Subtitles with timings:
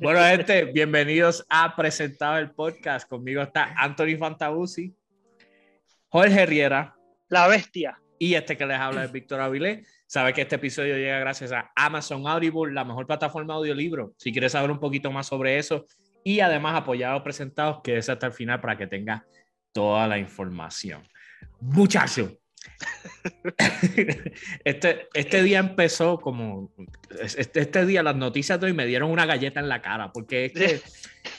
[0.00, 3.08] Bueno, gente, bienvenidos a Presentado el Podcast.
[3.08, 4.94] Conmigo está Anthony Fantabusi,
[6.08, 6.94] Jorge Riera.
[7.28, 7.98] La bestia.
[8.18, 9.88] Y este que les habla es Víctor Avilés.
[10.06, 14.12] Sabe que este episodio llega gracias a Amazon Audible, la mejor plataforma de audiolibro.
[14.18, 15.86] Si quieres saber un poquito más sobre eso
[16.22, 19.24] y además apoyar a los presentados, quédese hasta el final para que tenga
[19.72, 21.02] toda la información.
[21.60, 22.38] Muchacho,
[24.64, 26.72] este, este día empezó como.
[27.20, 30.46] Este, este, día las noticias de hoy me dieron una galleta en la cara, porque
[30.46, 30.80] es que eh,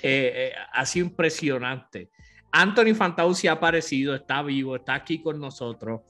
[0.04, 2.10] eh, ha sido impresionante.
[2.52, 6.02] Anthony Fantauci ha aparecido, está vivo, está aquí con nosotros.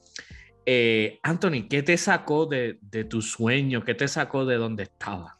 [0.66, 3.84] Eh, Anthony, ¿qué te sacó de, de, tu sueño?
[3.84, 5.38] ¿Qué te sacó de donde estaba?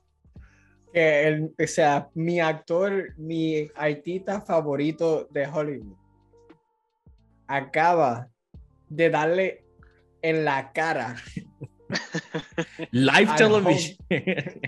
[0.97, 5.97] O sea, mi actor, mi artista favorito de Hollywood
[7.47, 8.29] acaba
[8.89, 9.64] de darle
[10.25, 11.15] en la cara.
[12.91, 13.97] Live television.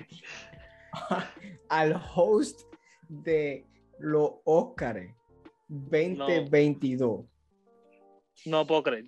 [1.71, 2.61] al host
[3.09, 3.67] de
[3.99, 5.11] los Oscars
[5.69, 7.25] 2022.
[8.45, 9.07] No, puedo creer.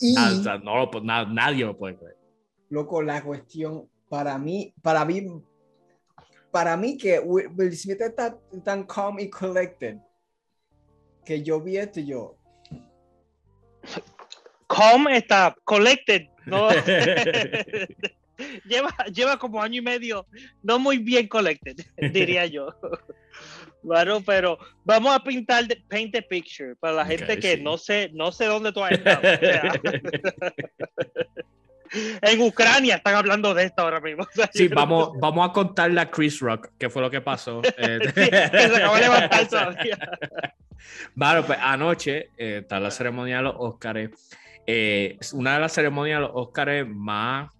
[0.00, 0.16] Y,
[0.64, 2.16] no, pues, nadie lo puede creer.
[2.70, 5.24] Loco, la cuestión para mí, para mí,
[6.50, 9.98] para mí que Will Smith está tan calm y collected
[11.24, 12.36] que yo vi esto y yo,
[14.68, 16.28] calm está collected.
[16.46, 16.68] ¿no?
[18.64, 20.26] lleva, lleva como año y medio,
[20.62, 22.68] no muy bien collected, diría yo.
[23.86, 28.32] Bueno, pero vamos a pintar paint the picture para la gente que no sé, no
[28.32, 29.20] sé dónde tú has estado.
[32.22, 34.26] en Ucrania están hablando de esto ahora mismo.
[34.54, 37.60] sí, vamos, vamos a contarle a Chris Rock qué fue lo que pasó.
[37.76, 39.98] Eh, que se acabó de levantar todavía.
[41.14, 44.08] Bueno, pues anoche eh, está la ceremonia de los Oscars
[44.66, 47.50] eh, una de las ceremonias de los Oscars más,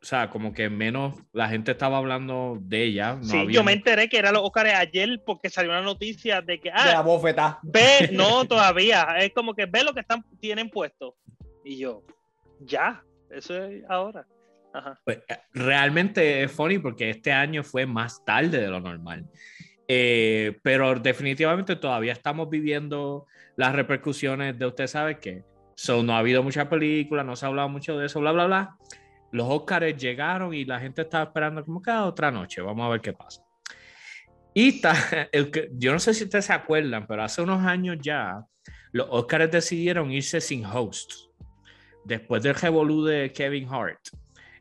[0.00, 3.18] o sea, como que menos la gente estaba hablando de ella.
[3.22, 6.70] sí, yo me enteré que era los Oscars ayer porque salió una noticia de que.
[6.72, 7.58] Ah, de la bofeta.
[7.62, 9.16] Ve, no, todavía.
[9.18, 11.16] Es como que ve lo que están, tienen puesto.
[11.64, 12.02] Y yo,
[12.60, 14.26] ya, eso es ahora.
[15.04, 19.26] Pues, eh, realmente es funny porque este año fue más tarde de lo normal.
[19.86, 23.26] Eh, pero definitivamente todavía estamos viviendo
[23.56, 25.44] las repercusiones de usted sabe que
[25.76, 28.46] So, no ha habido mucha película, no se ha hablado mucho de eso, bla, bla,
[28.46, 28.76] bla.
[29.32, 32.62] Los Oscars llegaron y la gente estaba esperando como cada otra noche.
[32.62, 33.42] Vamos a ver qué pasa.
[34.54, 34.94] Y está,
[35.32, 38.44] el que, yo no sé si ustedes se acuerdan, pero hace unos años ya,
[38.92, 41.12] los Oscars decidieron irse sin host.
[42.04, 44.00] Después del revolú de Kevin Hart.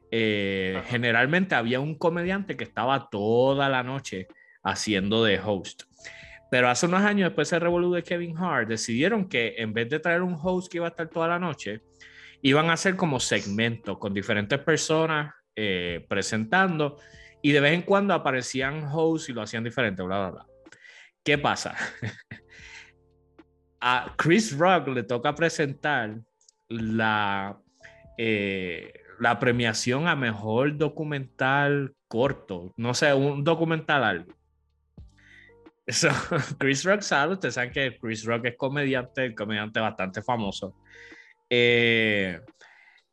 [0.10, 4.28] Eh, generalmente había un comediante que estaba toda la noche
[4.64, 5.84] haciendo de host.
[6.54, 10.00] Pero hace unos años, después de revolú de Kevin Hart, decidieron que en vez de
[10.00, 11.82] traer un host que iba a estar toda la noche,
[12.44, 17.00] iban a hacer como segmentos con diferentes personas eh, presentando
[17.42, 20.46] y de vez en cuando aparecían hosts y lo hacían diferente, bla, bla, bla.
[21.24, 21.76] ¿Qué pasa?
[23.82, 26.20] a Chris Rock le toca presentar
[26.70, 27.58] la,
[28.16, 34.43] eh, la premiación a mejor documental corto, no sé, un documental algo.
[35.88, 36.10] So,
[36.60, 40.76] Chris Rock sabe, ustedes saben que Chris Rock es comediante, comediante bastante famoso.
[41.50, 42.40] Eh,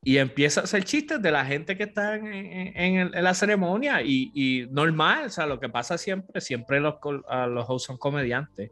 [0.03, 4.31] y empieza a hacer chistes de la gente que está en, en, la ceremonia y,
[4.34, 8.70] y, normal, o sea, lo que pasa siempre, siempre los, los hosts son comediantes.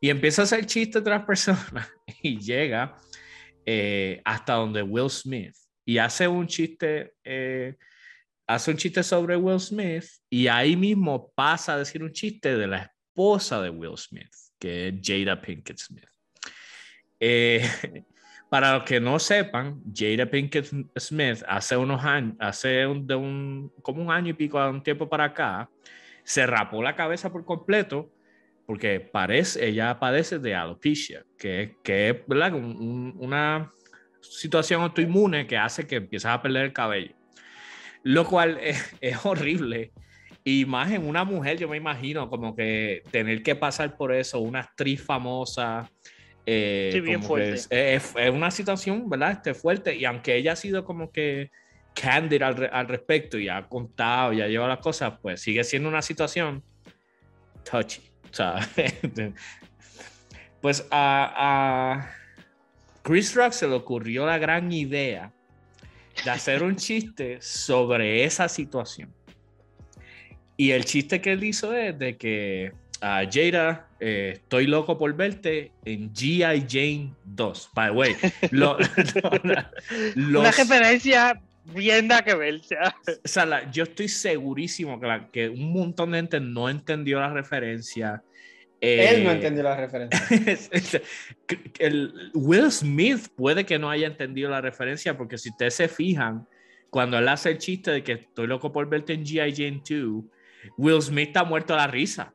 [0.00, 1.88] Y empieza a hacer chistes de las personas
[2.22, 2.96] y llega
[3.64, 5.54] eh, hasta donde Will Smith
[5.86, 7.76] y hace un chiste, eh,
[8.46, 12.66] hace un chiste sobre Will Smith y ahí mismo pasa a decir un chiste de
[12.66, 16.08] la esposa de Will Smith, que es Jada Pinkett Smith.
[17.20, 17.62] Eh,
[18.50, 20.66] para los que no sepan, Jada Pinkett
[20.98, 25.24] Smith hace unos años, hace de un, como un año y pico, un tiempo para
[25.24, 25.70] acá,
[26.24, 28.10] se rapó la cabeza por completo
[28.66, 33.70] porque parece, ella padece de alopecia, que, que es una
[34.22, 37.14] situación autoinmune que hace que empieces a perder el cabello.
[38.02, 38.58] Lo cual
[39.00, 39.92] es horrible
[40.44, 44.40] y más en una mujer, yo me imagino como que tener que pasar por eso,
[44.40, 45.90] una actriz famosa.
[46.44, 47.54] Eh, sí, bien fuerte.
[47.54, 49.32] Es, es, una situación, ¿verdad?
[49.32, 49.96] Este, fuerte.
[49.96, 51.50] Y aunque ella ha sido como que
[51.94, 55.88] candid al, al respecto y ha contado y ha llevado las cosas, pues sigue siendo
[55.88, 56.62] una situación
[57.64, 58.02] touchy.
[58.30, 58.56] O sea,
[60.60, 62.10] pues a, a
[63.02, 65.32] Chris Rock se le ocurrió la gran idea
[66.22, 69.10] de hacer un chiste sobre esa situación.
[70.56, 75.14] Y el chiste que él hizo es de que a Jada, eh, estoy loco por
[75.14, 76.64] verte en G.I.
[76.68, 77.70] Jane 2.
[77.74, 78.16] By the way,
[80.16, 81.40] una referencia
[81.74, 82.54] bien da que ver.
[82.54, 82.62] O
[83.24, 83.46] sea.
[83.46, 88.22] La- yo estoy segurísimo que, la- que un montón de gente no entendió la referencia.
[88.80, 90.20] Él no Eh, entendió la referencia.
[91.78, 96.46] el, Will Smith puede que no haya entendido la referencia porque si ustedes se fijan,
[96.90, 99.52] cuando él hace el chiste de que estoy loco por verte en G.I.
[99.54, 100.24] Jane 2,
[100.76, 102.32] Will Smith está muerto a la risa.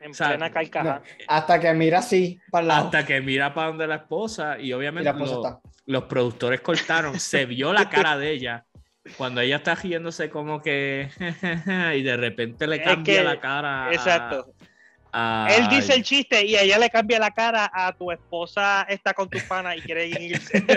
[0.00, 1.00] En O sea, plena carcajada.
[1.00, 2.84] No, hasta que mira así para el lado.
[2.86, 5.60] Hasta que mira para donde la esposa y obviamente la esposa lo- está.
[5.86, 8.64] los productores cortaron, se vio la cara de ella
[9.18, 11.10] cuando ella está riéndose como que
[11.96, 13.86] y de repente le Es cambia que- la cara.
[13.88, 14.54] a- Exacto.
[15.12, 18.86] a- Él dice el chiste y a ella le cambia la cara a tu esposa
[18.88, 20.64] está con tu pana y quiere irse.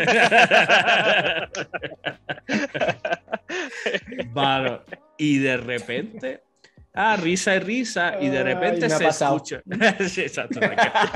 [4.34, 4.82] Mano,
[5.18, 6.44] y de repente,
[6.94, 9.36] ah, risa y risa, y de Ay, repente ha se pasado.
[9.38, 9.62] escucha.
[10.08, 10.60] Sí, exacto,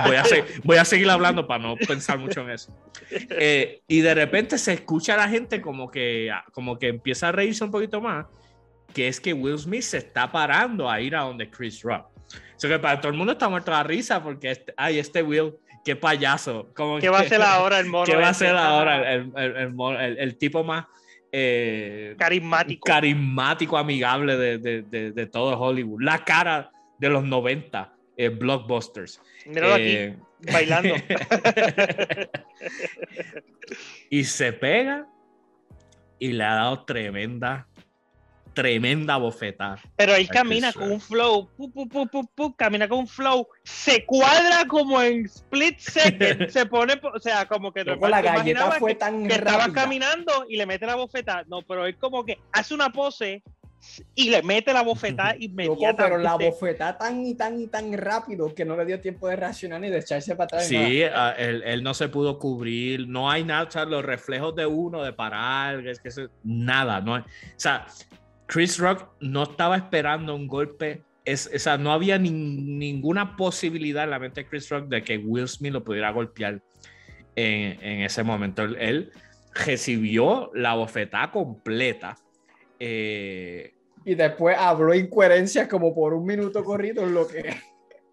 [0.06, 2.75] voy, a se- voy a seguir hablando para no pensar mucho en eso.
[3.12, 7.31] Eh, y de repente se escucha a la gente como que, como que empieza a
[7.31, 8.25] reírse un poquito más,
[8.94, 12.07] que es que Will Smith se está parando a ir a donde Chris Rock.
[12.56, 15.21] O sea que para todo el mundo está muerto la risa porque, este, ay, este
[15.21, 15.53] Will,
[15.85, 16.69] qué payaso.
[16.75, 18.06] Como ¿Qué va a hacer ahora el mono?
[18.06, 20.85] ¿Qué va a hacer ahora el, el- el el- el tipo más
[21.31, 22.85] eh, Carismático.
[22.85, 26.01] carismático, amigable de, de, de, de todo Hollywood?
[26.01, 29.21] La cara de los 90 eh, blockbusters.
[29.45, 30.95] Míralo Eh, aquí, bailando.
[34.09, 35.07] y se pega
[36.19, 37.68] y le ha dado tremenda,
[38.62, 39.80] tremenda bofetada.
[39.95, 43.48] Pero él camina con un flow, pu, pu, pu, pu, pu, camina con un flow,
[43.63, 48.19] se cuadra como en split second, se pone, po- o sea, como que Loco, la
[48.21, 51.95] galleta fue que, tan que estaba caminando y le mete la bofeta, no, pero él
[51.98, 53.44] como que hace una pose
[54.15, 56.04] y le mete la bofeta Loco, inmediatamente.
[56.04, 59.36] pero la bofetada tan y tan y tan rápido que no le dio tiempo de
[59.36, 60.65] reaccionar ni de echarse para atrás.
[60.68, 64.56] Sí, ah, él, él no se pudo cubrir, no hay nada, o sea, los reflejos
[64.56, 67.25] de uno, de parar, es que se- nada, no hay- o
[67.56, 67.86] sea,
[68.47, 74.03] Chris Rock no estaba esperando un golpe, es, o sea, no había nin- ninguna posibilidad
[74.05, 76.61] en la mente de Chris Rock de que Will Smith lo pudiera golpear
[77.35, 78.63] en, en ese momento.
[78.63, 79.11] Él, él
[79.53, 82.15] recibió la bofetada completa.
[82.79, 83.73] eh,
[84.05, 87.55] Y después habló incoherencias como por un minuto corrido en lo que.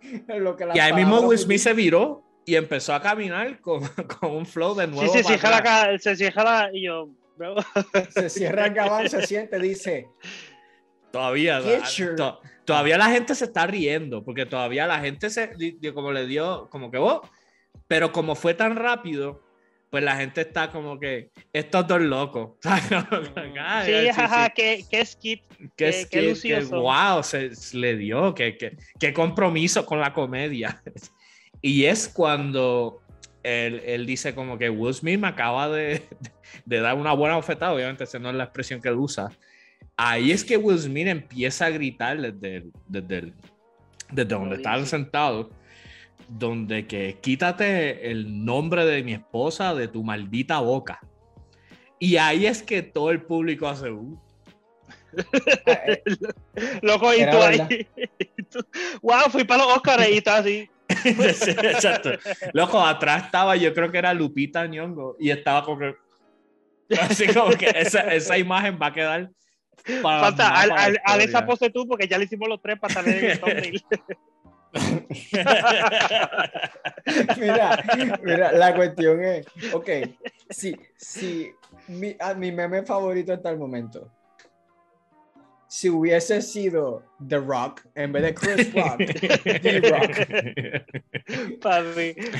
[0.02, 3.80] en lo que y ahí mismo Will Smith se viró y empezó a caminar con,
[4.20, 5.12] con un flow de Sí, nuevo.
[5.12, 7.08] sí, para sí, jala se cierra la, y yo,
[8.10, 10.08] se cierra el gabán, se siente, dice.
[11.12, 11.60] Todavía,
[12.16, 15.52] to- todavía la gente se está riendo, porque todavía la gente se,
[15.94, 17.22] como le dio, como que, oh,
[17.86, 19.40] pero como fue tan rápido,
[19.90, 22.54] pues la gente está como que, estos dos locos.
[22.64, 24.52] Ay, sí, sí, jaja, sí.
[24.56, 25.42] qué, qué skip,
[25.76, 26.80] Qué, qué- es qué son.
[26.80, 30.82] wow, se, se le dio, qué, qué- qué compromiso con la comedia.
[31.62, 33.02] y es cuando
[33.44, 36.02] él, él dice como que Will Smith me acaba de,
[36.64, 39.30] de dar una buena oferta, obviamente esa no es la expresión que él usa.
[39.96, 43.34] Ahí es que Will Smith empieza a gritar desde, el- desde, el-
[44.10, 45.46] desde donde estaban sentados,
[46.28, 50.98] donde que quítate el nombre de mi esposa de tu maldita boca.
[52.00, 53.90] Y ahí es que todo el público hace...
[53.90, 54.18] "Uh".
[56.82, 57.58] loco, y tú ahí,
[58.50, 58.60] tú,
[59.02, 60.68] wow, fui para los Oscars y estás así.
[61.34, 62.10] Sí, exacto.
[62.52, 65.94] Loco, atrás estaba, yo creo que era Lupita Nyong'o y estaba como que.
[67.00, 69.30] Así como que esa, esa imagen va a quedar.
[70.02, 72.94] Para Falta, al, al, al esa pose tú, porque ya le hicimos los tres para
[72.94, 73.84] salir en el.
[77.38, 77.84] Mira,
[78.22, 79.88] mira, la cuestión es, ok,
[80.50, 81.52] si, si
[81.88, 84.10] mi, a mi meme favorito hasta el momento,
[85.74, 88.98] si hubiese sido The Rock en vez de Chris Rock,
[89.60, 90.10] The Rock.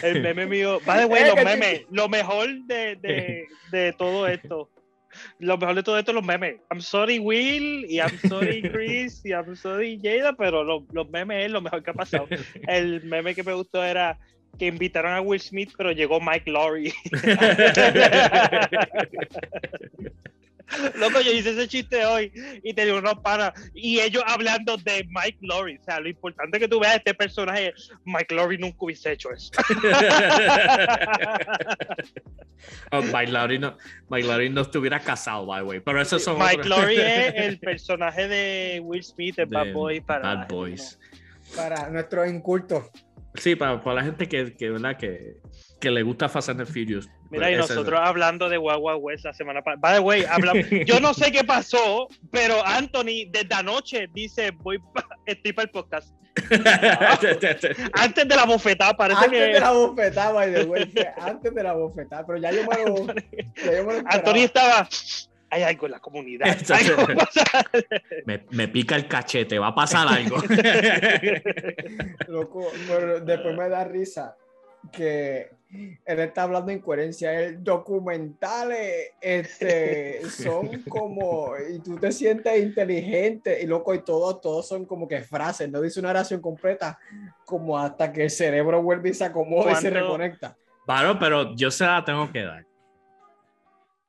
[0.05, 0.79] El meme mío.
[0.87, 1.83] By the way, Es los memes.
[1.91, 4.71] Lo mejor de, de, de todo esto.
[5.41, 6.61] Lo mejor de todo esto los memes.
[6.71, 7.85] I'm sorry, Will.
[7.91, 9.21] Y I'm sorry, Chris.
[9.25, 10.37] Y I'm sorry, Jada.
[10.37, 12.29] Pero lo- los memes es lo mejor que ha pasado.
[12.69, 14.17] El meme que me gustó era
[14.61, 16.93] que invitaron a Will Smith, pero llegó Mike Laurie.
[20.97, 25.39] Loco, yo hice ese chiste hoy y tenía unos panas y ellos hablando de Mike
[25.43, 25.79] Laurie.
[25.79, 27.73] O sea, lo importante que tú veas este personaje,
[28.05, 29.51] Mike Laurie nunca hubiese hecho eso.
[32.93, 33.77] Oh, Mike Laurie no,
[34.09, 35.81] Mike Laurie no estuviera casado, by the way.
[35.81, 40.03] Pero esos son Mike otros- Laurie es el personaje de Will Smith de Bad Boys
[40.03, 40.99] para Bad Boys.
[41.55, 42.85] Para nuestros incultos.
[43.35, 44.97] Sí, para, para la gente que, que, ¿verdad?
[44.97, 45.37] que,
[45.85, 47.09] que le gusta Fast and the Furious.
[47.31, 49.81] Mira, y nosotros hablando de Guagua West la semana pasada.
[49.81, 54.79] By the way, hablamos- yo no sé qué pasó, pero Anthony desde anoche dice, voy
[54.79, 56.13] pa- estoy para el podcast.
[57.93, 61.63] Antes de la bofetada, parece Antes que de la bofetada, by the way, antes de
[61.63, 64.11] la bofetada, pero ya yo me lo, ya yo me lo esperaba.
[64.11, 64.89] Anthony estaba,
[65.51, 66.49] hay algo en la comunidad.
[66.71, 67.07] Algo.
[68.27, 70.39] Me, me pica el cachete, va a pasar algo.
[72.29, 74.37] Loco, pero después me da risa
[74.93, 75.51] que
[76.05, 77.39] él está hablando de incoherencia.
[77.41, 84.69] El documentales este, son como, y tú te sientes inteligente, y loco, y todos, todos
[84.69, 86.99] son como que frases, no dice una oración completa,
[87.45, 90.57] como hasta que el cerebro vuelve y se acomoda y se reconecta.
[90.85, 92.67] Claro, pero yo se la tengo que dar.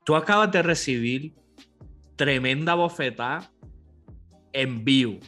[0.03, 1.33] Tú acabas de recibir
[2.15, 3.49] tremenda bofetada
[4.53, 5.19] en vivo,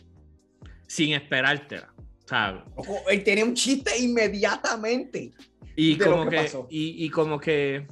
[0.87, 1.93] sin esperártela.
[2.27, 5.31] O sea, Loco, él tenía un chiste inmediatamente.
[5.77, 6.67] y de lo como que que, pasó.
[6.69, 7.87] y, y como que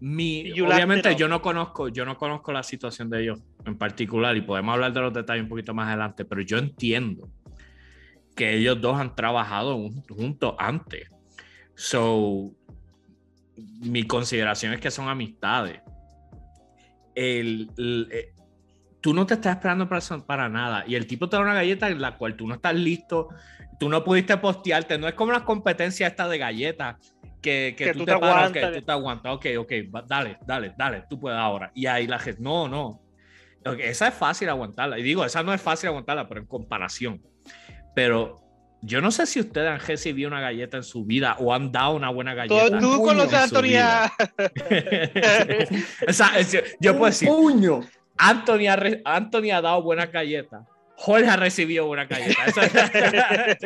[0.00, 4.40] mi, obviamente yo no conozco, yo no conozco la situación de ellos en particular y
[4.42, 7.30] podemos hablar de los detalles un poquito más adelante, pero yo entiendo
[8.34, 11.08] que ellos dos han trabajado un- juntos antes.
[11.74, 12.52] So,
[13.80, 15.80] mi consideración es que son amistades.
[17.14, 18.34] El, el- eh,
[19.02, 21.52] tú no te estás esperando para, eso- para nada y el tipo te da una
[21.54, 23.28] galleta en la cual tú no estás listo,
[23.78, 26.96] tú no pudiste postearte, no es como las competencias estas de galletas
[27.42, 28.64] que, que Que tú, tú te, te paras, aguantas.
[28.70, 29.72] ok, tú te aguantas, ok, ok,
[30.06, 31.70] dale, dale, dale, tú puedes ahora.
[31.74, 33.00] Y ahí la gente, no, no,
[33.64, 34.98] Ok, esa es fácil aguantarla.
[34.98, 37.20] Y digo, esa no es fácil aguantarla, pero en comparación.
[37.94, 38.36] Pero
[38.80, 41.94] yo no sé si ustedes han recibido una galleta en su vida o han dado
[41.94, 42.80] una buena galleta.
[42.80, 44.12] tú conoces a en su Anthony a-
[46.08, 47.80] O sea, es- yo puedo Un decir, puño.
[48.22, 50.64] Anthony ha, re- Anthony ha dado buena galleta.
[50.96, 52.44] Jorge ha recibido buena galleta.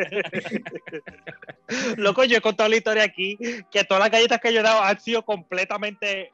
[1.97, 3.39] Loco, yo he contado la historia aquí
[3.71, 6.33] que todas las galletas que yo he dado han sido completamente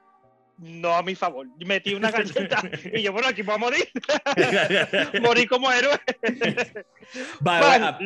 [0.59, 1.47] no a mi favor.
[1.67, 2.63] Metí una galleta
[2.93, 3.89] y yo, bueno, aquí voy a morir.
[5.23, 5.99] Morí como héroe.
[7.45, 7.99] Va- Man, va-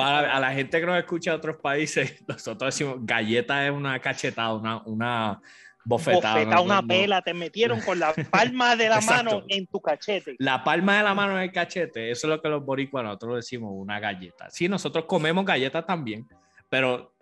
[0.00, 4.00] va- a la gente que nos escucha de otros países, nosotros decimos galleta es una
[4.00, 5.40] cachetada, una, una
[5.84, 6.44] bofetada.
[6.44, 10.36] no- una no- pela, te metieron con la palma de la mano en tu cachete.
[10.38, 13.36] La palma de la mano en el cachete, eso es lo que los boricuas nosotros
[13.36, 14.48] decimos una galleta.
[14.50, 16.26] Sí, nosotros comemos galletas también,
[16.68, 17.12] pero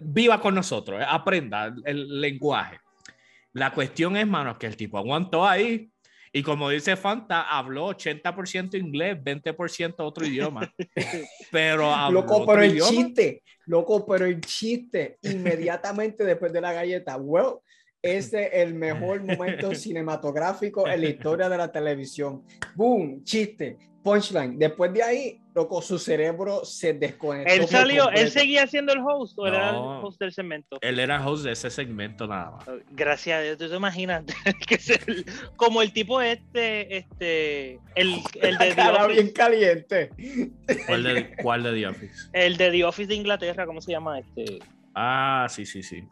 [0.00, 2.80] viva con nosotros, eh, aprenda el, el lenguaje.
[3.52, 5.90] La cuestión es, mano, que el tipo aguantó ahí
[6.36, 10.68] y como dice Fanta, habló 80% inglés, 20% otro idioma.
[11.52, 12.90] Pero habló Loco, pero el idioma.
[12.90, 17.58] chiste, loco, pero el chiste, inmediatamente después de la galleta, well,
[18.02, 22.42] ese es el mejor momento cinematográfico en la historia de la televisión.
[22.74, 24.58] Boom, chiste, punchline.
[24.58, 27.52] Después de ahí, loco, su cerebro se desconectó.
[27.52, 30.00] Él salió, él seguía siendo el host o él era el No.
[30.02, 30.76] host del segmento.
[30.82, 32.66] Él era host de ese segmento nada más.
[32.92, 34.24] Gracias a Dios, tú te imaginas
[34.68, 35.24] que es el-
[35.56, 40.10] como el tipo este, este, el, el de The Cara Office, bien caliente.
[40.86, 42.28] ¿Cuál de, cuál de The Office?
[42.32, 44.58] el de The Office de Inglaterra, ¿cómo se llama este?
[44.94, 46.04] Ah, sí, sí, sí.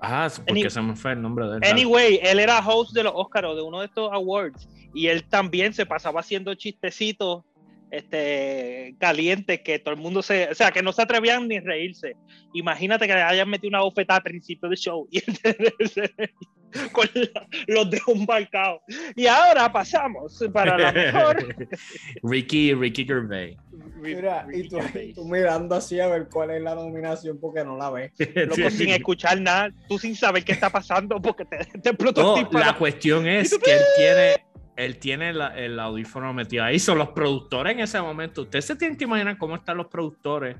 [0.00, 1.62] Ah, porque Any- se me fue el nombre de él.
[1.64, 5.24] Anyway, él era host de los Oscars o de uno de estos awards y él
[5.28, 7.44] también se pasaba haciendo chistecitos
[7.90, 11.60] este calientes que todo el mundo se, o sea, que no se atrevían ni a
[11.62, 12.14] reírse.
[12.52, 15.38] Imagínate que le hayan metido una bofetada al principio del show y él
[16.92, 18.80] con la- los dedos marcados.
[19.16, 21.56] Y ahora pasamos para la mejor.
[22.22, 23.56] Ricky, Ricky Gervais.
[23.96, 24.78] Mira, y tú,
[25.14, 28.12] tú mirando así a ver cuál es la nominación porque no la ves.
[28.34, 32.58] Loco, sin escuchar nada, tú sin saber qué está pasando porque te, te explotó No,
[32.58, 34.36] la cuestión es que él tiene,
[34.78, 36.78] él tiene la- el audífono metido ahí.
[36.78, 38.42] Son los productores en ese momento.
[38.42, 40.56] Ustedes se tienen que imaginar cómo están los productores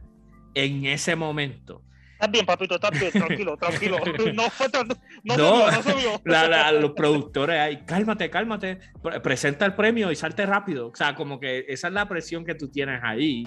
[0.54, 1.82] en ese momento.
[2.14, 3.98] Estás bien, papito, estás bien, tranquilo, tranquilo.
[4.34, 5.36] No fue tan- no, No.
[5.36, 6.20] subió, no subió.
[6.24, 10.88] La- la- los productores ahí, cálmate, cálmate, pre- presenta el premio y salte rápido.
[10.88, 13.46] O sea, como que esa es la presión que tú tienes ahí.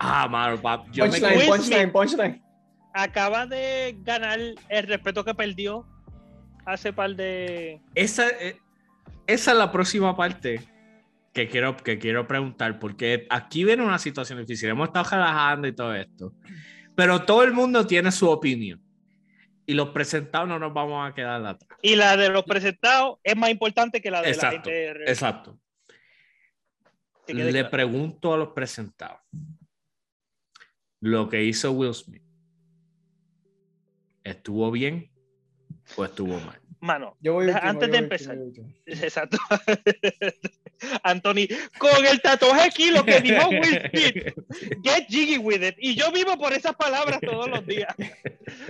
[0.00, 2.42] Ah, mano, pap, yo me Punchline, Will punchline, punchline.
[2.94, 5.86] Acaba de ganar el respeto que perdió
[6.66, 7.80] hace par de.
[7.94, 8.56] esa, eh,
[9.26, 10.60] esa es la próxima parte
[11.32, 14.70] que quiero, que quiero preguntar, porque aquí viene una situación difícil.
[14.70, 16.34] Hemos estado relajando y todo esto,
[16.94, 18.82] pero todo el mundo tiene su opinión.
[19.66, 21.78] Y los presentados no nos vamos a quedar atrás.
[21.80, 25.02] Y la de los presentados es más importante que la de Exacto, la gente.
[25.08, 25.60] Exacto.
[27.26, 27.70] que quede Le claro.
[27.70, 29.20] pregunto a los presentados.
[31.00, 32.22] Lo que hizo Will Smith,
[34.24, 35.10] ¿estuvo bien
[35.96, 36.59] o estuvo mal?
[36.82, 38.38] Mano, Yo voy Deja- último, antes yo de voy empezar.
[38.38, 39.36] último, exacto.
[41.02, 41.46] Anthony,
[41.78, 44.34] con el tatuaje aquí, lo que dijo Will Smith,
[44.82, 45.74] get jiggy with it.
[45.78, 47.94] Y yo vivo por esas palabras todos los días.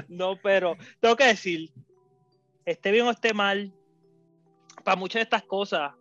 [0.08, 1.70] No, pero tengo que decir,
[2.64, 3.72] esté bien o esté mal,
[4.84, 5.92] para muchas de estas cosas,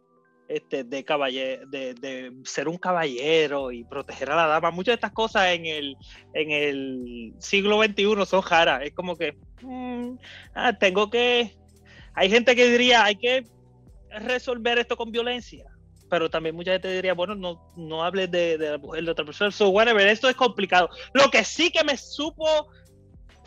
[0.48, 4.72] este, de, caballe- de, de ser un caballero y proteger a la dama.
[4.72, 5.96] Muchas de estas cosas en el,
[6.34, 8.82] en el siglo XXI son raras.
[8.84, 10.14] Es como que mm,
[10.56, 11.56] ah, tengo que.
[12.14, 13.46] Hay gente que diría, hay que
[14.10, 15.66] resolver esto con violencia.
[16.10, 19.26] Pero también mucha gente diría, bueno, no, no hables de, de la mujer de otra
[19.26, 19.52] persona.
[19.52, 20.90] So, whatever, esto es complicado.
[21.14, 22.68] Lo que sí que me supo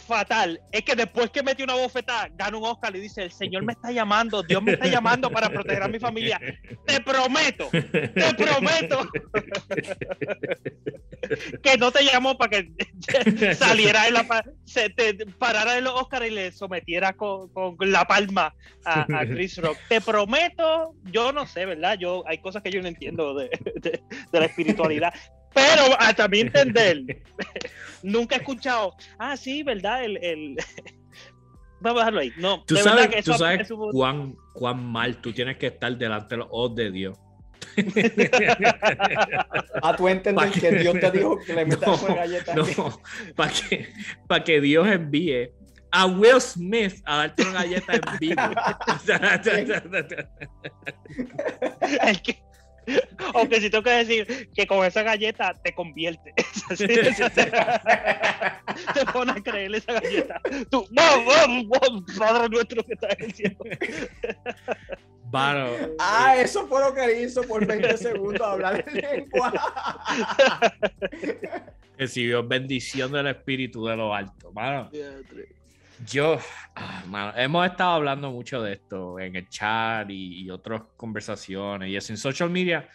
[0.03, 3.65] fatal es que después que metió una bofetada, gana un Oscar y dice, el Señor
[3.65, 6.41] me está llamando, Dios me está llamando para proteger a mi familia.
[6.87, 9.09] Te prometo, te prometo
[11.63, 16.27] que no te llamó para que saliera en la se te parara en los Oscars
[16.27, 18.55] y le sometiera con, la palma
[18.85, 19.77] a, Chris Rock.
[19.89, 21.97] Te prometo, yo no sé, ¿verdad?
[21.99, 25.15] Yo hay cosas que yo no entiendo de, de- de la espiritualidad.
[25.55, 27.03] Pero hasta mi entender,
[28.03, 30.05] nunca he escuchado, ah, sí, ¿verdad?
[30.05, 30.57] El, el...
[31.81, 32.33] Vamos a dejarlo ahí.
[32.37, 35.97] No, Tú de sabes, que tú sabes eso cuán, cuán mal tú tienes que estar
[35.99, 37.19] delante de los ojos de Dios.
[39.83, 42.55] A tu entender que que- Dios te dijo que le metas No, una galleta.
[42.55, 42.67] No,
[43.35, 43.89] para que,
[44.29, 45.51] pa' que Dios envíe
[45.91, 48.43] a Will Smith a darte una galleta en vivo.
[52.05, 52.43] Es que-
[53.35, 56.33] Aunque si tengo que decir que con esa galleta te convierte.
[58.95, 60.41] te pone a creer esa galleta.
[60.71, 63.65] Tú, ¡Wow, Padre nuestro que estás diciendo.
[65.31, 69.53] Mano, Ah, eso fue lo que hizo por 20 segundos hablar en lengua.
[71.97, 74.53] recibió bendición del Espíritu de lo alto.
[74.53, 74.91] Mano,
[76.07, 76.39] yo,
[76.75, 81.89] ah, mano, hemos estado hablando mucho de esto en el chat y, y otras conversaciones
[81.89, 82.89] y eso en social media.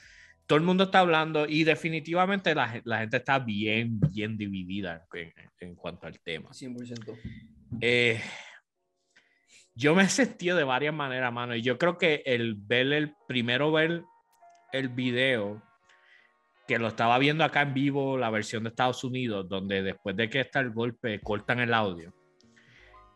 [0.46, 5.06] Todo el mundo está hablando y definitivamente la, gen- la gente está bien, bien dividida
[5.14, 6.50] en, en cuanto al tema.
[6.52, 7.18] 100%.
[7.82, 8.22] Eh,
[9.76, 11.56] yo me he sentido de varias maneras, mano.
[11.56, 14.04] Y yo creo que el ver el primero ver
[14.74, 15.62] el video,
[16.68, 20.30] que lo estaba viendo acá en vivo, la versión de Estados Unidos, donde después de
[20.30, 22.14] que está el golpe, cortan el audio.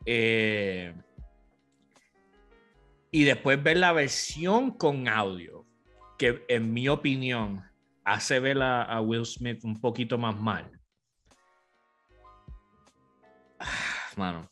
[0.05, 0.93] Eh,
[3.12, 5.65] y después ver la versión con audio,
[6.17, 7.63] que en mi opinión
[8.03, 10.72] hace ver a, a Will Smith un poquito más mal.
[13.59, 13.68] Ah,
[14.16, 14.50] Mano.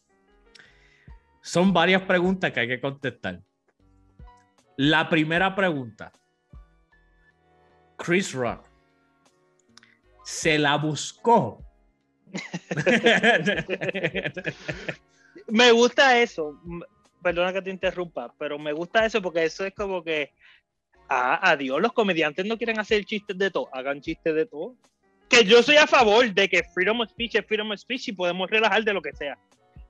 [1.41, 3.41] Son varias preguntas que hay que contestar.
[4.77, 6.11] La primera pregunta.
[7.97, 8.65] Chris Rock.
[10.23, 11.65] ¿Se la buscó?
[15.51, 16.59] Me gusta eso.
[17.21, 20.31] Perdona que te interrumpa, pero me gusta eso porque eso es como que.
[21.09, 24.75] Ah, adiós, los comediantes no quieren hacer chistes de todo, hagan chistes de todo.
[25.27, 28.11] Que yo soy a favor de que freedom of speech es freedom of speech y
[28.13, 29.37] podemos relajar de lo que sea.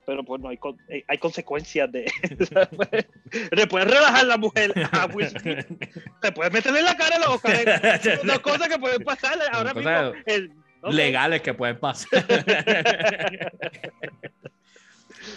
[0.06, 2.06] Pero pues no hay, con- eh, hay consecuencias de.
[3.52, 5.66] Le puedes relajar la mujer a Will Smith,
[6.22, 8.24] te puedes meterle en la cara a los Oscars.
[8.24, 9.92] Dos cosas que pueden pasar ahora mismo.
[10.26, 10.94] El- ok.
[10.94, 12.10] legales que pueden pasar.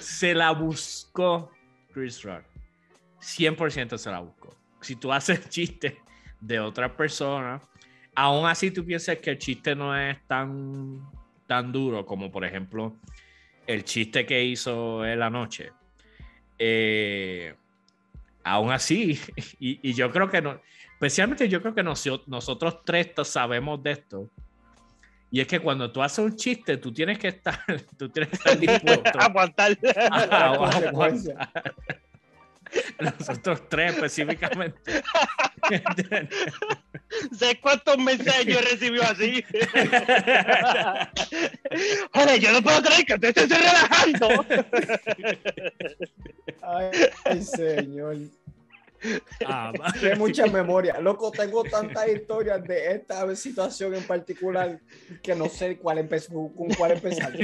[0.01, 1.51] Se la buscó
[1.93, 2.45] Chris Rock.
[3.21, 4.57] 100% se la buscó.
[4.81, 5.99] Si tú haces chiste
[6.41, 7.61] de otra persona,
[8.15, 11.01] aún así tú piensas que el chiste no es tan,
[11.47, 12.97] tan duro como por ejemplo
[13.67, 15.71] el chiste que hizo él anoche.
[16.59, 17.55] Eh,
[18.45, 19.19] aún así,
[19.61, 20.61] y, yo creo que no,
[20.95, 24.31] especialmente yo creo que noso- nosotros tres sabemos de esto.
[25.33, 27.59] Y es que cuando tú haces un chiste, tú tienes que estar,
[27.99, 29.79] tú tienes que estar dispuesto Aguantar.
[30.11, 31.37] a Las consecuencias.
[31.37, 32.03] aguantar.
[33.01, 35.03] Nosotros tres específicamente.
[37.39, 39.45] sé cuántos mensajes yo recibí así.
[42.15, 44.47] Joder, yo no puedo creer que te estés relajando.
[46.63, 46.91] Ay,
[47.25, 48.17] ay, señor.
[49.47, 51.01] Ah, Qué mucha memoria.
[51.01, 54.81] Loco, tengo tantas historias de esta situación en particular
[55.23, 55.99] que no sé cuál
[56.55, 57.33] con cuál empezar.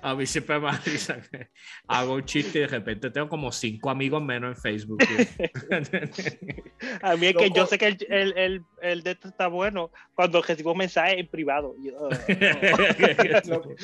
[0.00, 1.48] A mí siempre me que
[1.86, 4.98] hago un chiste y de repente tengo como cinco amigos menos en Facebook.
[7.02, 7.56] A mí es que Loco.
[7.56, 11.26] yo sé que el, el, el, el de esto está bueno cuando recibo mensajes en
[11.26, 11.74] privado.
[11.80, 13.56] Yo, oh, no.
[13.56, 13.74] Loco,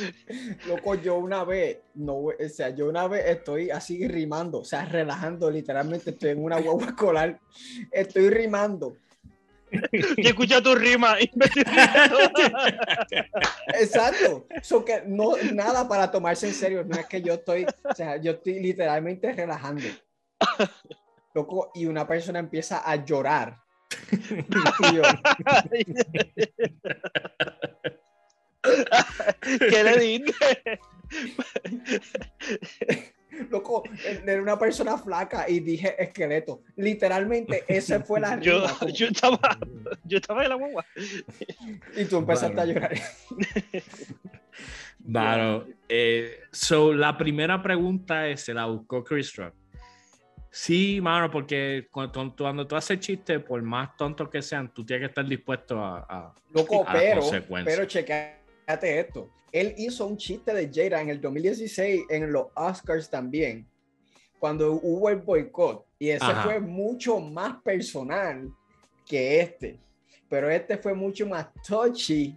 [0.68, 4.85] loco, yo una vez, no, o sea, yo una vez estoy así rimando, o sea,
[4.85, 7.40] relajando, literalmente estoy en una guagua escolar,
[7.90, 8.97] estoy rimando.
[9.92, 11.30] Yo escucho tu rima y.
[13.80, 14.46] Exacto.
[14.62, 18.16] So que no, nada para tomarse en serio, no es que yo estoy, o sea,
[18.16, 19.87] yo estoy literalmente relajando.
[21.34, 23.58] Loco, y una persona empieza a llorar.
[24.10, 25.02] Y yo,
[29.68, 30.80] ¿Qué le dije?
[33.51, 33.83] Loco,
[34.27, 36.62] era una persona flaca y dije esqueleto.
[36.77, 38.92] Literalmente, esa fue la Yo, rima.
[38.94, 39.59] yo estaba,
[40.05, 40.85] yo estaba en la guagua.
[41.97, 42.62] Y tú empezaste Bueno.
[42.62, 42.92] a llorar.
[45.07, 45.66] Claro.
[45.88, 49.55] eh, so, la primera pregunta es, se la buscó Chris Rock.
[50.51, 55.03] Sí, mano, porque cuando, cuando tú haces chistes, por más tontos que sean, tú tienes
[55.03, 56.07] que estar dispuesto a...
[56.09, 57.75] a- Loco, A la pero, consecuencia.
[58.64, 59.31] Checate esto.
[59.53, 63.66] Él hizo un chiste de Jada en el 2016 en los Oscars también,
[64.38, 65.87] cuando hubo el boicot.
[65.98, 66.42] Y ese Ajá.
[66.42, 68.50] fue mucho más personal
[69.07, 69.79] que este.
[70.29, 72.37] Pero este fue mucho más touchy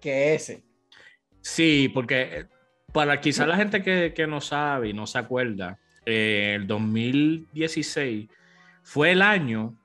[0.00, 0.62] que ese.
[1.40, 2.44] Sí, porque eh,
[2.92, 8.28] para quizás la gente que, que no sabe y no se acuerda, eh, el 2016
[8.82, 9.76] fue el año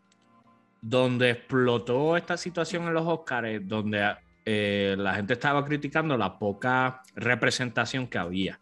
[0.81, 7.01] donde explotó esta situación en los Oscars, donde eh, la gente estaba criticando la poca
[7.15, 8.59] representación que había.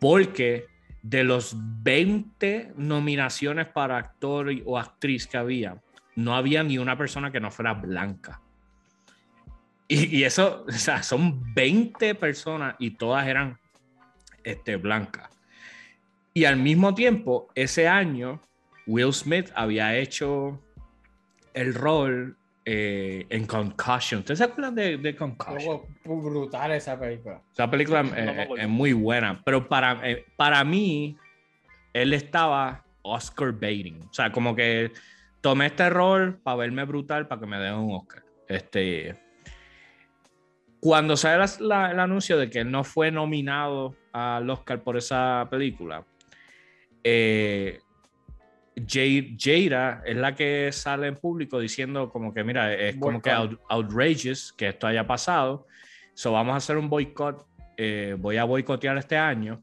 [0.00, 0.66] Porque
[1.02, 5.80] de los 20 nominaciones para actor o actriz que había,
[6.14, 8.40] no había ni una persona que no fuera blanca.
[9.88, 13.58] Y, y eso, o sea, son 20 personas y todas eran
[14.42, 15.28] este, blancas.
[16.32, 18.40] Y al mismo tiempo, ese año,
[18.86, 20.62] Will Smith había hecho
[21.54, 22.36] el rol
[22.68, 24.18] eh, en Concussion.
[24.20, 25.64] ¿Ustedes se acuerdan de, de Concussion?
[25.64, 27.40] Loco, brutal esa película.
[27.52, 28.62] Esa película No me eh, acuerdo.
[28.64, 31.16] es muy buena, pero para, eh, para mí,
[31.92, 34.00] él estaba Oscar baiting.
[34.10, 34.90] O sea, como que
[35.40, 38.24] tomé este rol para verme brutal, para que me den un Oscar.
[38.48, 39.14] Este,
[40.80, 44.96] cuando sale la- la- el anuncio de que él no fue nominado al Oscar por
[44.96, 46.04] esa película,
[47.04, 47.78] eh,
[48.76, 53.60] Jada es la que sale en público diciendo como que, mira, es como que out-
[53.70, 55.66] outrageous que esto haya pasado.
[56.14, 57.46] So vamos a hacer un boicot.
[57.78, 59.62] eh, voy a boicotear este año.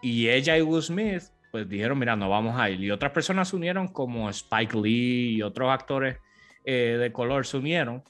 [0.00, 2.80] Y ella y Will Smith, pues dijeron, mira, no vamos a ir.
[2.80, 6.16] Y otras personas se unieron como Spike Lee y otros actores
[6.64, 8.02] eh, de color se unieron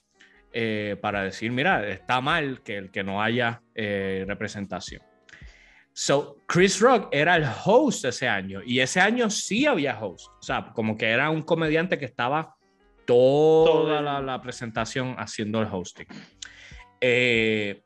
[0.52, 5.02] eh, para decir, mira, está mal que, el que no haya representación.
[5.94, 10.28] So, Chris Rock era el host ese año y ese año sí había host.
[10.40, 12.56] O sea, como que era un comediante que estaba
[13.04, 16.06] toda la, presentación haciendo el hosting.
[17.00, 17.82] Eh,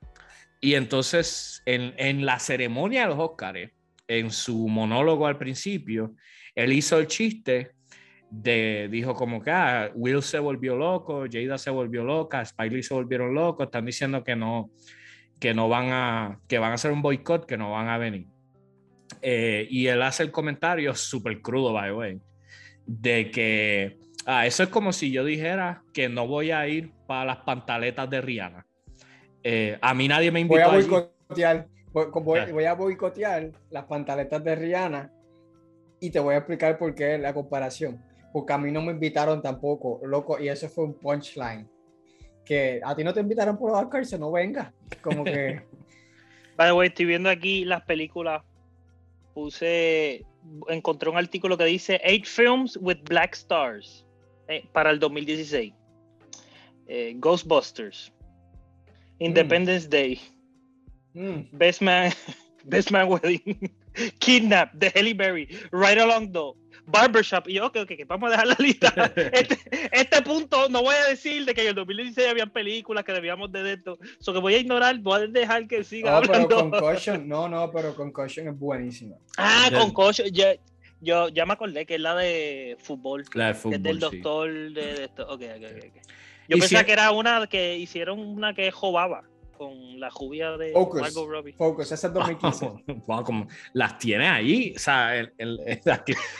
[0.60, 3.70] y entonces, en, la ceremonia de los Oscars,
[4.08, 6.14] en su monólogo al principio,
[6.54, 7.72] él hizo el chiste
[8.30, 12.82] de, dijo como que ah, Will se volvió loco, Jada se volvió loca, Spike Lee
[12.82, 14.70] se volvieron locos, están diciendo que no,
[15.40, 18.26] que no van a, que van a hacer un boicot, que no van a venir.
[19.22, 22.20] Eh, y él hace el comentario súper crudo, by the way,
[22.86, 27.24] de que ah, eso es como si yo dijera que no voy a ir para
[27.24, 28.66] las pantaletas de Rihanna.
[29.42, 32.48] Eh, a mí nadie me Voy invitó a boicotear, voy, voy- Ah.
[32.50, 35.12] voy a boicotear las pantaletas de Rihanna
[36.00, 38.02] y te voy a explicar por qué la comparación.
[38.32, 41.68] Porque a mí no me invitaron tampoco, loco, y eso fue un punchline.
[42.46, 44.72] Que a ti no te invitaron por los Oscars, no venga.
[45.02, 45.62] Como que
[46.56, 48.42] By the way, estoy viendo aquí las películas.
[49.34, 50.24] Puse,
[50.68, 54.06] encontré un artículo que dice Eight Films with Black Stars
[54.48, 55.74] eh, para el 2016.
[56.88, 58.12] Eh, Ghostbusters,
[59.18, 60.20] Independence Day,
[61.14, 62.12] mm, Best Man,
[62.64, 63.70] Best Man Wedding,
[64.18, 67.48] Kidnap, The Halle Berry, Right Along the Barbershop.
[67.48, 69.12] Y yo, ok, ok, ok, vamos a dejar la lista.
[69.32, 69.58] Este,
[69.92, 73.50] este punto no voy a decir de que en el 2016 habían películas que debíamos
[73.52, 73.98] de esto.
[74.20, 76.48] So que voy a ignorar, voy a dejar que siga no, pero.
[76.48, 79.16] Concussion, no, no, pero Concussion es buenísima.
[79.36, 79.68] Ah,
[80.32, 80.54] ya,
[81.00, 83.24] yo ya me acordé que es la de fútbol.
[83.34, 84.16] La de que es del fútbol, sí.
[84.18, 85.22] doctor de, de esto.
[85.28, 86.02] Ok, ok, ok.
[86.48, 89.24] Yo pensaba si- que era una que hicieron una que jobaba
[89.56, 91.00] con la jubia de Focus.
[91.00, 91.52] Margot Robbie.
[91.52, 92.70] Focus, ese es 2015.
[93.06, 94.72] Wow, como las tiene ahí.
[94.76, 95.80] O sea, el, el- el-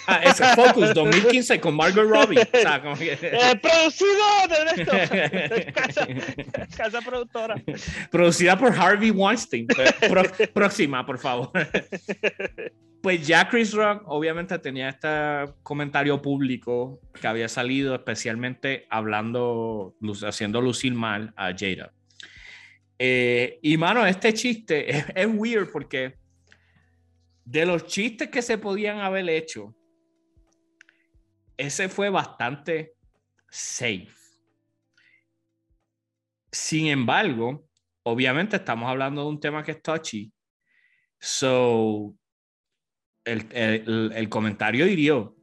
[0.06, 2.38] ah, ese Focus 2015 con Margot Robbie.
[2.40, 4.16] O sea, como que- Eh, producido
[4.48, 5.72] de esto.
[5.72, 6.06] casa,
[6.76, 7.54] casa productora.
[8.10, 9.66] Producida por Harvey Weinstein.
[9.66, 11.50] Pro- próxima, por favor.
[13.02, 15.08] Pues ya Chris Rock obviamente tenía este
[15.62, 19.94] comentario público que había salido especialmente hablando,
[20.26, 21.92] haciendo lucir mal a Jada.
[22.98, 26.18] Eh, y mano, este chiste es, es weird porque
[27.44, 29.74] de los chistes que se podían haber hecho,
[31.56, 32.94] ese fue bastante
[33.48, 34.08] safe.
[36.50, 37.68] Sin embargo,
[38.02, 40.32] obviamente estamos hablando de un tema que es touchy.
[41.18, 42.14] So,
[43.24, 45.36] el, el- el comentario hirió.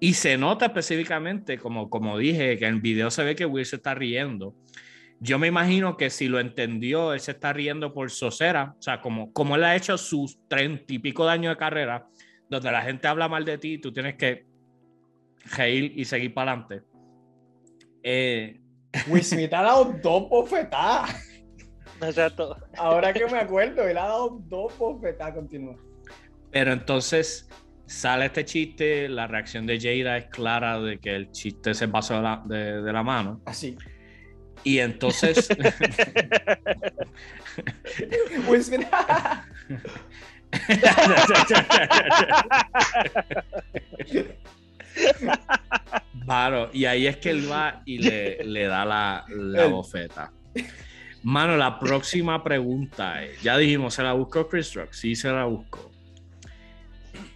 [0.00, 3.64] Y se nota específicamente, como, como dije, que en el video se ve que Will
[3.66, 4.56] se está riendo
[5.24, 9.00] yo me imagino que si lo entendió, él se está riendo por sosera, o sea,
[9.00, 12.08] como, como él ha hecho sus treinta y pico de años de carrera,
[12.50, 14.46] donde la gente habla mal de ti, tú tienes que
[15.56, 16.82] reír y seguir para adelante.
[18.02, 18.60] Eh,
[19.08, 21.14] Will Smith ha dado dos bofetadas.
[22.00, 22.56] Exacto.
[22.76, 25.76] Ahora que me acuerdo, él ha dado dos bofetadas continúa.
[26.50, 27.48] pero entonces
[27.86, 32.16] sale este chiste, la reacción de Jada es clara de que el chiste se pasó
[32.16, 33.40] de la, de- de la mano.
[33.46, 33.76] Así.
[34.64, 35.48] Y entonces,
[38.48, 38.86] Will Smith.
[46.24, 50.30] Claro, y ahí es que él va y le, le da la, la bofeta.
[51.22, 54.92] Mano, la próxima pregunta es, ya dijimos, ¿se la buscó Chris Rock?
[54.92, 55.90] Sí, se la buscó.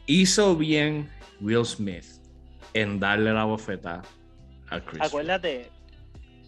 [0.07, 1.09] ¿Hizo bien
[1.41, 2.05] Will Smith
[2.75, 4.03] en darle la bofeta
[4.69, 5.05] a Chris Rock?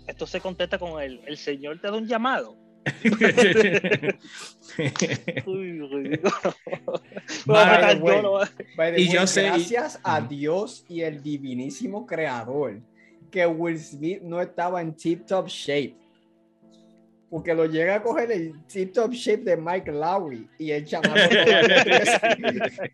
[0.08, 2.56] Esto se contesta con el, el señor te da un llamado.
[5.46, 5.80] Uy,
[7.46, 8.40] By yo,
[8.76, 10.20] By Y way, yo sé- Gracias a.
[10.20, 12.80] Dios y el divinísimo creador
[13.30, 15.96] que Will Smith no estaba en tip top shape.
[17.30, 21.14] Porque lo llega a coger el tip top shape de Mike Lowry y el chamaco
[21.16, 22.20] estuviese,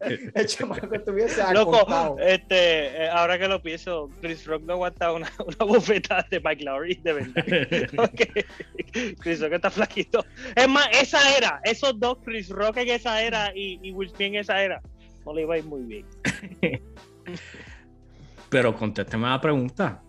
[0.34, 5.30] el chamaco estuviese Loco, este, eh, ahora que lo pienso, Chris Rock no aguanta una,
[5.46, 8.10] una bofetada de Mike Lowry, de verdad.
[9.20, 10.24] Chris Rock está flaquito.
[10.56, 14.28] Es más, esa era, esos dos, Chris Rock en esa era y, y Will Smith
[14.28, 14.82] en esa era,
[15.24, 16.06] no le iba a ir muy bien.
[18.48, 20.02] Pero contésteme la pregunta.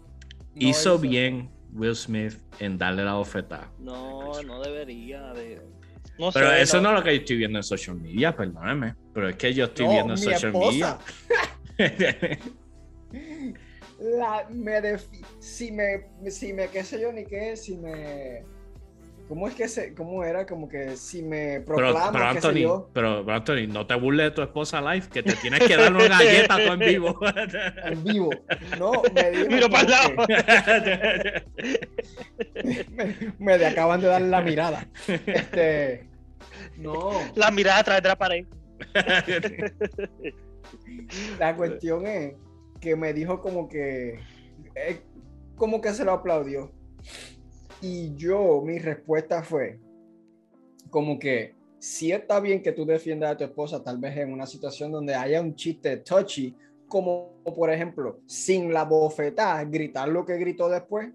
[0.56, 3.70] No ¿Hizo bien Will Smith en darle la bofeta?
[3.80, 5.62] No, no debería de.
[6.18, 8.96] No Pero sé, eso no es lo que yo estoy viendo en social media, perdóneme.
[9.14, 11.00] Pero es que yo estoy No, viendo en social esposa.
[11.78, 12.40] media.
[14.00, 14.98] La, me
[15.40, 18.44] si me, si me, qué sé yo, ni qué, si me,
[19.28, 20.46] ¿cómo es que se, cómo era?
[20.46, 24.26] Como que si me Pero, proclama, pero Anthony, yo, pero, pero Anthony, no te burles
[24.28, 27.20] de tu esposa live, que te tienes que dar una galleta tú en vivo.
[27.86, 28.30] en vivo.
[28.78, 30.16] No, me dijo Miro para lado.
[30.28, 31.44] que-
[32.94, 34.88] me, me de- acaban de dar la mirada.
[35.08, 36.08] Este,
[36.78, 38.46] no, La mirada a través de la pared.
[41.40, 42.34] la cuestión es
[42.82, 44.20] que me dijo como que,
[44.76, 45.02] eh,
[45.56, 46.72] como que se lo aplaudió.
[47.82, 49.80] Y yo, mi respuesta fue
[50.90, 54.46] como que si está bien que tú defiendas a tu esposa, tal vez en una
[54.46, 56.56] situación donde haya un chiste touchy,
[56.88, 61.12] como por ejemplo, sin la bofetada, gritar lo que gritó después,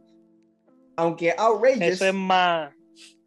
[0.97, 2.73] aunque outrageous, Eso es más.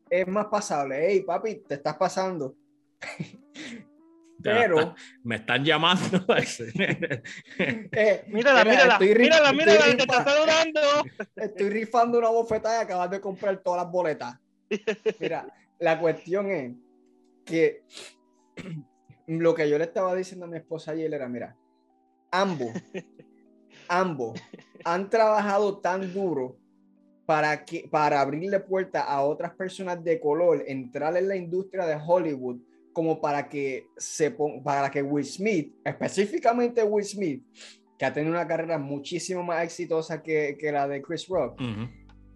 [0.09, 1.07] es más pasable.
[1.07, 2.55] Hey, papi, te estás pasando.
[4.43, 4.95] Pero, está.
[5.23, 6.25] Me están llamando.
[6.77, 10.81] eh, Mírala, mira, mírala, estoy mírala, estoy mírala, te rifa- está saludando.
[11.35, 14.37] Estoy rifando una bofetada y acabas de comprar todas las boletas.
[15.19, 15.47] Mira,
[15.79, 16.73] la cuestión es
[17.45, 17.83] que
[19.27, 21.55] lo que yo le estaba diciendo a mi esposa ayer era, mira,
[22.31, 22.71] ambos,
[23.87, 24.39] ambos
[24.83, 26.57] han trabajado tan duro
[27.25, 31.97] para, que, para abrirle puerta a otras personas de color, entrar en la industria de
[32.05, 32.57] Hollywood,
[32.93, 34.31] como para que, se
[34.63, 37.43] para que Will Smith, específicamente Will Smith,
[37.97, 41.89] que ha tenido una carrera muchísimo más exitosa que, que la de Chris Rock, Ujú.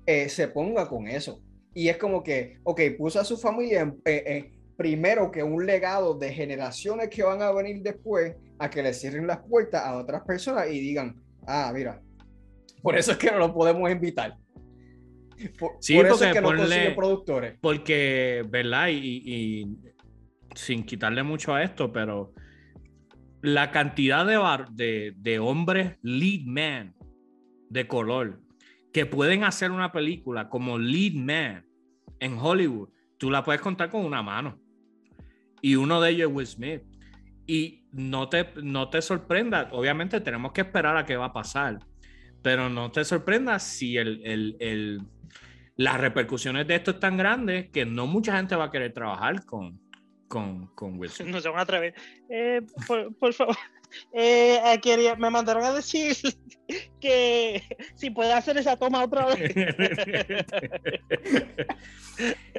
[0.05, 1.41] eh, se ponga con eso.
[1.73, 5.65] Y es como que, ok, puso a su familia en- eh, eh, primero que un
[5.65, 9.95] legado de generaciones que van a venir después a que le cierren las puertas a
[9.97, 11.15] otras personas y digan,
[11.45, 12.01] ah, mira,
[12.81, 14.35] por eso es que no lo podemos invitar.
[15.59, 17.55] Por, Sí, por eso porque es que no consigue productores.
[17.61, 18.87] Porque, ¿verdad?
[18.89, 19.77] Y, y
[20.57, 22.33] sin quitarle mucho a esto, pero
[23.41, 26.95] la cantidad de, bar- de, de hombres lead man
[27.69, 28.41] de color
[28.91, 31.65] que pueden hacer una película como lead man
[32.19, 34.59] en Hollywood, tú la puedes contar con una mano.
[35.61, 36.81] Y uno de ellos es Will Smith.
[37.45, 41.79] Y no te, no te sorprenda, obviamente tenemos que esperar a qué va a pasar,
[42.41, 45.01] pero no te sorprenda si el, el- el-
[45.75, 49.45] las repercusiones de esto es tan grandes que no mucha gente va a querer trabajar
[49.45, 49.79] con,
[50.27, 51.29] con, con Smith.
[51.29, 51.93] No se van a atrever.
[52.29, 53.55] Eh, por, por favor.
[54.11, 56.13] Eh, eh, quería, me mandaron a decir
[56.99, 57.63] que
[57.95, 59.53] si puede hacer esa toma otra vez.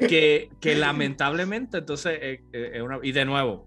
[0.08, 3.66] que, que lamentablemente, entonces, eh, es una- y de nuevo,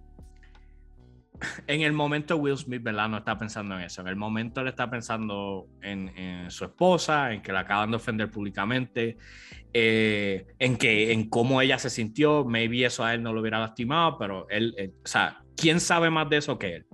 [1.67, 3.09] en el momento Will Smith, ¿verdad?
[3.09, 4.01] No está pensando en eso.
[4.01, 7.97] En el momento él está pensando en, en su esposa, en que la acaban de
[7.97, 9.17] ofender públicamente,
[9.73, 12.45] eh, en, que, en cómo ella se sintió.
[12.45, 16.09] Maybe eso a él no lo hubiera lastimado, pero él, él- o sea, ¿quién sabe
[16.09, 16.85] más de eso que él?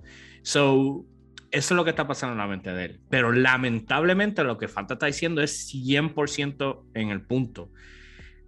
[0.42, 1.04] So,
[1.50, 3.00] eso es lo que está pasando en la mente de él.
[3.08, 7.70] Pero lamentablemente lo que Fanta está diciendo es 100% en el punto.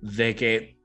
[0.02, 0.76] de que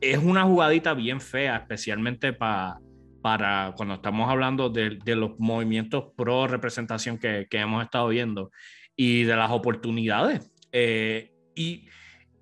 [0.00, 2.78] es una jugadita bien fea, especialmente para
[3.20, 8.50] para cuando estamos hablando de, de los movimientos pro representación que, que, hemos estado viendo
[8.96, 10.50] y de las oportunidades.
[10.72, 11.88] Eh, y,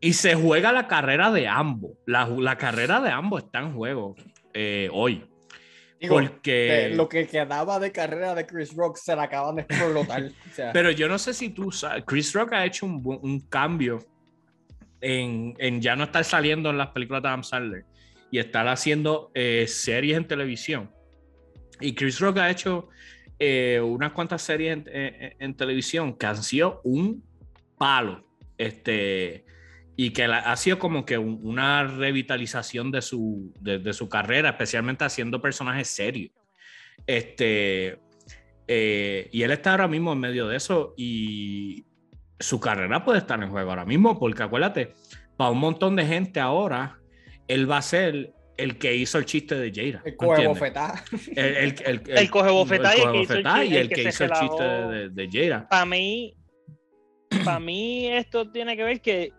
[0.00, 1.92] y, se juega la carrera de ambos.
[2.06, 4.14] La, la carrera de ambos está en juego
[4.54, 5.24] eh, hoy.
[6.08, 10.22] porque lo que quedaba de carrera de Chris Rock se la acaban de explotar.
[10.50, 10.72] o sea.
[10.72, 13.98] Pero yo no sé si tú sabes, Chris Rock ha hecho un, un cambio
[15.00, 17.84] en, en, ya no estar saliendo en las películas de Adam Sandler
[18.30, 20.90] y estar haciendo eh, series en televisión.
[21.80, 22.88] Y Chris Rock ha hecho
[23.38, 27.24] eh, unas cuantas series en, televisión que han sido un
[27.76, 28.26] palo.
[28.56, 29.44] Este,
[29.96, 34.50] y que la, ha sido como que un, una revitalización de su, de, su carrera,
[34.50, 36.32] especialmente haciendo personajes serios.
[37.06, 37.98] Este,
[38.66, 41.84] eh, y él está ahora mismo en medio de eso y
[42.38, 44.92] su carrera puede estar en juego ahora mismo, porque acuérdate,
[45.36, 46.97] para un montón de gente ahora,
[47.48, 50.02] él va a ser el que hizo el chiste de Jada.
[50.04, 51.04] El coge bofetá.
[51.34, 54.32] El, el, el, el, el coge bofetá y, el que y el que, hizo el
[54.32, 55.68] chiste de, de, Jada.
[55.68, 56.34] Para mí,
[57.44, 59.32] para mí esto tiene que ver que,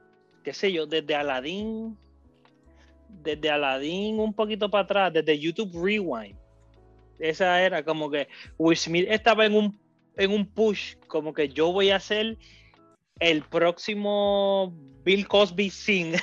[0.43, 1.97] qué sé yo, desde Aladdin,
[3.09, 6.37] desde Aladdin un poquito para atrás, desde YouTube Rewind.
[7.19, 9.79] Esa era como que Will Smith estaba en un,
[10.15, 12.37] en un push, como que yo voy a hacer
[13.19, 16.15] el próximo Bill Cosby sin,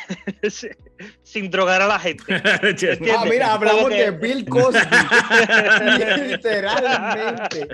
[1.22, 2.24] sin drogar a la gente.
[3.16, 3.94] ah, mira, hablamos que...
[3.96, 4.78] de Bill Cosby.
[6.28, 7.68] Literalmente.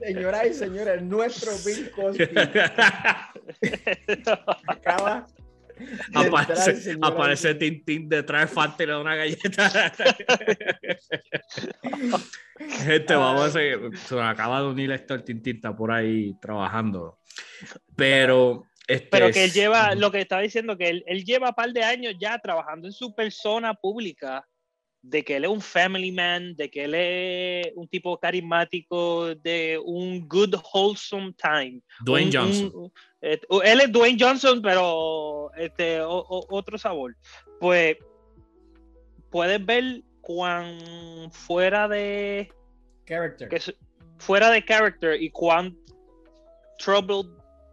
[0.00, 2.28] Señoras y señores, nuestro Bill Cosby
[4.68, 5.26] acaba.
[6.14, 9.92] Aparece, aparece Tintín detrás de Fanta y le da una galleta.
[12.84, 13.90] Gente, vamos a seguir.
[13.98, 17.18] Se me acaba de unir esto, el Tintín está por ahí trabajando.
[17.96, 18.64] Pero.
[18.86, 21.72] Este Pero que él lleva, lo que estaba diciendo, que él, él lleva un par
[21.72, 24.46] de años ya trabajando en su persona pública
[25.04, 29.78] de que él es un family man, de que él es un tipo carismático, de
[29.84, 31.82] un good wholesome time.
[32.00, 32.72] Dwayne un, Johnson.
[32.74, 37.14] Un, eh, él es Dwayne Johnson, pero este, o, o, otro sabor.
[37.60, 37.98] Pues
[39.30, 40.78] puedes ver cuán
[41.32, 42.48] fuera de
[43.04, 43.60] character, que,
[44.16, 45.76] fuera de character y cuán
[46.78, 47.30] troubled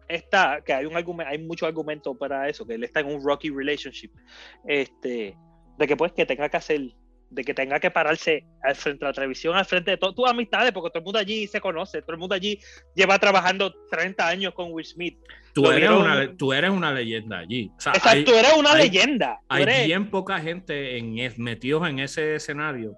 [0.10, 3.24] está, que hay un argumento, hay mucho argumento para eso, que él está en un
[3.24, 4.12] rocky relationship,
[4.66, 5.38] este,
[5.78, 6.82] de que pues que tenga que hacer
[7.32, 10.30] de que tenga que pararse al frente de la televisión, al frente de todas tus
[10.30, 12.60] amistades, porque todo el mundo allí se conoce, todo el mundo allí
[12.94, 15.18] lleva trabajando 30 años con Will Smith.
[15.54, 17.72] Tú, eres una, tú eres una, leyenda allí.
[17.78, 19.40] O sea, Exacto, hay, tú eres una hay, leyenda.
[19.48, 19.86] Hay eres...
[19.86, 22.98] bien poca gente en, metidos en ese escenario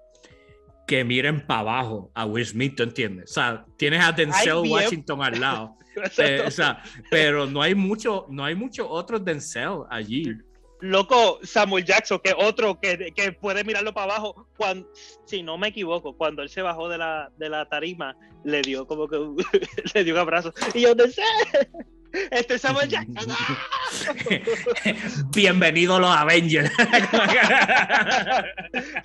[0.86, 3.30] que miren para abajo a Will Smith, ¿tú entiendes?
[3.30, 4.74] O sea, tienes a Denzel bien...
[4.74, 5.78] Washington al lado.
[6.18, 10.36] eh, o sea, pero no hay mucho, no hay muchos otros Denzel allí
[10.80, 14.88] loco Samuel Jackson, que otro que, que, puede mirarlo para abajo, cuando,
[15.24, 18.86] si no me equivoco, cuando él se bajó de la, de la tarima, le dio
[18.86, 19.18] como que
[19.94, 20.52] le dio un abrazo.
[20.74, 21.22] Y yo sé
[22.30, 23.34] este Samuel Jackson.
[25.34, 26.70] Bienvenido a los Avengers.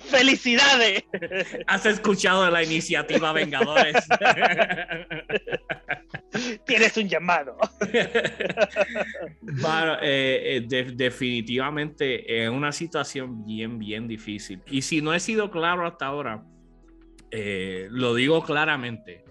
[0.10, 1.04] Felicidades.
[1.66, 3.96] Has escuchado de la iniciativa Vengadores.
[6.66, 7.56] Tienes un llamado.
[9.40, 14.62] Bueno, eh, de, definitivamente es una situación bien, bien difícil.
[14.66, 16.44] Y si no he sido claro hasta ahora,
[17.30, 19.24] eh, lo digo claramente.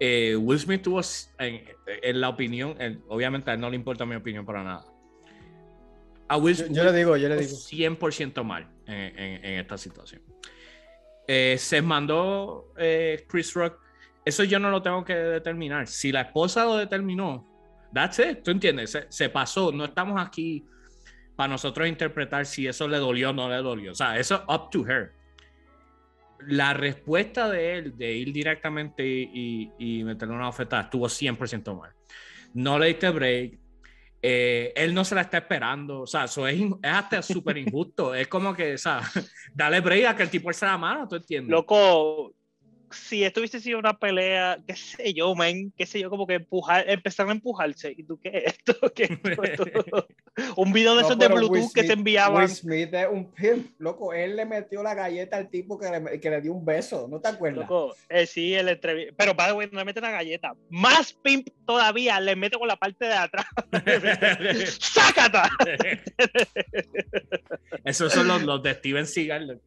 [0.00, 1.00] Eh, Will Smith tuvo,
[1.38, 4.84] en, en la opinión, en, obviamente a él no le importa mi opinión para nada.
[6.28, 7.52] A Will Smith yo, yo le digo, yo le digo.
[7.52, 10.22] 100% mal en, en, en, esta situación.
[11.26, 13.83] Eh, se mandó eh, Chris Rock.
[14.24, 15.86] Eso yo no lo tengo que determinar.
[15.86, 17.46] Si la esposa lo determinó,
[17.92, 18.42] that's it.
[18.42, 18.90] ¿Tú entiendes?
[18.90, 19.72] Se, se pasó.
[19.72, 20.64] No estamos aquí
[21.36, 23.92] para nosotros interpretar si eso le dolió o no le dolió.
[23.92, 25.12] O sea, eso up to her
[26.46, 31.78] la respuesta de él de ir directamente y, y, y meterle una oferta estuvo 100%
[31.78, 31.92] mal.
[32.54, 33.58] No le diste break.
[34.22, 36.02] Eh, él no se la está esperando.
[36.02, 38.14] O sea, eso es, es hasta súper injusto.
[38.14, 39.00] es como que, o sea,
[39.54, 41.50] dale break a que el tipo se la mano, ¿tú entiendes?
[41.50, 42.34] Loco,
[42.94, 46.34] si esto hubiese sido una pelea, qué sé yo, man, qué sé yo, como que
[46.34, 47.94] empujar, empezaron a empujarse.
[47.96, 48.74] ¿Y tú qué es esto?
[48.94, 50.06] ¿Qué esto?
[50.56, 52.42] un video de no, esos de Bluetooth Smith, que se enviaban.
[52.42, 54.12] Will Smith es un pimp, loco.
[54.12, 57.20] Él le metió la galleta al tipo que le, que le dio un beso, ¿no
[57.20, 57.68] te acuerdas?
[57.68, 59.14] Loco, eh, sí, el entrev...
[59.16, 60.54] Pero, para güey, no le mete la galleta.
[60.70, 63.46] Más pimp todavía, le mete con la parte de atrás.
[64.80, 65.50] ¡Sácata!
[67.84, 69.60] Esos son los, los de Steven Seagal.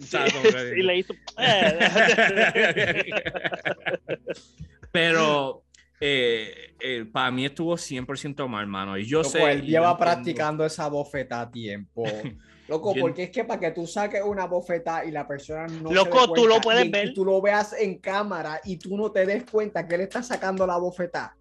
[0.00, 0.16] Sí,
[0.74, 1.14] sí, le hizo.
[4.92, 5.64] Pero
[6.00, 8.98] eh, eh, para mí estuvo 100% mal, mano.
[8.98, 9.52] Y yo Loco, sé.
[9.52, 12.04] él y lleva practicando esa bofeta a tiempo.
[12.68, 15.92] Loco, Yo- porque es que para que tú saques una bofeta y la persona no
[15.92, 17.14] Loco, se dé tú lo puedes y, y ver.
[17.14, 20.66] tú lo veas en cámara y tú no te des cuenta que él está sacando
[20.66, 21.36] la bofeta.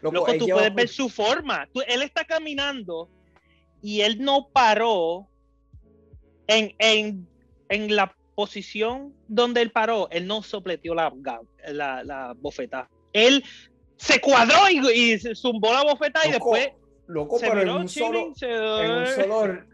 [0.00, 1.68] Loco, él tú puedes ver su forma.
[1.72, 3.10] Tú- él está caminando
[3.82, 5.28] y él no paró
[6.46, 7.28] en, en,
[7.72, 10.08] en la posición donde él paró.
[10.10, 11.12] Él no sopleteó la,
[11.68, 12.88] la, la bofeta.
[13.12, 13.44] Él
[13.96, 16.70] se cuadró y, y se zumbó la bofeta y después
[17.06, 19.64] loco, se pero en un solo, se- en un solo,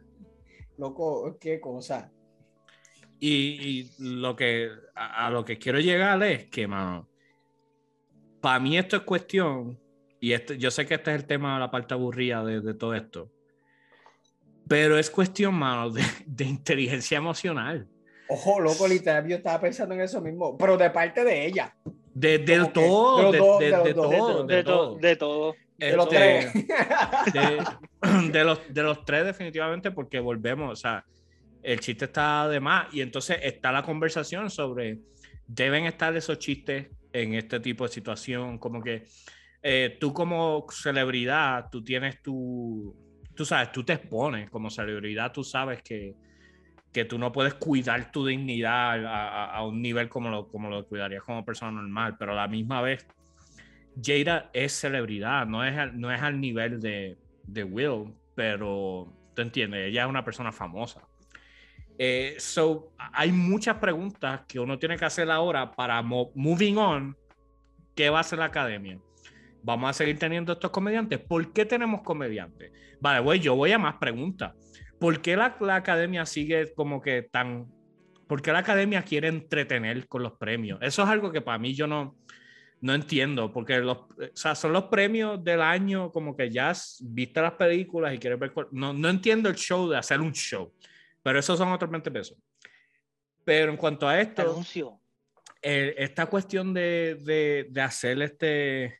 [0.76, 2.10] loco, qué cosa.
[3.20, 7.08] Y, y lo que a, a lo que quiero llegar es que, mano,
[8.40, 9.78] para mí esto es cuestión,
[10.20, 12.94] y este, yo sé que este es el tema, la parte aburrida de, de todo
[12.94, 13.30] esto,
[14.68, 17.86] pero es cuestión, mano, de, de inteligencia emocional.
[18.28, 21.74] Ojo, loco, literal, yo estaba pensando en eso mismo, pero de parte de ella.
[22.14, 24.98] De, que todo, de los de, de- de de todo, de, de to- todo.
[24.98, 25.54] de todo.
[25.78, 27.32] De los Este, tres.
[27.32, 31.04] de, de los, de los tres definitivamente porque volvemos, o sea,
[31.62, 34.98] el chiste está de más y entonces está la conversación sobre,
[35.46, 39.04] deben estar esos chistes en este tipo de situación, como que
[39.62, 42.94] eh, tú como celebridad, tú tienes tu,
[43.38, 46.12] tú sabes, tú te expones como celebridad, tú sabes que,
[46.92, 50.68] que tú no puedes cuidar tu dignidad a, a- a un nivel como lo, como
[50.68, 53.06] lo cuidarías como persona normal, pero a la misma vez
[54.02, 59.42] Jada es celebridad, no es al, no es al nivel de, de Will, pero tú
[59.42, 61.00] entiendes, ella es una persona famosa.
[61.96, 67.16] Eh, so, hay muchas preguntas que uno tiene que hacer ahora para mo- moving on.
[67.94, 68.98] ¿Qué va a hacer la academia?
[69.62, 71.18] Vamos a seguir teniendo estos comediantes.
[71.18, 72.72] ¿Por qué tenemos comediantes?
[73.00, 74.54] Vale, güey, yo voy a más preguntas.
[74.98, 77.66] ¿Por qué la, la academia sigue como que tan...
[78.26, 80.78] ¿Por qué la academia quiere entretener con los premios?
[80.82, 82.16] Eso es algo que para mí yo no,
[82.80, 86.98] no entiendo, porque los, o sea, son los premios del año, como que ya has-
[87.02, 88.52] viste las películas y quieres ver.
[88.72, 90.72] No, no entiendo el show de hacer un show,
[91.22, 92.36] pero esos son otros 20 pesos.
[93.44, 95.00] Pero en cuanto a esto, Anuncio.
[95.62, 98.98] eh, esta cuestión de, de, de hacer este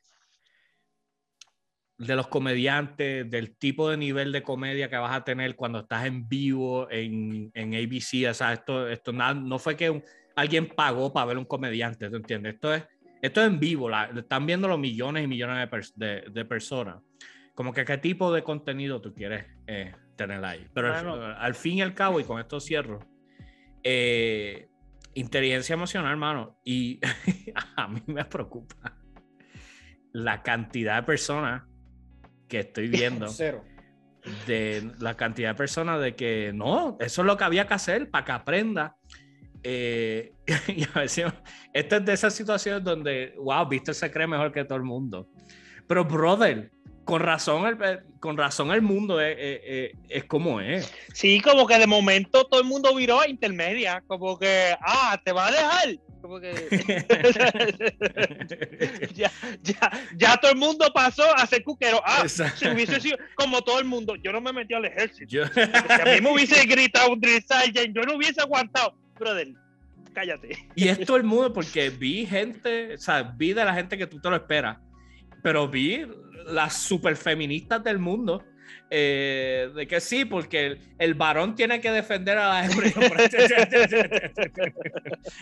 [1.99, 6.05] de los comediantes, del tipo de nivel de comedia que vas a tener cuando estás
[6.05, 10.03] en vivo en, en ABC, o sea, esto, esto nada- no fue que un-
[10.35, 12.55] alguien pagó para ver un comediante, ¿tú entiendes?
[12.55, 12.83] Esto es,
[13.21, 16.45] esto es en vivo, la, están viendo los millones y millones de, pers- de- de
[16.45, 17.01] personas.
[17.53, 20.65] Como que qué tipo de contenido tú quieres eh, tener ahí.
[20.73, 21.25] Pero al- Mano.
[21.37, 22.99] al, fin y al cabo, y con esto cierro,
[23.83, 24.69] eh,
[25.15, 26.57] inteligencia emocional, hermano.
[26.63, 27.01] Y
[27.75, 28.95] a mí me preocupa
[30.13, 31.63] la cantidad de personas
[32.49, 33.63] que estoy viendo, Cero.
[34.45, 38.09] de la cantidad de personas de que no, eso es lo que había que hacer
[38.09, 38.97] para que aprenda.
[39.63, 40.33] Eh,
[40.67, 41.31] y a veces,
[41.73, 45.29] esta es de esas situaciones donde, wow, Víctor se cree mejor que todo el mundo.
[45.87, 46.71] Pero, brother,
[47.09, 49.35] con razón el, eh, con razón el mundo es,
[50.09, 50.93] es- como es.
[51.13, 54.03] Sí, como que de momento todo el mundo viró a intermedia.
[54.05, 55.95] Como que, ah, te va a dejar.
[56.21, 56.51] Como que.
[59.15, 59.31] ya,
[59.63, 61.99] ya, ya todo el mundo pasó a ser cuquero.
[62.05, 62.57] Ah, Exacto.
[62.59, 65.25] si hubiese sido como todo el mundo, yo no me metí al ejército.
[65.29, 68.93] Yo- Si a mí me hubiese gritado un yo no hubiese aguantado.
[69.17, 69.47] Brother,
[70.13, 70.57] cállate.
[70.75, 74.05] Y es todo el mundo porque vi gente, o sea, vi de la gente que
[74.07, 74.77] tú te lo esperas,
[75.41, 76.05] pero vi
[76.51, 78.43] las super feministas del mundo.
[78.91, 82.89] eh, de que sí, porque el, el varón tiene que defender a la hembra.
[82.89, 83.01] Yo,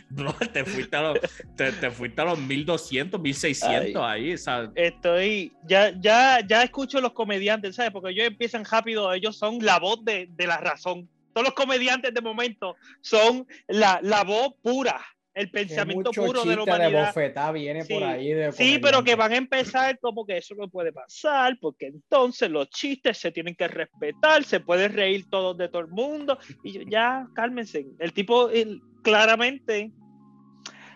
[0.10, 1.20] Bro, te fuiste a los,
[1.56, 7.00] te, te fuiste a los 1200, 1600 ahí, o sea, Estoy, ya, ya, ya escucho
[7.02, 7.92] los comediantes, ¿sabes?
[7.92, 11.10] Porque ellos empiezan rápido, ellos son la voz de, de la razón.
[11.34, 15.00] Todos los comediantes de momento son la, la voz pura,
[15.38, 17.08] el pensamiento puro de la chiste de humanidad.
[17.08, 18.34] bofetá viene Sí, por ahí.
[18.34, 22.50] De Sí, pero que van a empezar como que eso no puede pasar, porque entonces
[22.50, 26.72] los chistes se tienen que respetar, se puede reír todos de todo el mundo, y
[26.74, 27.86] yo, ya, cálmense.
[28.00, 29.92] El tipo, él, claramente,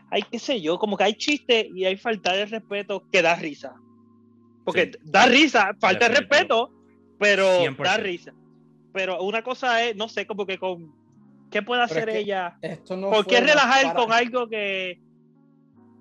[0.10, 3.36] hay qué sé yo, como que hay chistes y hay falta de respeto que da
[3.36, 3.74] risa.
[4.66, 5.00] Porque Sí.
[5.04, 6.72] da risa, falta de respeto,
[7.20, 7.84] pero 100%.
[7.84, 8.34] da risa.
[8.94, 10.94] Pero una cosa es, no sé, como que con,
[11.52, 12.58] ¿qué puede es hacer que ella?
[12.62, 15.00] Esto no ¿Por qué relajar para- con algo que...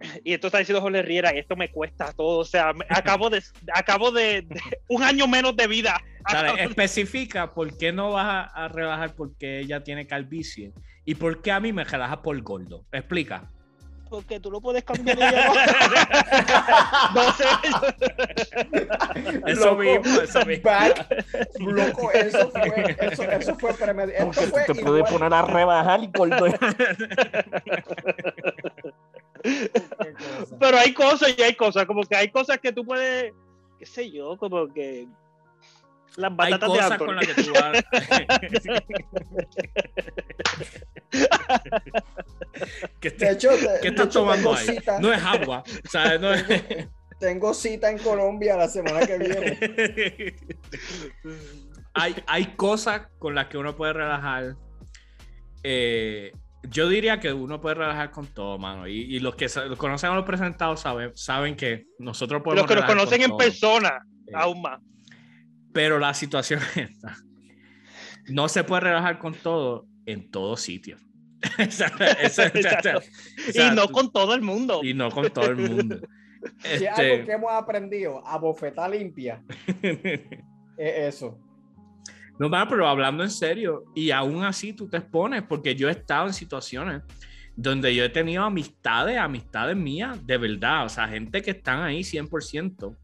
[0.24, 2.38] Y esto está diciendo Jorge Riera, y esto me cuesta todo.
[2.38, 3.42] O sea, acabo de,
[3.74, 6.00] acabo de, de un año menos de vida.
[6.32, 10.72] Dale, especifica por qué no vas a, a rebajar porque ella tiene calvicie
[11.04, 12.84] y por qué a mí me relajas por gordo.
[12.92, 13.50] Explica.
[14.10, 15.16] Porque tú lo puedes cambiar.
[15.16, 15.52] de ella.
[17.14, 17.44] no sé.
[19.46, 20.64] Eso Loco, mismo, eso mismo.
[20.64, 21.06] back,
[21.60, 24.32] loco, eso fue, eso, eso fue premeditado.
[24.32, 26.58] Fue igual- a rebajar y cosas.
[30.58, 33.32] Pero hay cosas y hay cosas, como que hay cosas que tú puedes,
[33.78, 35.06] qué sé yo, como que
[36.16, 37.06] las Hay batatas de cosas Anthony.
[37.06, 37.84] con las que tú vas.
[43.00, 44.66] ¿Qué, De te- hecho, de- qué de estás hecho, tomando ahí?
[44.66, 45.62] cita, No es agua.
[45.90, 46.20] ¿sabes?
[46.20, 46.44] No es...
[47.18, 50.36] tengo cita en Colombia la semana que viene.
[51.94, 54.56] hay, hay cosas con las que uno puede relajar.
[55.62, 56.32] Eh,
[56.68, 58.86] yo diría que uno puede relajar con todo, mano.
[58.86, 62.62] Y, y los que los conocen a los presentados saben, saben que nosotros podemos.
[62.62, 63.38] Los que nos conocen con en todo.
[63.38, 64.80] persona, Eh, aún más.
[65.72, 67.16] Pero la situación es esta.
[68.28, 70.96] No se puede relajar con todo en todo sitio.
[71.58, 71.86] Esa-
[72.22, 72.98] esa- Exacto.
[73.48, 74.80] o sea, y no con todo el mundo.
[74.82, 76.00] y no con todo el mundo.
[76.58, 79.42] Si es algo Este, que hemos aprendido a bofeta limpia,
[79.82, 80.18] es
[80.78, 81.38] eso.
[82.38, 85.92] No, mano, pero hablando en serio, y aún así tú te expones, porque yo he
[85.92, 87.02] estado en situaciones
[87.54, 92.00] donde yo he tenido amistades, amistades mías, de verdad, o sea, gente que están ahí
[92.00, 92.96] 100%,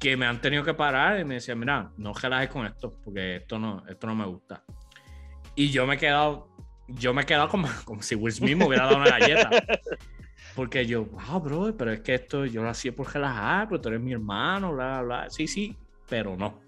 [0.00, 3.36] que me han tenido que parar y me decían, mira, no relajes con esto, porque
[3.36, 4.64] esto no, esto no me gusta.
[5.54, 6.48] Y yo me he quedado,
[6.88, 9.50] yo me he quedado como, como si Will Smith me hubiera dado una galleta.
[10.56, 13.88] Porque yo, wow, bro, pero es que esto yo lo hacía por relajar, pero tú
[13.88, 15.30] eres mi hermano, bla, bla, bla.
[15.30, 15.76] Sí, sí,
[16.08, 16.58] pero no.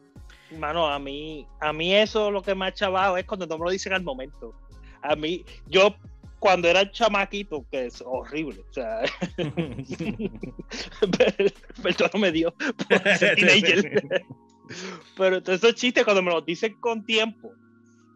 [0.57, 3.65] Mano, a mí, a mí eso lo que me ha chavado es cuando no me
[3.65, 4.55] lo dicen al momento.
[5.03, 5.97] A mí, yo
[6.43, 9.03] cuando era chamaquito, que es horrible, o sea,
[11.83, 12.53] perdón me dio.
[15.17, 17.53] Pero esos chistes cuando me los dicen con tiempo.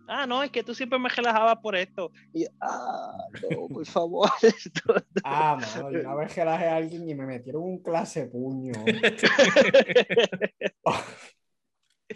[0.09, 2.11] Ah, no, es que tú siempre me relajabas por esto.
[2.33, 3.17] Y yo, ah,
[3.49, 4.29] no, por favor.
[5.23, 8.73] Ah, mano, yo una vez relajé a alguien y me metieron un clase puño.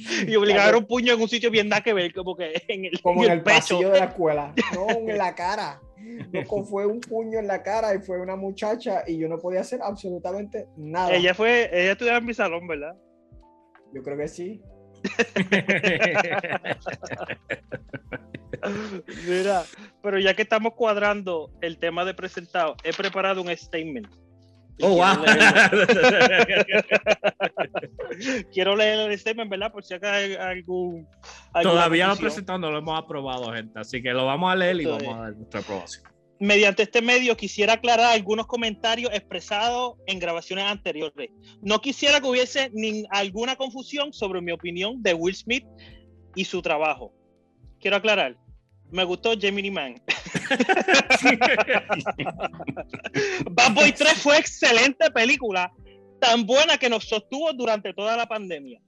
[0.26, 3.00] y obligar un puño en un sitio bien nada que ver, como que en el,
[3.02, 3.56] Como en el pecho.
[3.58, 4.54] pasillo de la escuela.
[4.74, 5.80] No, en la cara.
[6.68, 9.80] Fue un puño en la cara y fue una muchacha y yo no podía hacer
[9.82, 11.12] absolutamente nada.
[11.12, 12.94] Ella fue, ella estudiaba en mi salón, ¿verdad?
[13.92, 14.62] Yo creo que sí.
[19.26, 19.64] Mira,
[20.02, 24.08] pero ya que estamos cuadrando el tema de presentado, he preparado un statement.
[24.82, 25.24] Oh, wow.
[28.52, 29.72] Quiero leer el statement, ¿verdad?
[29.72, 31.08] Por si acá hay algún.
[31.62, 33.78] Todavía lo presentado, no lo hemos aprobado, gente.
[33.78, 36.04] Así que lo vamos a leer y vamos a dar nuestra aprobación.
[36.38, 41.28] Mediante este medio quisiera aclarar algunos comentarios expresados en grabaciones anteriores.
[41.60, 45.66] No quisiera que hubiese ni alguna confusión sobre mi opinión de Will Smith
[46.34, 47.12] y su trabajo.
[47.78, 48.38] Quiero aclarar.
[48.90, 49.94] Me gustó Gemini Man.
[53.50, 55.70] Bad Boy 3 fue excelente película,
[56.20, 58.80] tan buena que nos sostuvo durante toda la pandemia.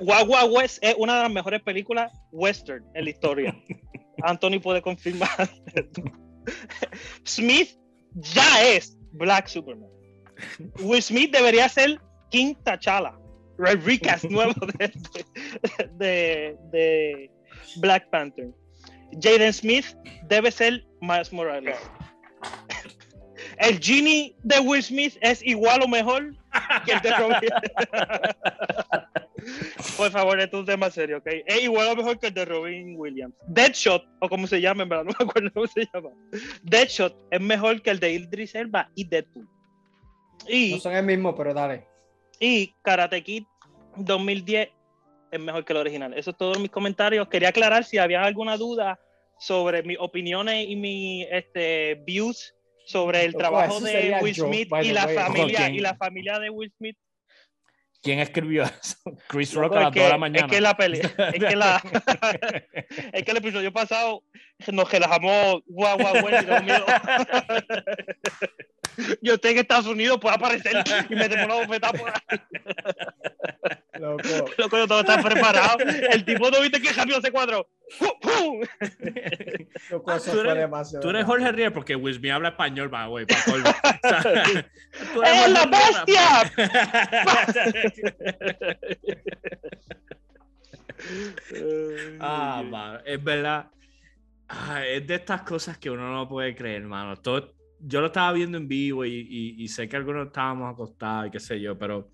[0.00, 3.56] Wild West es una de las mejores películas western en la historia.
[4.22, 5.28] Anthony puede confirmar.
[7.24, 7.70] Smith
[8.14, 9.88] ya es Black Superman.
[10.80, 13.14] Will Smith debería ser King T'Challa.
[13.56, 14.92] Recast nuevo de,
[15.96, 17.30] de- de
[17.76, 18.48] Black Panther.
[19.20, 19.86] Jaden Smith
[20.28, 21.76] debe ser Miles Morales.
[23.58, 26.34] El genie de Will Smith es igual o mejor
[26.84, 27.50] que el de Robin.
[29.96, 31.26] Por favor, esto es un tema serio, ¿ok?
[31.46, 33.34] Es igual o mejor que el de Robin Williams.
[33.46, 36.10] Deadshot, o como se llama, en verdad, no me acuerdo cómo se llama.
[36.62, 39.48] Deadshot es mejor que el de Idris Elba y Deadpool.
[40.48, 41.86] Y, No son el mismo, pero dale.
[42.40, 43.44] y Karate Kid
[43.96, 44.70] 2010
[45.30, 46.14] es mejor que el original.
[46.14, 47.28] Eso es todos mis comentarios.
[47.28, 48.98] Quería aclarar si había alguna duda
[49.38, 52.54] sobre mis opiniones y mis este, views
[52.86, 55.16] sobre el Loco, trabajo de Will yo, Smith y the la way.
[55.16, 56.96] familia y la familia de Will Smith.
[58.02, 58.96] ¿Quién escribió eso?
[59.28, 60.46] Chris Rock Loco, a las que, 2 de la mañana.
[60.46, 61.82] es que la pelea, es que la
[63.12, 64.22] es que el episodio pasado
[64.70, 66.84] nos relajamos guau guau guau tengo miedo.
[69.22, 72.38] Yo estoy en Estados Unidos, puede aparecer y me una bofetada por ahí.
[73.98, 74.22] Loco.
[74.58, 75.78] Loco, yo todo está preparado.
[76.10, 77.66] El tipo no viste que rápido se cuadró.
[80.16, 80.54] Eso Tú eres-.
[81.00, 83.26] Tú eres Jorge Rier porque Smith habla español, va, güey,
[85.24, 85.66] ¡Es la
[86.06, 86.50] Rier.
[92.20, 93.70] ah, mano, es verdad.
[94.48, 97.16] Ah, es de estas cosas que uno no puede creer, hermano.
[97.16, 101.28] Todo, yo lo estaba viendo en vivo y, y- y sé que algunos estábamos acostados
[101.28, 102.10] y qué sé yo, pero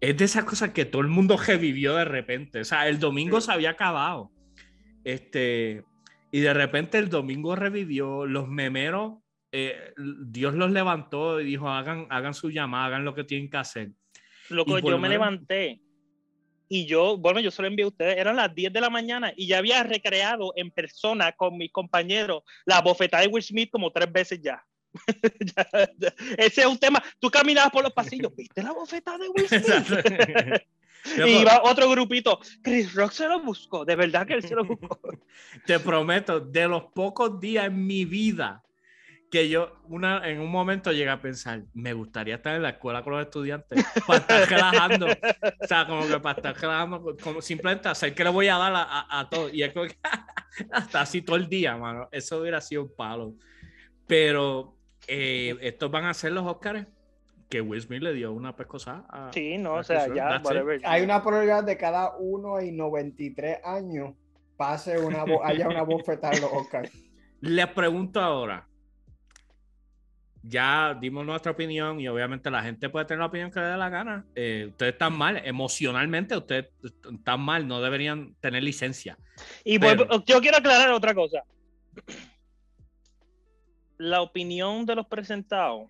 [0.00, 2.60] es de esas cosas que todo el mundo revivió de repente.
[2.60, 4.30] O sea, el domingo se había acabado.
[5.06, 5.84] Este,
[6.32, 8.26] y de repente el domingo revivió.
[8.26, 9.18] Los memeros,
[9.52, 13.56] eh, Dios los levantó y dijo: hagan, hagan su llamada, hagan lo que tienen que
[13.56, 13.92] hacer.
[14.48, 15.80] Loco, yo me levanté
[16.68, 19.32] y yo, bueno, yo se lo envié a ustedes, eran las 10 de la mañana
[19.36, 23.92] y ya había recreado en persona con mis compañeros la bofetada de Will Smith como
[23.92, 24.64] tres veces ya.
[26.36, 27.00] Ese es un tema.
[27.20, 30.62] Tú caminabas por los pasillos, ¿viste la bofetada de Will Smith?
[31.16, 32.40] y iba otro grupito.
[32.62, 34.98] Chris Rock se lo buscó, de verdad que él se lo buscó.
[35.66, 38.62] Te prometo, de los pocos días en mi vida
[39.30, 43.02] que yo una, en un momento llegué a pensar, me gustaría estar en la escuela
[43.02, 47.88] con los estudiantes para estar relajando, o sea, como que para estar relajando, como simplemente
[47.88, 49.48] hacer que le voy a dar a, a, todo.
[49.52, 49.96] Y es como que
[50.72, 52.08] hasta así todo el día, mano.
[52.12, 53.34] Eso hubiera sido un palo.
[54.06, 54.76] Pero
[55.08, 56.86] eh, estos van a ser los Oscars
[57.48, 59.30] que Will Smith le dio una pescosa a.
[59.32, 60.42] Sí, no, o sea, ya,
[60.84, 64.14] Hay una probabilidad de cada uno y 93 años
[64.56, 66.90] pase una haya una bofetada en los Oscars.
[67.40, 68.66] Les pregunto ahora,
[70.42, 73.76] ya dimos nuestra opinión y obviamente la gente puede tener la opinión que le dé
[73.76, 74.24] la gana.
[74.34, 79.18] Eh, ustedes están mal, emocionalmente ustedes están mal, no deberían tener licencia.
[79.64, 81.42] Y yo quiero aclarar otra cosa.
[83.98, 85.88] La opinión de los presentados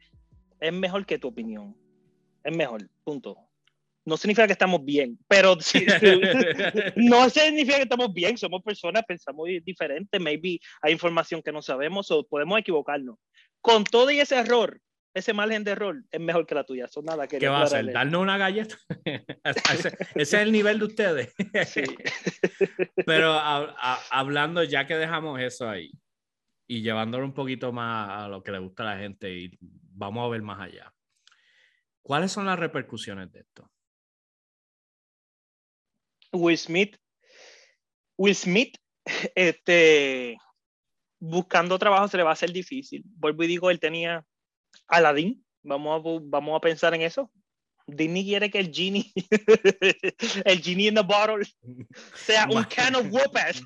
[0.61, 1.77] es mejor que tu opinión.
[2.43, 3.37] Es mejor, punto.
[4.05, 5.57] No significa que estamos bien, pero
[6.97, 12.09] no significa que estamos bien, somos personas, pensamos diferente, maybe hay información que no sabemos
[12.13, 13.17] o podemos equivocarnos
[13.61, 14.81] con todo y ese error,
[15.13, 16.87] ese margen de error es mejor que la tuya.
[16.87, 17.93] Son nada ¿Qué va a hacer?
[17.93, 18.77] ¿Darnos una galleta?
[19.45, 21.35] ese, es el nivel de ustedes.
[21.67, 21.83] sí.
[23.07, 23.33] Pero
[24.11, 25.91] hablando, ya que dejamos eso ahí
[26.67, 30.25] y llevándolo un poquito más a lo que le gusta a la gente y vamos
[30.25, 30.93] a ver más allá.
[32.03, 33.71] ¿Cuáles son las repercusiones de esto?
[36.33, 36.97] Will Smith,
[38.17, 38.77] Will Smith,
[39.35, 40.37] este,
[41.19, 43.03] buscando trabajo se le va a hacer difícil.
[43.07, 44.25] Vuelvo y digo, él tenía
[44.89, 45.45] Aladdin.
[45.63, 47.31] Vamos a, vamos a pensar en eso.
[47.87, 49.13] Disney quiere que el genie,
[50.45, 51.45] el genie in the bottle,
[52.15, 53.63] sea un can of whoop-ass.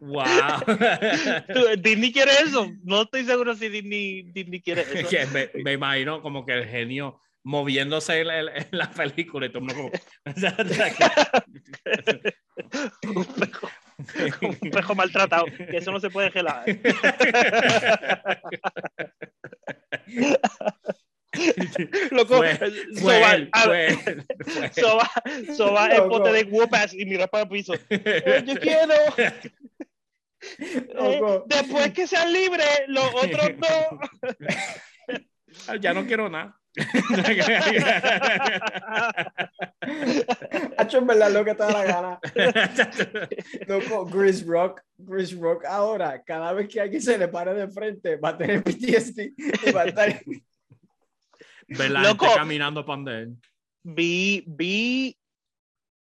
[0.00, 0.60] wow.
[1.76, 2.70] Disney quiere eso.
[2.82, 5.08] No estoy seguro si Disney, Disney quiere eso.
[5.32, 9.90] me, me, imagino como que el genio moviéndose en, la película y todo como...
[14.18, 16.64] un, pejo, un pejo maltratado, que eso no se puede gelar.
[22.10, 22.42] Loco,
[22.94, 23.50] soba,
[24.72, 25.10] soba,
[25.56, 27.74] soba el pote de guapas y mira para el piso.
[28.46, 28.94] yo quiero.
[30.58, 35.30] Eh, después que sean libres, los otros dos.
[35.80, 36.60] ya no quiero nada.
[40.76, 42.18] Hacho, en verdad, lo que te da la gana.
[43.68, 48.16] Loco, Chris Rock, Chris Rock ahora, cada vez que alguien se le pare de frente,
[48.16, 49.20] va a tener PTSD
[49.66, 50.20] y va a estar.
[51.68, 53.36] Ver la Loco, gente caminando para él.
[53.84, 55.16] Vi, vi,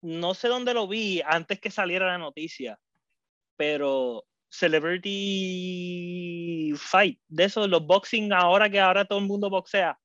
[0.00, 2.80] no sé dónde lo vi antes que saliera la noticia,
[3.56, 5.12] pero Celebrity
[6.76, 9.98] Fight, de eso, los boxing ahora que ahora todo el mundo boxea.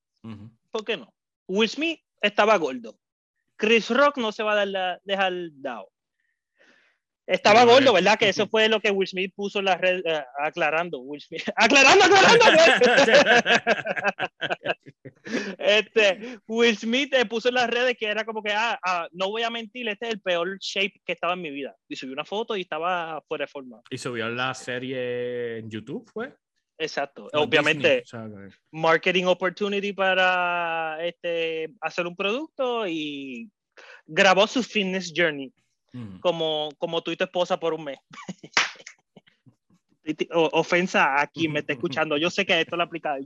[0.72, 1.13] ¿Por qué no?
[1.47, 2.97] Will Smith estaba gordo.
[3.55, 5.89] Chris Rock no se va a dar dejar dado.
[7.28, 8.18] Estaba gordo, ¿verdad?
[8.18, 10.99] Que eso fue lo que Will Smith puso en la red, eh, aclarando.
[10.99, 12.45] Will Smith, aclarando, aclarando.
[15.57, 19.30] este, Will Smith eh, puso en las redes que era como que, ah, ah, no
[19.30, 21.76] voy a mentir, este es el peor shape que estaba en mi vida.
[21.89, 23.82] Y subió una foto y estaba fuera de forma.
[23.89, 26.34] Y subió la serie en YouTube, ¿fue?
[26.78, 27.28] Exacto.
[27.34, 28.03] Obviamente,
[28.71, 33.49] marketing opportunity para este, hacer un producto y
[34.05, 35.51] grabó su fitness journey
[35.93, 36.19] mm.
[36.19, 37.97] como, como tú y tu esposa por un mes.
[40.32, 42.17] ofensa a quien me está escuchando.
[42.17, 43.17] Yo sé que esto lo aplica a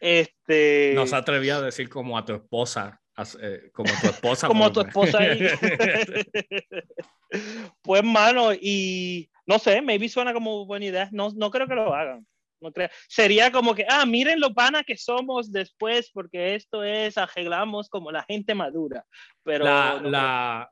[0.00, 0.92] Este...
[0.94, 3.00] No se atrevía a decir como a tu esposa.
[3.40, 4.48] Eh, como tu esposa.
[4.48, 5.20] como tu esposa.
[7.82, 11.08] pues, mano, y no sé, maybe suena como buena idea.
[11.12, 12.26] No, no creo que lo hagan
[12.62, 12.88] no creo.
[13.08, 18.10] Sería como que, ah, miren lo pana que somos después, porque esto es, arreglamos como
[18.10, 19.04] la gente madura.
[19.42, 20.70] Pero la,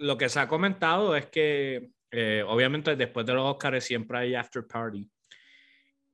[0.00, 4.34] lo que se ha comentado es que, eh, obviamente, después de los Oscars siempre hay
[4.34, 5.10] after party.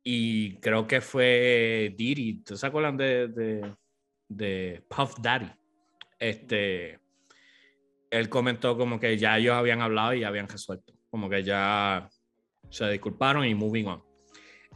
[0.03, 3.75] Y creo que fue Diddy, ¿te acuerdan de, de,
[4.29, 5.51] de Puff Daddy?
[6.19, 6.99] Este,
[8.11, 10.95] él comentó como que ya ellos habían hablado y habían resuelto.
[11.11, 12.09] Como que ya
[12.71, 14.08] se disculparon y moving on.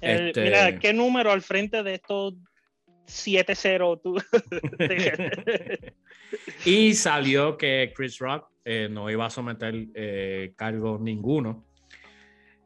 [0.02, 2.34] Este, mira, ¿qué número al frente de estos
[3.06, 4.16] 7-0 tú?
[6.64, 11.64] y salió que Chris Rock eh, no iba a someter eh, cargo ninguno.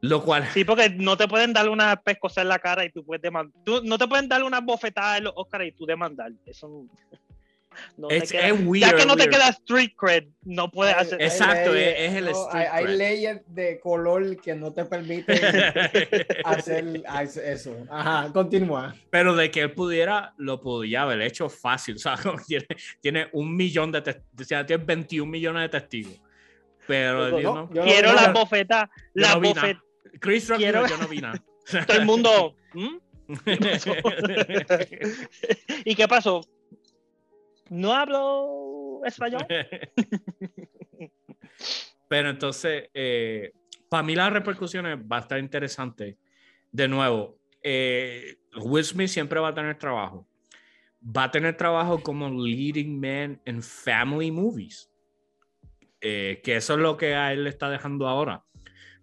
[0.01, 0.47] Lo cual.
[0.53, 3.55] Sí, porque no te pueden darle una pescosa en la cara y tú puedes demandar.
[3.85, 6.33] no te pueden darle una bofetada en los Oscars y tú demandar.
[6.45, 6.89] Eso No
[8.09, 8.91] te Es, queda- es weird.
[8.91, 9.35] ya que no te weird.
[9.35, 12.55] queda street cred, no puedes Hay- hacer hay Exacto, leyes- es- es el no, street
[12.55, 12.97] hay, hay cred.
[12.99, 15.39] leyes de color que no te permiten
[16.45, 17.03] hacer
[17.45, 17.77] eso.
[17.91, 18.95] Ajá, continúa.
[19.11, 21.97] Pero de que él pudiera, lo podía haber hecho fácil.
[21.97, 22.17] O sea,
[22.47, 22.67] tiene,
[23.01, 24.27] tiene un millón de testigos.
[24.41, 26.21] O sea, tiene 21 millones de testigos.
[26.87, 27.75] Pero No, Dios no, no.
[27.75, 29.83] yo no Quiero la bofeta, la no bofeta.
[30.21, 31.43] Chris Rock quiero- yo no vi nada.
[31.87, 32.55] Todo el mundo.
[32.75, 32.97] ¿Mm?
[33.59, 33.93] pasó?
[35.85, 36.41] ¿Y qué pasó?
[37.71, 39.47] No hablo español.
[42.09, 43.53] Pero entonces, eh,
[43.89, 46.19] para mí las repercusiones va a estar interesante.
[46.71, 50.29] De nuevo, eh, Will Smith siempre va a tener trabajo.
[51.05, 54.91] Va a tener trabajo como leading man en family movies.
[56.01, 58.45] Eh, que eso es lo que a él le está dejando ahora.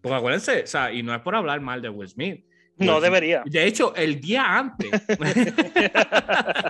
[0.02, 2.46] Porque acuérdense, o sea, y no es por hablar mal de Will Smith.
[2.78, 3.44] No debería.
[3.46, 4.90] De hecho, el día antes.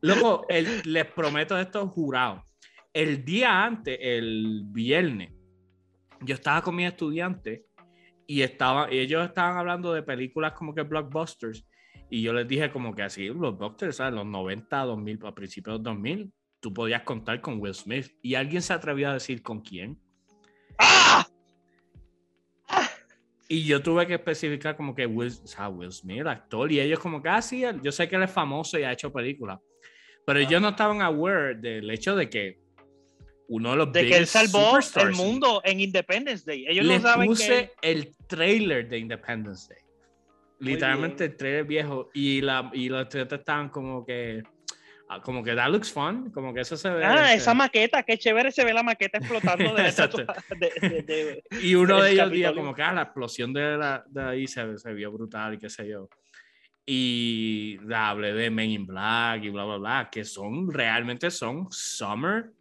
[0.00, 2.44] Loco, el- les prometo esto jurado.
[2.92, 5.32] El día antes, el viernes,
[6.20, 7.62] yo estaba con mis estudiantes
[8.26, 11.66] y estaba, y ellos estaban hablando de películas como que blockbusters.
[12.08, 14.14] Y yo les dije como que así, blockbusters, ¿sabes?
[14.14, 18.12] Los 90, 2000, a principios de 2000, tú podías contar con Will Smith.
[18.22, 19.98] Y alguien se atrevió a decir con quién.
[20.78, 21.26] ¡Ah!
[23.48, 26.98] Y yo tuve que especificar como que Will, o sea, Will Smith, actor, y ellos
[26.98, 29.60] como que, ah, sí, yo sé que él es famoso y ha hecho películas,
[30.26, 32.58] pero ellos no estaban aware del hecho de que
[33.48, 36.66] uno de los De que él salvó el mundo en Independence Day.
[36.68, 37.90] Ellos Le no saben puse que.
[37.90, 39.82] el trailer de Independence Day.
[40.58, 41.30] Muy Literalmente bien.
[41.30, 44.50] el trailer viejo y, la, y los estudiantes estaban como que, ah,
[45.22, 47.04] como que that looks fun, como que eso se ve.
[47.04, 49.82] Ah, este, esa maqueta, qué chévere se ve la maqueta explotando de,
[50.82, 54.04] de, de- de- Y uno de ellos dijo como que ah, la explosión de, la,
[54.28, 56.08] ahí se, se vio brutal y qué sé yo.
[56.84, 61.66] Y la hablé de Men in Black y bla, bla, bla, que son, realmente son
[61.70, 62.52] summer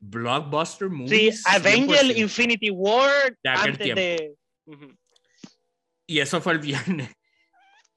[0.00, 1.46] blockbuster Sí, movies.
[1.46, 2.16] Avenger 100%.
[2.18, 3.10] Infinity War
[3.42, 4.00] De aquel antes tiempo.
[4.00, 4.34] de.
[4.66, 4.96] Ujú.
[6.06, 7.10] Y eso fue el viernes.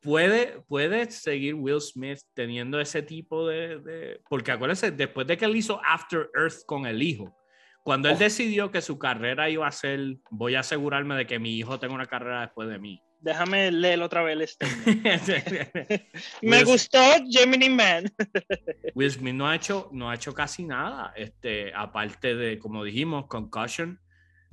[0.06, 5.46] ¿Puede, puede seguir Will Smith teniendo ese tipo de, de- Porque acuérdense, después de que
[5.46, 7.36] él hizo After Earth con el hijo,
[7.84, 8.20] cuando él Oh.
[8.20, 11.94] decidió que su carrera iba a ser, voy a asegurarme de que mi hijo tenga
[11.96, 13.02] una carrera después de mí.
[13.20, 14.66] Déjame leer otra vez este.
[16.44, 17.00] Me Will- gustó
[17.30, 18.06] Gemini Man.
[18.96, 23.26] Will Smith no ha hecho, no ha hecho casi nada, este, aparte de, como dijimos,
[23.28, 24.00] Concussion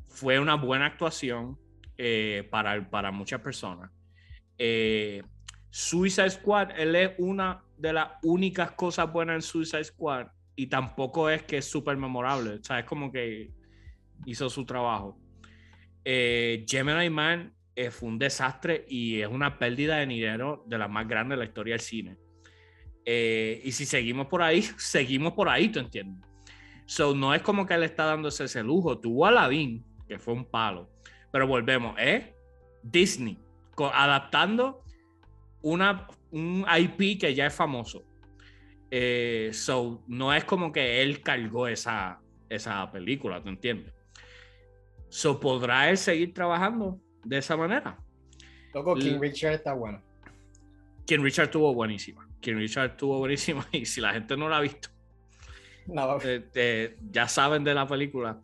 [0.09, 1.59] fue una buena actuación
[1.99, 3.91] eh, para, para muchas personas.
[4.59, 5.23] Eh,
[5.75, 11.31] Suicide Squad, él es una de las únicas cosas buenas en Suicide Squad y tampoco
[11.31, 13.51] es que es súper memorable, o sea, es como que
[14.27, 15.19] hizo su trabajo.
[16.05, 20.91] Eh, Gemini Man eh, fue un desastre y es una pérdida de dinero de las
[20.91, 22.19] más grandes de la historia del cine.
[23.07, 26.29] Eh, y si seguimos por ahí, seguimos por ahí, ¿tú entiendes?
[26.85, 28.99] So, no es como que él está dándose ese lujo.
[28.99, 30.91] Tuvo Aladdin, que fue un palo.
[31.31, 32.37] Pero volvemos, ¿eh?
[32.83, 33.39] Disney,
[33.79, 34.82] adaptando
[35.63, 38.05] una, un IP que ya es famoso.
[38.91, 43.95] Eh, so, no es como que él cargó esa, esa película, ¿tú entiendes?
[45.09, 47.99] So, ¿podrá él seguir trabajando de esa manera?
[48.75, 50.03] Loco, King Richard está bueno.
[51.07, 52.27] King Richard tuvo buenísima.
[52.41, 53.67] King Richard tuvo buenísima.
[53.73, 54.89] Y si la gente no la ha visto,
[55.87, 58.41] No, eh, eh, ya saben de la película.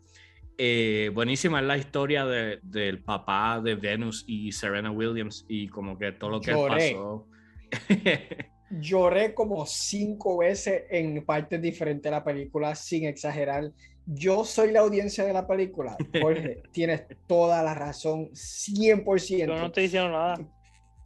[0.61, 5.97] Eh, buenísima es la historia de- del papá de Venus y Serena Williams y como
[5.97, 6.91] que todo lo que Lloré.
[6.91, 7.27] pasó.
[8.69, 13.71] lloré como cinco veces en partes diferentes de la película, sin exagerar.
[14.05, 15.95] Yo soy la audiencia de la película.
[16.21, 19.37] Jorge, tienes toda la razón, 100%.
[19.39, 20.35] Yo no estoy diciendo nada.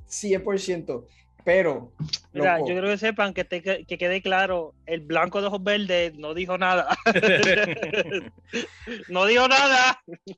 [0.07, 1.05] 100%.
[1.43, 1.91] Pero,
[2.33, 5.63] Mira, loco, yo creo que sepan que, te- que quede claro, el blanco de ojos
[5.63, 6.87] verdes no dijo nada.
[9.09, 10.01] no dijo nada.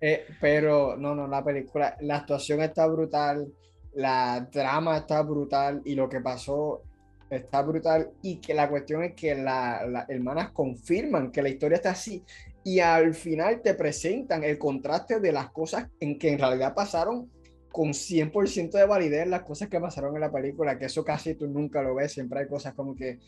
[0.00, 3.48] eh, pero no, no, la película, la actuación está brutal,
[3.94, 6.82] la trama está brutal y lo que pasó
[7.28, 11.76] está brutal y que la cuestión es que la- las hermanas confirman que la historia
[11.76, 12.24] está así
[12.64, 17.30] y al final te presentan el contraste de las cosas en que en realidad pasaron
[17.70, 21.46] con 100% de validez las cosas que pasaron en la película, que eso casi tú
[21.46, 23.18] nunca lo ves, siempre hay cosas como que,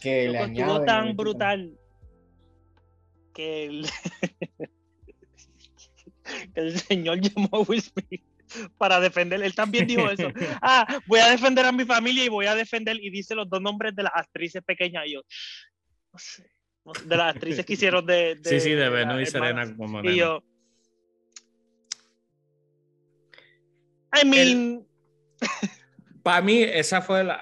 [0.00, 0.56] que le añaden.
[0.56, 1.78] estuvo tan brutal
[3.34, 3.86] que el,
[6.54, 8.22] el señor llamó a Will Smith
[8.78, 9.42] para defender.
[9.42, 10.30] Él también dijo eso.
[10.62, 12.96] Ah, voy a defender a mi familia y voy a defender.
[13.00, 15.04] Y dice los dos nombres de las actrices pequeñas.
[15.06, 15.22] Y yo,
[16.12, 16.46] no sé,
[17.04, 18.38] de las actrices que hicieron de.
[18.42, 19.26] sí, sí, de Venus y.
[19.26, 20.42] Serena como Y yo.
[24.22, 24.86] I mean.
[26.22, 27.40] para mí, esa fue la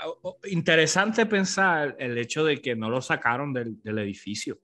[0.51, 4.59] interesante pensar el hecho de que no lo sacaron del, del edificio.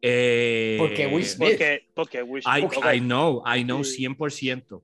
[0.00, 1.50] Eh, Porque Will Smith.
[1.50, 4.04] Porque, porque Will I, Smith- I know, I know Sí.
[4.06, 4.82] 100%.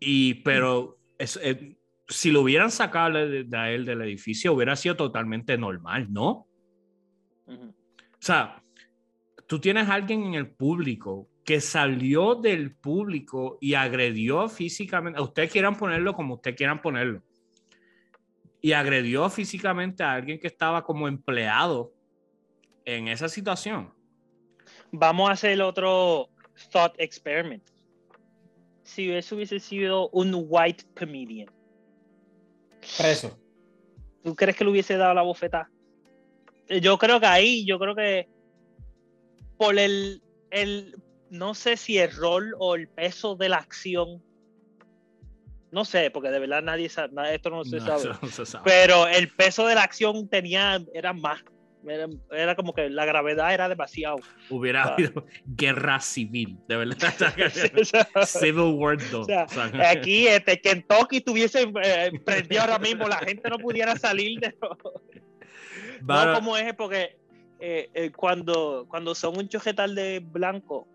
[0.00, 1.76] Y, pero es- eh,
[2.08, 6.46] si lo hubieran sacado de, de a él del edificio, hubiera sido totalmente normal, ¿no?
[7.46, 7.68] Ujú.
[7.68, 8.62] O sea,
[9.46, 15.52] tú tienes a alguien en el público que salió del público y agredió físicamente, ustedes
[15.52, 17.22] quieran ponerlo como ustedes quieran ponerlo,
[18.60, 21.92] y agredió físicamente a alguien que estaba como empleado
[22.84, 23.92] en esa situación.
[24.90, 26.30] Vamos a hacer otro
[26.70, 27.62] thought experiment.
[28.82, 31.50] Si eso hubiese sido un white comedian,
[32.98, 33.38] Preso.
[34.22, 35.70] ¿tú crees que le hubiese dado la bofetada?
[36.68, 38.28] Yo creo que ahí, yo creo que
[39.56, 40.96] por el, el,
[41.34, 44.22] no sé si el rol o el peso de la acción,
[45.70, 48.16] no sé, porque de verdad nadie sabe, esto no se No, sabe.
[48.22, 48.62] no se sabe.
[48.64, 51.42] pero el peso de la acción tenía, era más,
[51.86, 54.16] era, era como que la gravedad era demasiado.
[54.48, 54.94] Hubiera Ah.
[54.94, 56.96] habido guerra civil, de verdad.
[58.14, 59.14] O Civil War 2.
[59.14, 63.96] O sea, O aquí este Kentucky tuviese eh, prendido ahora mismo, la gente no pudiera
[63.96, 64.70] salir de no,
[66.02, 67.16] Vara- como es porque
[67.58, 70.86] eh, eh, cuando, cuando son un chojetal de blanco,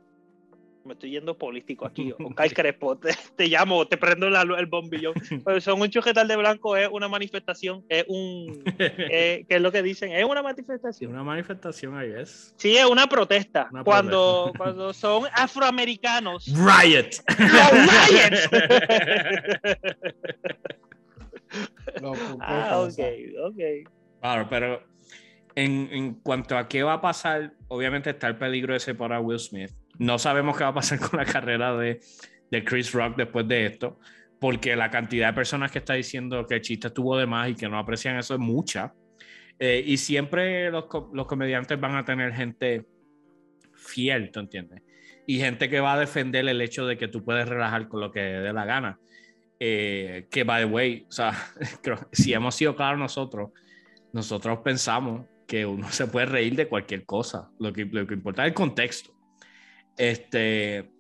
[0.86, 5.14] me estoy yendo político aquí, Oscar Crespo, te, te llamo, te prendo la el bombillón,
[5.46, 9.72] pero son un chojetal de blanco es una manifestación, es un, eh, ¿qué es lo
[9.72, 10.12] que dicen?
[10.12, 11.12] Es una Sí, manifestación.
[11.12, 12.54] una manifestación, I guess.
[12.58, 13.68] Sí, es una protesta.
[13.72, 16.46] Una cuando, cuando son afroamericanos.
[16.48, 17.10] Riot.
[17.38, 18.50] ¡Los riots!
[22.02, 23.00] No, ¿por qué ah, ok,
[23.52, 23.90] ok.
[24.22, 24.84] Claro, pero
[25.64, 29.40] en, en cuanto a qué va a pasar, obviamente está el peligro ese para Will
[29.40, 29.72] Smith.
[29.98, 32.00] No sabemos qué va a pasar con la carrera de,
[32.52, 34.00] de Chris Rock después de esto,
[34.40, 37.56] porque la cantidad de personas que está diciendo que el chiste estuvo de más y
[37.56, 38.94] que no aprecian eso es mucha.
[39.60, 42.86] Eh, y siempre los, los comediantes van a tener gente
[43.74, 44.82] fiel, ¿tú entiendes?
[45.28, 48.12] Y gente que va a defender el hecho de que tú puedes relajar con lo
[48.12, 49.00] que dé la gana.
[49.60, 51.34] Eh, que, by the way, o sea,
[51.84, 53.50] creo- si hemos sido claros nosotros,
[54.14, 57.50] nosotros pensamos que uno se puede reír de cualquier cosa.
[57.60, 59.14] Lo que, lo que importa es el contexto.
[59.98, 60.94] Este,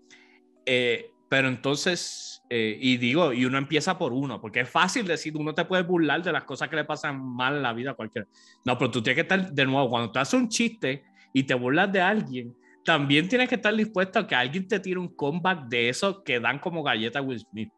[0.66, 5.38] eh, pero entonces, eh, y digo, y uno empieza por uno, porque es fácil decir,
[5.38, 7.93] uno te puede burlar de las cosas que le pasan mal en la vida a
[7.93, 8.28] cualquiera.
[8.66, 11.54] No, pero tú tienes que estar, de nuevo, cuando tú haces un chiste y te
[11.54, 15.68] burlas de alguien, también tienes que estar dispuesto a que alguien te tire un comeback
[15.68, 17.72] de eso que dan como galleta Will Smith.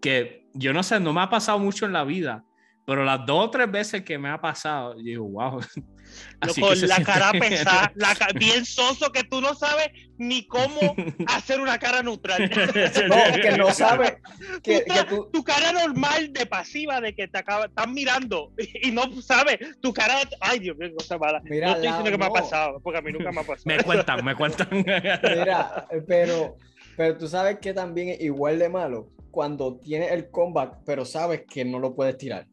[0.00, 2.44] Que yo no sé, no me ha pasado mucho en la vida,
[2.90, 5.60] pero las dos o tres veces que me ha pasado, yo digo, wow.
[6.40, 9.90] Así Loco, que la siente- cara pesada, la ca- bien soso que tú no sabes
[10.18, 10.96] ni cómo
[11.28, 12.50] hacer una cara neutral.
[13.08, 17.14] No, que no sabe que, Tú que estás- tú, tu cara normal de pasiva de
[17.14, 21.40] que te acaba, están mirando y no sabes tu cara, ay Dios mío, cosa mala.
[21.44, 23.62] Mira, no estoy diciendo que me ha pasado, porque a mí nunca me ha pasado.
[23.66, 24.68] Me cuentan, me cuentan.
[24.72, 26.56] Mira, pero,
[26.96, 31.42] pero tú sabes que también es igual de malo cuando tienes el comeback, pero sabes
[31.48, 32.46] que no lo puedes tirar.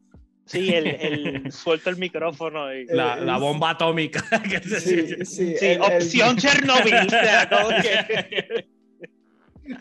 [0.48, 4.24] Sí, el, el suelto el micrófono y La, la bomba atómica.
[4.80, 6.94] Sí, sí, sí, el- el- opción Chernobyl.
[6.94, 8.66] o sea, como que-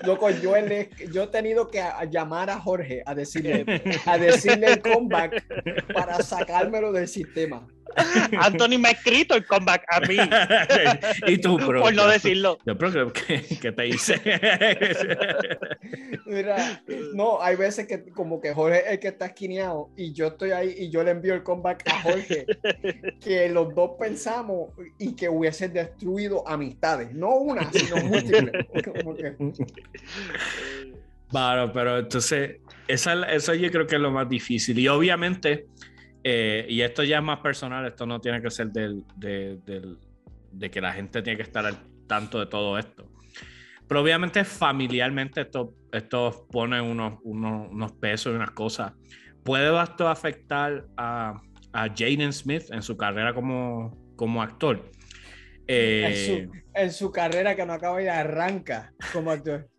[0.04, 3.64] Loco, yo, he- yo he tenido que a- llamar a Jorge a decirle,
[4.06, 5.46] a decirle el comeback
[5.94, 7.66] para sacármelo del sistema.
[8.40, 10.18] Anthony me ha escrito el comeback a mí,
[11.28, 11.82] y tú, pero.
[11.82, 12.58] por no decirlo.
[12.66, 14.20] Yo creo que, que te hice.
[16.26, 16.82] Mira,
[17.14, 20.52] no, hay veces que como que Jorge es el que está esquineado y yo estoy
[20.52, 22.46] ahí y yo le envío el comeback a Jorge
[23.24, 28.66] que los dos pensamos y que hubiese destruido amistades, no una, sino múltiples.
[29.02, 29.36] Como que-
[31.30, 32.58] Claro, pero entonces,
[32.88, 34.80] esa, eso yo creo que es lo más difícil.
[34.80, 35.66] Y obviamente,
[36.30, 39.98] eh, y esto ya es más personal, esto no tiene que ser del, de, del-
[40.52, 43.10] de que la gente tiene que estar al tanto de todo esto.
[43.88, 48.92] Pero obviamente familiarmente esto, esto pone unos, unos, unos pesos y unas cosas.
[49.44, 51.40] ¿Puede esto afectar a,
[51.72, 54.92] a Jaden Smith en su carrera como, como actor?
[55.66, 59.70] Eh, en, su, en su carrera que no acaba y arranca como actor.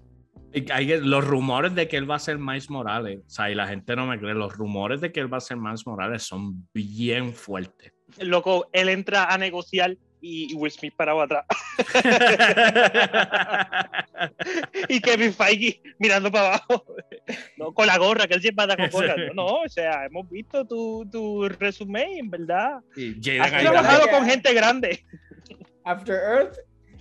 [0.53, 3.95] Los rumores de que él va a ser Miles Morales, o sea, y la gente
[3.97, 7.35] no me cree, los rumores de que él va a ser Miles Morales son bien
[7.35, 7.93] fuertes.
[8.19, 11.45] Loco, él entra a negociar y Will Smith parado atrás.
[14.89, 16.85] y Kevin Feige mirando para abajo.
[17.57, 19.15] No, con la gorra, que él siempre anda con gorra.
[19.17, 22.81] No, no, o sea, hemos visto tu, tu resumen, en verdad.
[22.97, 25.05] y Has trabajado con gente grande.
[25.85, 26.59] After Earth,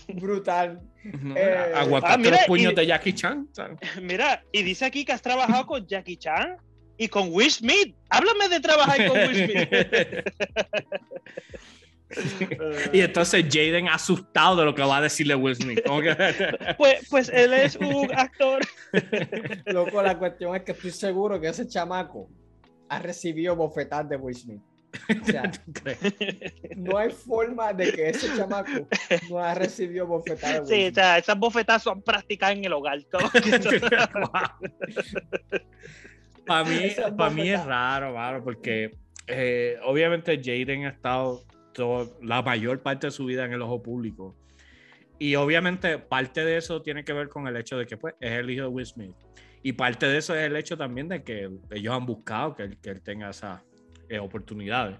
[0.07, 0.81] brutal.
[1.03, 3.47] No, eh, aguantaste ah, mira, los puños y- de Jackie Chan.
[3.51, 3.77] ¿sabes?
[4.01, 6.57] Mira, y dice aquí que has trabajado con Jackie Chan.
[6.97, 7.95] y con Will Smith.
[8.09, 9.69] Háblame de trabajar con Will Smith.
[12.93, 15.81] y entonces Jaden asustado de lo que va a decirle Will Smith.
[15.83, 18.61] Que- pues, pues él es un actor.
[19.65, 22.29] Loco, la cuestión es que estoy seguro que ese chamaco
[22.89, 24.61] ha recibido bofetadas de Will Smith.
[25.21, 25.51] O sea,
[26.75, 28.87] no hay forma de que ese chamaco
[29.29, 32.99] no ha recibido bofetadas Sí, o sea, esas bofetas son practicadas en el hogar.
[36.45, 38.95] Para mí, Esa para mí es raro, raro, porque
[39.27, 41.43] eh, obviamente Jaden ha estado
[41.73, 44.35] todo- la mayor parte de su vida en el ojo público.
[45.19, 48.31] Y obviamente parte de eso tiene que ver con el hecho de que pues, es
[48.31, 49.15] el hijo de Will Smith.
[49.61, 52.77] Y parte de eso es el hecho también de que ellos han buscado que él,
[52.79, 53.61] que él tenga esas
[54.09, 54.97] eh, oportunidades.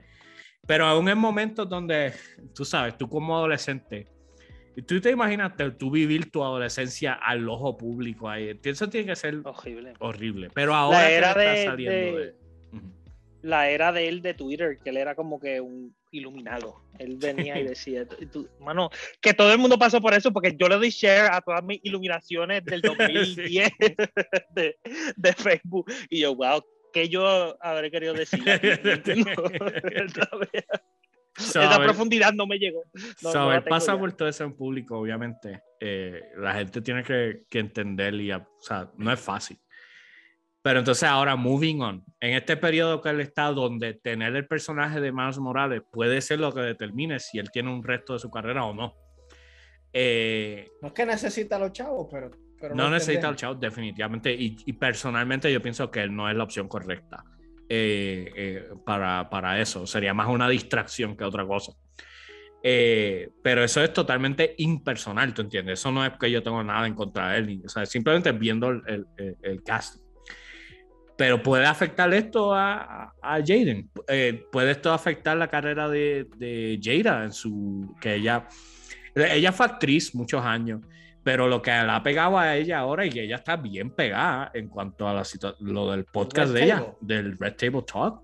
[0.66, 2.14] Pero aún en momentos donde,
[2.54, 4.08] tú sabes, tú como adolescente,
[4.86, 8.60] tú te imaginas tú vivir tu adolescencia al ojo público ahí.
[8.64, 9.94] Eso tiene que ser Horrible.
[10.00, 10.50] horrible.
[10.54, 12.36] Pero ahora que era está de- saliendo de- de...
[13.44, 16.82] La era de él de Twitter, que él era como que un iluminado.
[17.00, 18.90] Él venía y decía, tú- mano,
[19.22, 21.80] que todo el mundo pasó por eso, porque yo le doy share a todas mis
[21.84, 22.82] iluminaciones del
[23.46, 23.72] 2010
[24.54, 24.76] de,
[25.16, 25.86] de Facebook.
[26.10, 26.62] Y yo, wow,
[26.94, 28.44] ¿qué yo habré querido decir?
[31.38, 32.84] So, Esa profundidad no me llegó.
[33.22, 34.00] No, so, no pasa ya.
[34.00, 35.62] por todo eso en público, obviamente.
[35.80, 39.60] eh, la gente tiene que, que entender y, o sea, no es fácil.
[40.64, 45.00] Pero entonces ahora, moving on, en este periodo que él está, donde tener el personaje
[45.00, 48.32] de Miles Morales puede ser lo que determine si él tiene un resto de su
[48.32, 48.96] carrera o no.
[49.94, 52.32] Eh, No es que necesita a los chavos, pero.
[52.60, 53.38] Pero no lo necesita entendemos.
[53.40, 54.34] chavo, definitivamente.
[54.34, 57.24] Y, y personalmente yo pienso que él no es la opción correcta
[57.70, 59.86] eh, eh, para, para eso.
[59.86, 61.74] Sería más una distracción que otra cosa.
[62.64, 65.80] Eh, pero eso es totalmente impersonal, ¿tú entiendes?
[65.80, 67.48] Eso no es que yo tengo nada en contra de él.
[67.48, 70.02] ni- o sea, simplemente viendo el, el, el- el cast.
[71.18, 73.90] Pero puede afectar esto a, a, Jaden.
[74.52, 77.96] Puede esto afectar la carrera de, de Jada en su.
[78.00, 78.48] que ella.
[79.16, 80.82] Ella fue actriz muchos años.
[81.28, 84.50] Pero lo que la ha pegado a ella ahora y que ella está bien pegada
[84.54, 85.24] en cuanto a la
[85.60, 88.22] lo del podcast Red de ella, del Red Table Talk.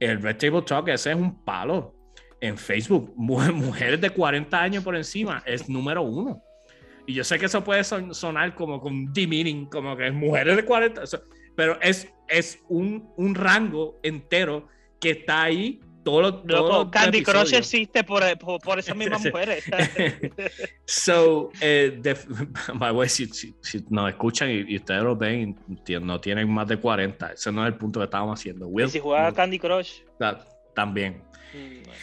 [0.00, 1.94] El Red Table Talk, ese es un palo
[2.40, 3.12] en Facebook.
[3.16, 6.42] Mu- Mujeres de 40 años por encima es número uno.
[7.06, 10.56] Y yo sé que eso puede son- sonar como con demeaning, como que es mujeres
[10.56, 11.22] de 40, eso-
[11.54, 14.66] pero es, es un, un rango entero
[14.98, 18.94] que está ahí todos los todos Loco, los Candy Crush existe por, por, por esas
[18.96, 19.64] mismas mujeres.
[20.84, 22.26] So, eh, def-
[22.74, 25.56] by the way, si, si- si nos escuchan y, y ustedes lo ven
[26.00, 28.68] no tienen más de 40, ese no es el punto que estábamos haciendo.
[28.68, 30.02] Will, Y si juega no, Candy Crush.
[30.16, 30.38] ta-
[30.74, 31.22] también.
[31.52, 32.00] mm, bueno.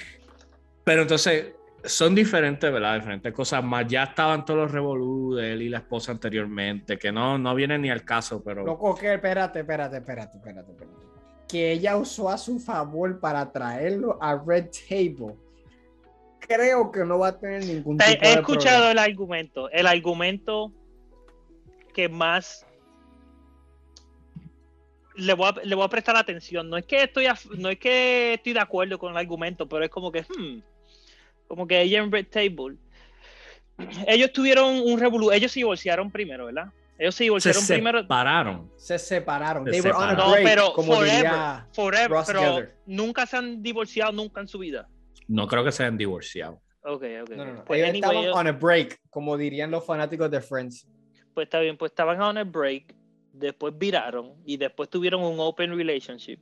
[0.83, 1.53] Pero entonces,
[1.85, 2.95] son diferentes, ¿verdad?
[2.95, 3.87] Diferentes cosas más.
[3.87, 7.81] Ya estaban todos los revolú de él y la esposa anteriormente, que no, no vienen
[7.83, 8.65] ni al caso, pero...
[8.65, 11.12] Loco, que espérate, espérate, espérate, espérate, espérate.
[11.47, 15.35] Que ella usó a su favor para traerlo a Red Table.
[16.39, 18.91] Creo que no va a tener ningún He, tipo he de escuchado problema.
[18.91, 19.69] el argumento.
[19.69, 20.71] El argumento
[21.93, 22.65] que más
[25.15, 26.69] le voy, a, le voy a prestar atención.
[26.69, 29.85] No es que estoy a- no es que estoy de acuerdo con el argumento, pero
[29.85, 30.59] es como que hmm,
[31.47, 32.77] como que ella en Red Table.
[34.07, 36.67] Ellos tuvieron un revolú, ellos se divorciaron primero, ¿verdad?
[37.03, 38.01] Ellos se se divorciaron primero.
[38.01, 38.71] separaron.
[38.77, 39.65] Se separaron.
[39.65, 40.29] Se They were on a separaron.
[40.29, 42.77] No, pero como forever, diría forever, Ross pero Geller.
[42.85, 44.87] nunca se han divorciado nunca en su vida.
[45.27, 46.61] No creo que se hayan divorciado.
[46.85, 47.29] Ok, ok.
[47.31, 47.65] No, no, no.
[47.65, 50.87] Pues, ellos anyway, estaban ellos- on a break, como dirían los fanáticos de Friends.
[51.33, 52.95] pues está bien, pues estaban on a break,
[53.33, 56.39] después viraron y después tuvieron un open relationship.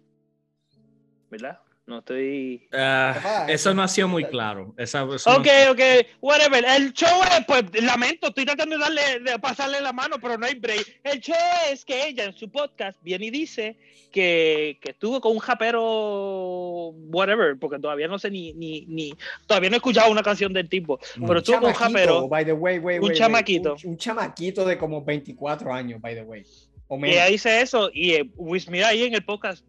[1.29, 1.59] ¿Verdad?
[1.91, 2.67] No estoy.
[2.71, 4.73] Ajá, eso no ha sido muy claro.
[4.77, 5.79] Esa- eso no- Ok, ok,
[6.21, 6.63] whatever.
[6.65, 10.45] El show es, pues, lamento, estoy tratando de darle, de pasarle la mano, pero no
[10.45, 11.01] hay break.
[11.03, 11.35] El show
[11.69, 13.77] es que ella en su podcast viene y dice
[14.09, 19.13] que, que estuvo con un japero, whatever, porque todavía no sé ni, ni, ni,
[19.47, 21.27] todavía no he escuchado una canción del tipo, Mm.
[21.27, 22.27] pero estuvo con un Chamaquito, japero.
[22.29, 23.17] by the way, wait, Un wait, wait.
[23.17, 23.75] chamaquito.
[23.83, 26.45] Un, un chamaquito de como 24 años, by the way.
[26.89, 29.65] Y ella dice eso y eh, Will Smith ahí en el podcast.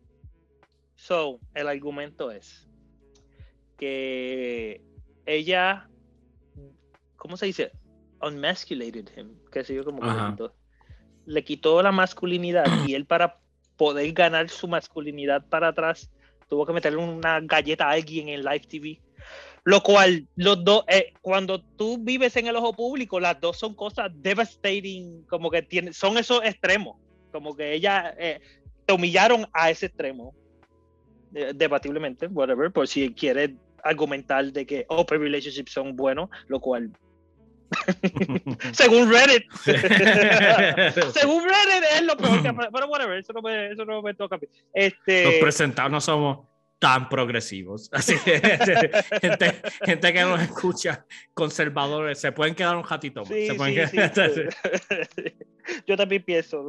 [1.02, 2.68] So, el argumento es
[3.76, 4.80] que
[5.26, 5.88] ella,
[7.16, 7.72] ¿cómo se dice?
[8.20, 10.54] Unmasculated him, que sé yo como le quitó,
[11.26, 13.40] le quitó la masculinidad y él para
[13.76, 16.08] poder ganar su masculinidad para atrás
[16.48, 19.00] tuvo que meterle una galleta a alguien en live TV.
[19.64, 23.74] Lo cual, los dos, eh, cuando tú vives en el ojo público, las dos son
[23.74, 26.96] cosas devastating, como que tiene, son esos extremos,
[27.32, 28.40] como que ella eh,
[28.86, 30.32] te humillaron a ese extremo,
[31.54, 33.50] debatiblemente, whatever, por si quieres
[33.84, 36.92] argumentar de que open relationships son buenos, lo cual
[38.72, 39.50] Según Reddit.
[41.12, 42.52] Según Reddit es lo peor que.
[42.52, 44.38] Pero whatever, eso no me, eso no me toca.
[44.72, 46.51] Este, Los presentados no somos
[46.82, 47.88] tan progresivos.
[47.92, 48.40] Así que
[49.20, 49.54] gente,
[49.84, 53.28] gente que nos escucha, conservadores, se pueden quedar un ratito más.
[53.28, 54.32] Sí, se pueden sí, quedar-
[55.14, 55.22] sí.
[55.86, 56.60] Yo también pienso.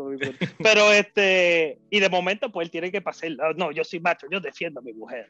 [0.62, 3.32] Pero este, y de momento, pues él tiene que pasar.
[3.58, 5.28] No, yo soy macho, yo defiendo a mi mujer.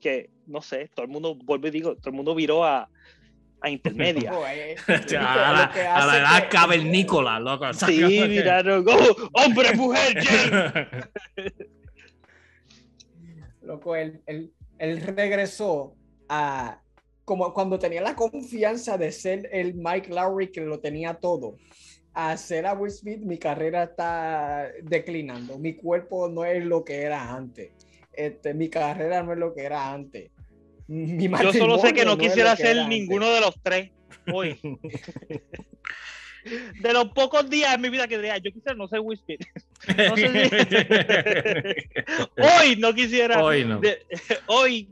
[0.00, 2.88] Que no sé, todo el mundo, vuelvo y digo, todo el mundo viró a,
[3.60, 4.30] a intermedia.
[4.52, 4.76] Eh,
[5.18, 5.64] a la,
[5.96, 7.72] a la edad que- cavernícola, loco.
[7.74, 11.10] Sí, miraron, oh, hombre, mujer.
[13.72, 15.94] Loco, él, él, él regresó
[16.28, 16.82] a
[17.24, 21.56] como cuando tenía la confianza de ser el Mike Lowry que lo tenía todo.
[22.14, 25.58] A ser a Will Smith, mi carrera está declinando.
[25.58, 27.72] Mi cuerpo no es lo que era antes.
[28.12, 30.30] Este, mi carrera no es lo que era antes.
[30.88, 33.40] Mi Yo solo sé que no es quisiera ser ninguno antes.
[33.40, 33.90] de los tres
[34.30, 34.60] hoy.
[36.80, 39.00] De los pocos días en mi vida que diría, yo quisiera no ser.
[39.96, 41.86] No sé
[42.38, 43.42] Hoy no quisiera.
[43.42, 43.78] Hoy no.
[43.80, 44.04] de-
[44.46, 44.88] hoy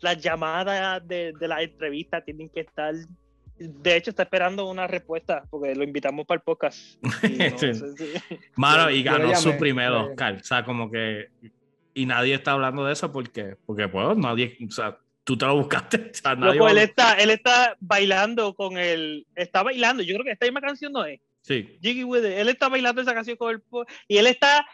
[0.00, 2.94] las llamadas de, de la entrevista tienen que estar.
[3.56, 6.96] De hecho, está esperando una respuesta porque lo invitamos para el podcast.
[7.24, 7.74] Y no Sí.
[7.74, 10.34] sé si- Mano, y ganó su primer Oscar.
[10.40, 11.28] O sea, como que.
[11.96, 14.56] Y nadie está hablando de eso porque, porque pues, nadie.
[14.66, 15.96] O sea, tú te lo buscaste.
[16.10, 19.26] O sea, nadie Loco, va- él está, él está bailando con el.
[19.34, 20.02] Está bailando.
[20.02, 21.20] Yo creo que esta misma canción no es.
[21.42, 21.78] Sí.
[21.82, 22.32] Jiggy with it.
[22.38, 23.62] Él está bailando esa canción con el.
[24.08, 24.64] Y él está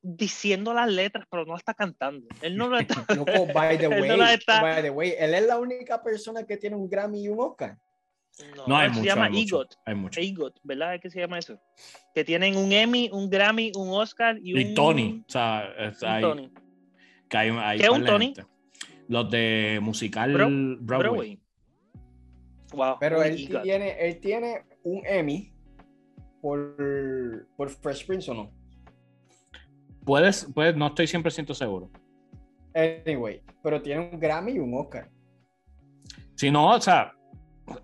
[0.00, 2.26] diciendo las letras, pero no está cantando.
[2.42, 3.04] Él no lo está.
[3.14, 6.44] Loco, by the Él no way, está- by the way, él es la única persona
[6.44, 7.76] que tiene un Grammy y un Oscar.
[8.68, 9.04] No, hay se mucho.
[9.06, 9.74] llama hay mucho, EGOT.
[9.84, 10.20] Hay mucho.
[10.20, 10.94] EGOT, ¿verdad?
[10.94, 11.60] ¿Es que se llama eso?
[12.14, 14.60] Que tienen un Emmy, un Grammy, un Oscar y un.
[14.60, 15.24] Y Tony.
[15.26, 16.52] O sea, es- un hay, Tony.
[17.28, 18.26] que hay, hay ¿Qué es un Tony?
[18.26, 18.44] gente.
[19.08, 20.78] Los de musical Bro- Broadway.
[20.80, 21.42] Broadway.
[22.72, 22.96] Wow.
[23.00, 25.52] Pero él tiene, él tiene un Emmy
[26.42, 28.52] por, por Fresh Prince o no.
[30.04, 31.90] Puedes, puedes, no estoy 100% seguro.
[32.74, 35.10] Anyway, pero tiene un Grammy y un Oscar.
[36.34, 37.12] Si no, o sea,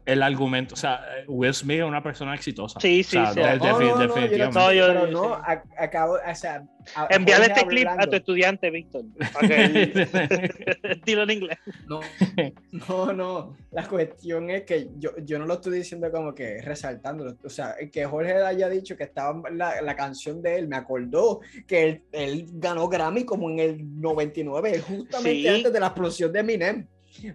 [0.06, 2.80] el argumento, o sea, Will Smith es una persona exitosa.
[2.80, 3.40] Sí, O sea, sí, sí.
[3.40, 4.58] de- No, defi- no, no, yo no- definitivamente.
[4.58, 5.40] No, yo- pero yo no, sé.
[5.46, 6.64] a- acabo, o sea,
[6.94, 9.04] a- Envíale este clip a tu estudiante, Víctor.
[9.42, 9.92] Él-
[11.04, 11.58] Dilo en inglés.
[11.88, 12.00] No,
[12.88, 13.56] no, no.
[13.70, 17.36] La cuestión es que yo, yo no lo estoy diciendo como que resaltándolo.
[17.44, 21.40] O sea, que Jorge haya dicho que estaba la, la canción de él, me acordó
[21.66, 25.48] que él, él ganó Grammy como en el 99, justamente Sí.
[25.48, 26.86] antes de la explosión de Eminem.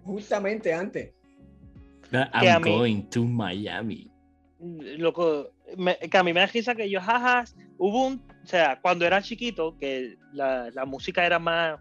[0.04, 1.12] Justamente antes.
[2.12, 2.18] Que
[2.50, 4.10] a I'm mí- going to Miami.
[4.60, 8.80] Loco, me- que a mí me da risa que yo, jajas, hubo un, o sea,
[8.82, 11.80] cuando era chiquito, que la, la música era más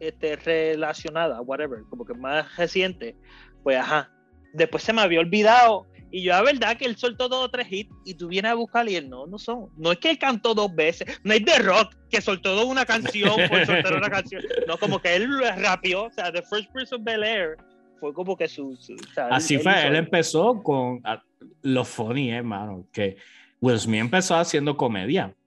[0.00, 3.16] este, relacionada, whatever, como que más reciente,
[3.62, 4.10] pues ajá,
[4.52, 7.66] después se me había olvidado, y yo, la verdad que él soltó dos o tres
[7.70, 10.18] hits, y tú vienes a buscar y él, no, no son, no es que él
[10.18, 14.42] cantó dos veces, no es de rock, que soltó una canción por soltar una canción,
[14.68, 17.56] no, como que él rapió, o sea, The First Prince of Bel Air,
[18.00, 21.00] fue como que su, su- o sea, él- Así él fue, hizo- él empezó con
[21.04, 21.22] a-
[21.62, 23.16] lo funny, hermano, que
[23.60, 25.34] Will Smith empezó haciendo comedia.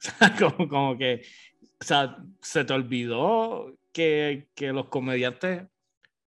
[0.00, 1.22] sea, como, como que,
[1.80, 5.62] o sea, se te olvidó que, que los comediantes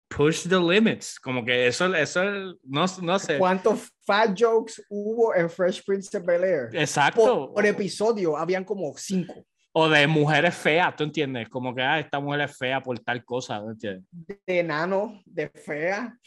[0.09, 1.21] push the limits.
[1.21, 2.23] Como que eso, eso
[2.63, 3.37] no, no sé.
[3.39, 6.71] ¿Cuántos fat jokes hubo en Fresh Prince of Bel Air?
[6.73, 7.21] Exacto.
[7.49, 9.45] Por, por episodio habían como cinco.
[9.73, 11.49] O de mujeres feas, ¿tú entiendes?
[11.49, 14.05] Como que, ah, esta mujer es fea por tal cosa, ¿tú entiendes?
[14.47, 16.19] De enano, de fea.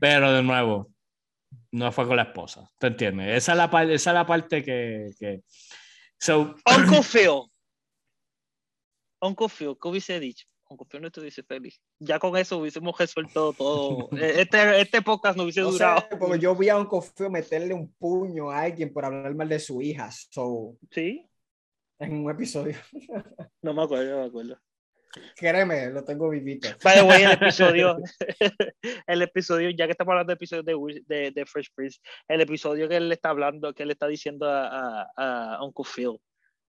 [0.00, 0.90] Pero de nuevo,
[1.70, 3.36] no fue con la esposa, ¿tú entiendes?
[3.36, 5.10] Esa es la, par- esa es la parte que...
[5.18, 5.40] que...
[6.18, 7.42] So, Uncle Phil.
[9.20, 10.46] Uncle Phil, ¿qué hubiese dicho?
[10.68, 11.80] Uncle Phil no estuviese feliz.
[11.98, 14.08] Ya con eso hubiésemos resuelto todo.
[14.18, 16.02] Eh, Este, este podcast no hubiese No sé, durado.
[16.18, 19.58] porque yo vi a un cofio meterle un puño a alguien por hablar mal de
[19.60, 20.10] su hija.
[20.10, 21.28] So, Sí,
[22.02, 22.76] en un episodio.
[23.62, 24.58] no me acuerdo, no me acuerdo.
[25.36, 26.68] Créeme, lo tengo vivito.
[26.82, 27.96] The way, el episodio,
[29.06, 32.88] el episodio, ya que estamos hablando de episodios de, de, de Fresh Prince, el episodio
[32.88, 36.18] que él le está hablando, que él le está diciendo a, a, a Uncle Phil,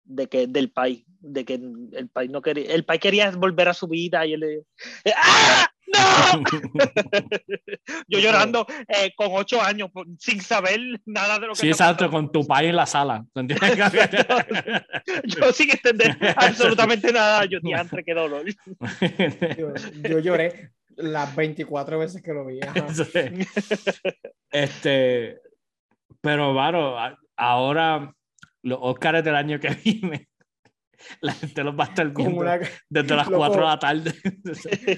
[0.04, 3.74] de que del país, de que el país no quería, el país quería volver a
[3.74, 4.62] su vida y él le,
[5.14, 5.68] ¡Ah!
[5.92, 6.42] ¡No!
[8.08, 12.10] Yo llorando eh, con ocho años, por- sin saber nada de lo que sí, exacto,
[12.10, 13.78] con tu país en la sala, ¿tú entiendes?
[15.24, 18.44] Yo sin entender absolutamente nada, yo diantre, qué dolor.
[19.58, 19.72] Yo,
[20.08, 22.60] yo lloré las 24 veces que lo vi.
[24.50, 25.40] Este,
[26.20, 26.96] pero, Varo,
[27.36, 28.14] ahora
[28.62, 30.28] los Oscars del año que viene
[31.20, 33.38] La gente los va a estar una, desde las loco.
[33.38, 34.14] 4 de la tarde.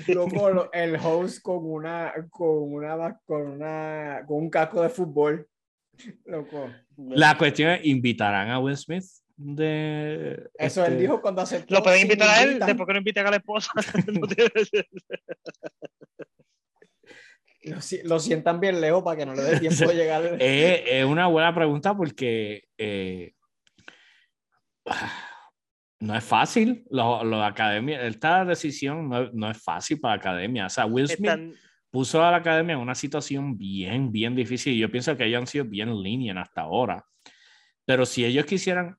[0.15, 5.49] loco, lo- el host con una, con una, con una, con un casco de fútbol.
[6.25, 6.71] Loco.
[6.97, 9.05] La cuestión es, ¿invitarán a Will Smith?
[9.37, 11.75] De, Eso él este, dijo cuando aceptó.
[11.75, 12.67] Lo pueden invitar a él, invitan.
[12.69, 13.71] después que no inviten a la esposa.
[17.63, 20.37] Lo, si- lo sientan bien lejos para que no le dé tiempo de llegar.
[20.41, 23.33] Es, es una buena pregunta porque eh,
[26.07, 26.85] no es fácil.
[26.91, 30.67] Lo, lo de academia, esta decisión no, no es fácil para la academia.
[30.67, 31.55] O sea, Will Smith Están-
[31.91, 34.77] puso a la academia en una situación bien, bien difícil.
[34.79, 37.05] Yo pienso que ellos han sido bien lenient hasta ahora.
[37.85, 38.97] Pero si ellos quisieran, o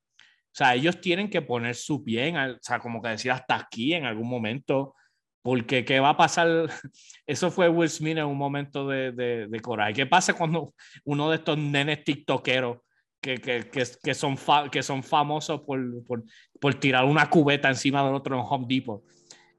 [0.57, 3.56] sea, ellos tienen que poner su pie, en, al- o sea, como que decir hasta
[3.56, 4.95] aquí en algún momento,
[5.41, 6.48] porque ¿qué va a pasar?
[7.27, 9.94] Eso fue Will Smith en un momento de, de, de coraje.
[9.94, 10.73] ¿Qué pasa cuando
[11.03, 12.77] uno de estos nenes tiktokeros
[13.26, 16.23] que, que, que, que son, fa- que son famosos por, por,
[16.61, 19.02] por tirar una cubeta encima del otro en Home Depot?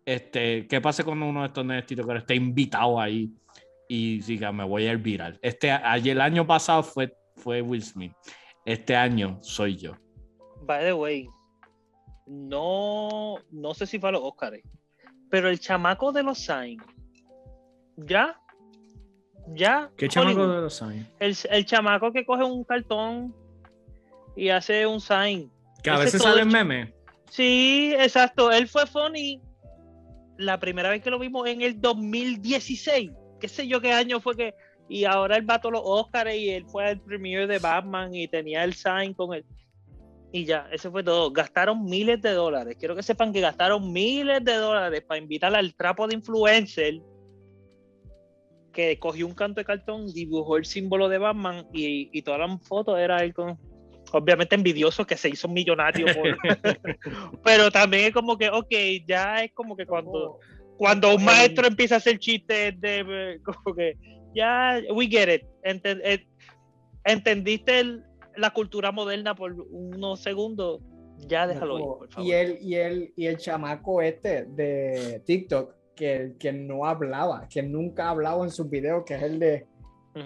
[0.05, 3.28] Este, ¿Qué pasa cuando uno de estos nenes tiktokeros está invitado ahí
[3.88, 5.36] y diga, me voy a ir viral?
[5.43, 8.12] Este, ayer, el año pasado fue, fue Will Smith.
[8.64, 9.94] Este año soy yo.
[10.62, 11.26] By the way,
[12.28, 14.60] no, no sé si fue a los Oscars,
[15.28, 16.84] pero el chamaco de los Signs,
[17.97, 18.40] ya,
[19.48, 21.06] ya, ¿Qué Hollywood, chamaco de los años?
[21.18, 23.34] el, el chamaco que coge un cartón
[24.36, 25.50] y hace un sign.
[25.82, 26.92] Que a Ese veces salen memes.
[27.30, 29.40] Sí, exacto, él fue funny
[30.38, 33.10] la primera vez que lo vimos en el 2016,
[33.40, 34.54] qué sé yo qué año fue que,
[34.88, 38.14] y ahora él va a todos los Oscars y él fue al premiere de Batman
[38.14, 39.44] y tenía el sign con él.
[40.32, 41.30] Y ya, eso fue todo.
[41.30, 42.76] Gastaron miles de dólares.
[42.78, 47.00] Quiero que sepan que gastaron miles de dólares para invitar al trapo de influencer
[48.72, 52.62] que cogió un canto de cartón, dibujó el símbolo de Batman y, y todas las
[52.68, 53.58] fotos era él con,
[54.12, 56.39] obviamente envidioso que se hizo millonario por,
[57.45, 58.70] pero también es como que, ok,
[59.07, 60.39] ya es como que cuando,
[60.77, 63.97] cuando un maestro empieza a hacer chistes de, como que,
[64.35, 66.27] ya, we get it, Enten- eh,
[67.05, 68.05] entendiste el-
[68.37, 70.81] la cultura moderna por unos segundos,
[71.27, 72.28] ya déjalo ir, por favor.
[72.28, 77.62] Y él, y él, y el chamaco este de TikTok, que, que no hablaba, que
[77.62, 79.66] nunca ha hablado en sus videos, que es el de,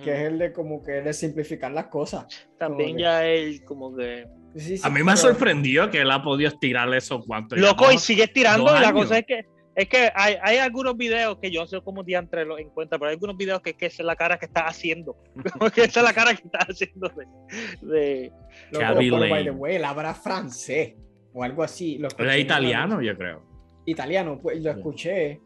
[0.02, 2.26] Que es el de como que de simplificar las cosas.
[2.58, 4.26] También como que- ya él como que...
[4.56, 7.56] Sí, sí, A mí me ha pero- sorprendido que él ha podido estirar eso cuánto.
[7.56, 7.92] ya, Loco, ¿no?
[7.92, 8.64] y sigue tirando.
[8.70, 9.44] dos Y la cosa es que
[9.76, 13.14] es que hay, hay algunos videos que yo sé cómo diantre los encuentra, pero hay
[13.14, 15.16] algunos videos que, que esa es la cara que está haciendo.
[15.74, 17.86] Que esa es la cara que está haciendo de.
[17.86, 18.32] de-
[18.72, 19.44] Loco, Cabby pero, by Lane.
[19.44, 20.94] the way, él habla francés
[21.32, 21.98] o algo así.
[21.98, 23.42] Lo Era italiano, yo creo.
[23.86, 25.40] Italiano, pues lo escuché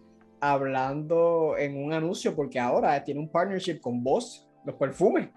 [0.51, 5.31] hablando en un anuncio porque ahora tiene un partnership con Boss, los perfumes.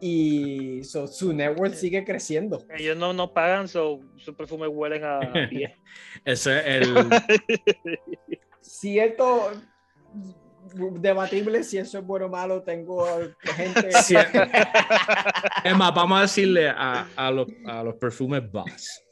[0.00, 2.62] Y so, su network sigue creciendo.
[2.76, 5.20] ellos no nos pagan, so, sus perfumes huelen a
[5.50, 5.74] pie.
[6.24, 6.94] Ese es el.
[8.60, 9.52] Cierto,
[11.00, 12.62] debatible si eso es bueno o malo.
[12.62, 13.06] Tengo
[13.42, 13.90] gente.
[14.02, 14.16] Sí.
[15.64, 19.02] Es más, vamos a decirle a, a los, a los perfumes Boss.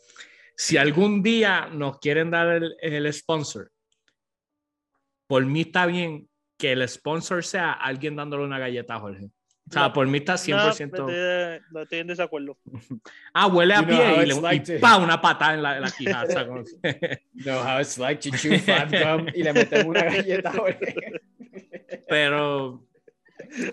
[0.56, 3.72] Si algún día nos quieren dar el, el sponsor,
[5.26, 6.28] por mí está bien
[6.58, 9.26] que el sponsor sea alguien dándole una galleta a Jorge.
[9.68, 10.70] O sea, No, por mí está No, 100%.
[10.70, 12.58] estoy, no estoy en desacuerdo.
[13.34, 15.20] ah, huele a You know pie how y, le, it's like y to- pa, una
[15.20, 16.24] patada en la, en la quijada.
[16.24, 16.64] o sea, como-
[17.44, 20.52] know how it's like to chew gum y le metemos una galleta.
[22.08, 22.84] Pero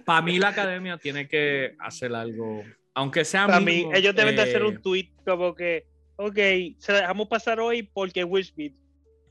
[0.05, 2.63] para mí la academia tiene que hacer algo,
[2.93, 6.35] aunque sea Para mí, ellos deben de hacer eh, un tweet como que, ok,
[6.77, 8.75] se la dejamos pasar hoy porque Will Smith.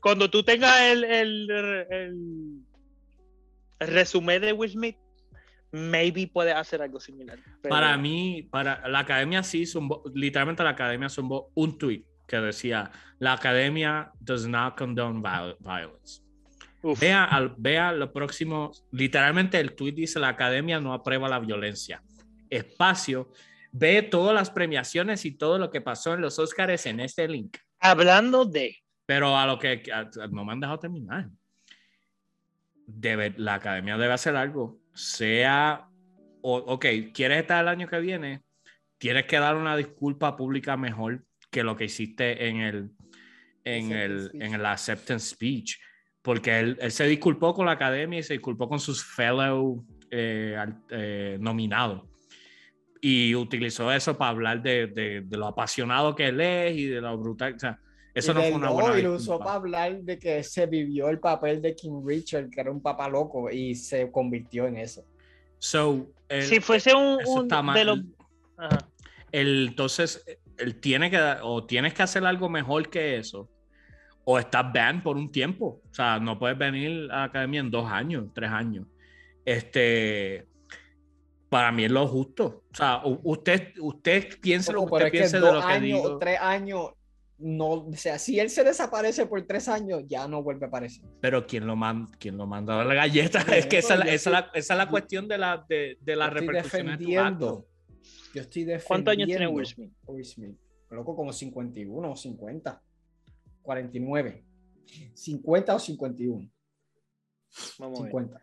[0.01, 2.59] Cuando tú tengas el, el, el,
[3.79, 4.97] el resumen de Will Smith,
[5.71, 7.39] maybe puedes hacer algo similar.
[7.61, 12.37] Pero- Para mí, para la academia sí zumbó, literalmente la academia zumbó un tweet que
[12.37, 16.21] decía, la academia does not condone viol- violence.
[16.81, 16.99] Uf.
[16.99, 22.01] Vea, al, vea lo próximo, literalmente el tweet dice, la academia no aprueba la violencia.
[22.49, 23.29] Espacio,
[23.71, 27.57] ve todas las premiaciones y todo lo que pasó en los Oscars en este link.
[27.79, 28.80] Hablando de.
[29.11, 31.27] Pero a lo que a- no me han dejado terminar.
[32.87, 34.79] Debe, la academia debe hacer algo.
[34.93, 35.85] Sea,
[36.41, 38.41] o, ok, quieres estar el año que viene,
[38.97, 42.91] tienes que dar una disculpa pública mejor que lo que hiciste en el,
[43.65, 44.41] en el, Acceptance speech.
[44.45, 45.77] en el acceptance speech.
[46.21, 50.55] Porque él, él se disculpó con la academia y se disculpó con sus fellow eh,
[50.89, 52.03] eh, nominados.
[53.01, 57.01] Y utilizó eso para hablar de, de- de lo apasionado que él es y de
[57.01, 57.55] lo brutal.
[57.55, 57.77] O sea,
[58.13, 61.09] eso Y no fue una buena y lo usó para hablar de que se vivió
[61.09, 65.03] el papel de King Richard, que era un papá loco, y se convirtió en eso.
[65.59, 67.99] So, el- si fuese un, un de los.
[68.57, 68.77] Ajá.
[69.31, 70.23] el- entonces,
[70.57, 73.49] él tiene que, o tienes que hacer algo mejor que eso,
[74.23, 75.81] o estás banned por un tiempo.
[75.89, 78.85] O sea, no puedes venir a la academia en dos años, tres años.
[79.45, 80.45] Este,
[81.49, 82.63] para mí es lo justo.
[82.71, 86.17] O sea, usted, usted piense lo que usted piense de lo que años, digo.
[86.19, 86.91] tres años,
[87.41, 91.03] no, o sea, si él se desaparece por tres años, ya no vuelve a aparecer.
[91.19, 93.41] Pero ¿quién lo, manda, quién lo manda a la galleta?
[93.55, 96.97] es que esa, esa, esa, esa, es la cuestión de la, de, de la repercusión
[96.97, 97.65] de Yo
[98.33, 98.87] estoy defendiendo.
[98.87, 99.91] ¿Cuántos años tiene Will Smith?
[100.05, 100.57] Will Smith.
[100.89, 102.81] Loco, como 51 o 50.
[103.61, 104.45] 49.
[105.13, 106.51] 50 o 51.
[107.79, 108.41] Vamos 50.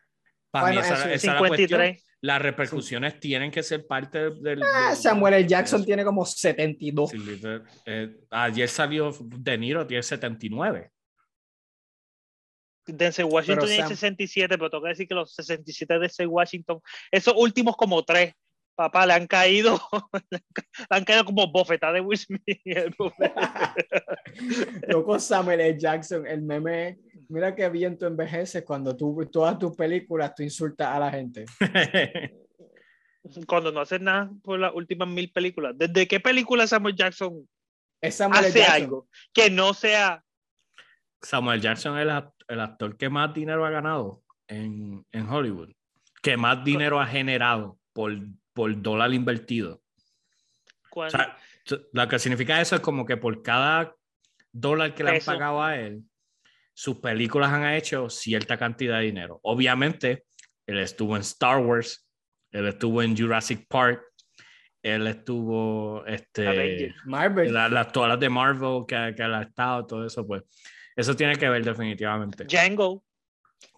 [0.50, 2.04] Para Bueno, mí esa, esa es la 53.
[2.20, 4.62] Las repercusiones tienen que ser parte del...
[4.62, 5.46] Ah, del- Samuel L.
[5.46, 5.86] Jackson eso.
[5.86, 7.10] tiene como 72.
[7.10, 7.18] Sí.
[7.86, 10.90] Eh, ayer salió De Niro, tiene 79.
[12.86, 16.26] Denzel Washington Pero tiene Sam- 67, pero tengo que decir que los 67 de Denzel
[16.26, 16.80] Washington,
[17.10, 18.32] esos últimos como tres,
[18.74, 19.78] papá, le han caído,
[20.30, 20.40] le
[20.88, 22.42] han caído como bofetadas de Will Smith.
[24.88, 25.78] Loco Samuel L.
[25.78, 26.98] Jackson, el meme.
[27.28, 31.44] Mira qué bien tú envejeces cuando tú, todas tus películas, tú insultas a la gente.
[33.46, 35.74] Cuando no hace nada por las últimas mil películas.
[35.76, 37.46] ¿Desde qué película Samuel Jackson
[38.00, 38.48] Es Samuel L.
[38.48, 38.82] hace Jackson.
[38.82, 40.24] algo que no sea
[41.20, 45.72] Samuel Jackson es el, act- el actor que más dinero ha ganado en, en Hollywood,
[46.22, 48.12] que más dinero ha generado por,
[48.54, 49.82] por dólar invertido.
[50.90, 51.36] O sea,
[51.92, 53.94] lo que significa eso es como que por cada
[54.52, 56.02] dólar que le han pagado a él,
[56.78, 59.40] sus películas han hecho cierta cantidad de dinero.
[59.42, 60.22] Obviamente,
[60.64, 62.08] él estuvo en Star Wars,
[62.52, 64.00] él estuvo en Jurassic Park,
[64.80, 66.94] él estuvo este.
[67.04, 67.52] Marvel.
[67.52, 70.44] la- las todas las de Marvel que, que él ha estado, todo eso, pues
[70.94, 72.44] eso tiene que ver definitivamente.
[72.44, 73.02] Django.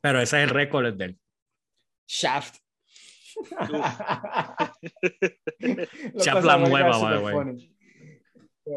[0.03, 1.19] Pero ese es el récord de él.
[2.07, 2.57] Shaft.
[6.17, 7.71] Shaft la nueva, by the way.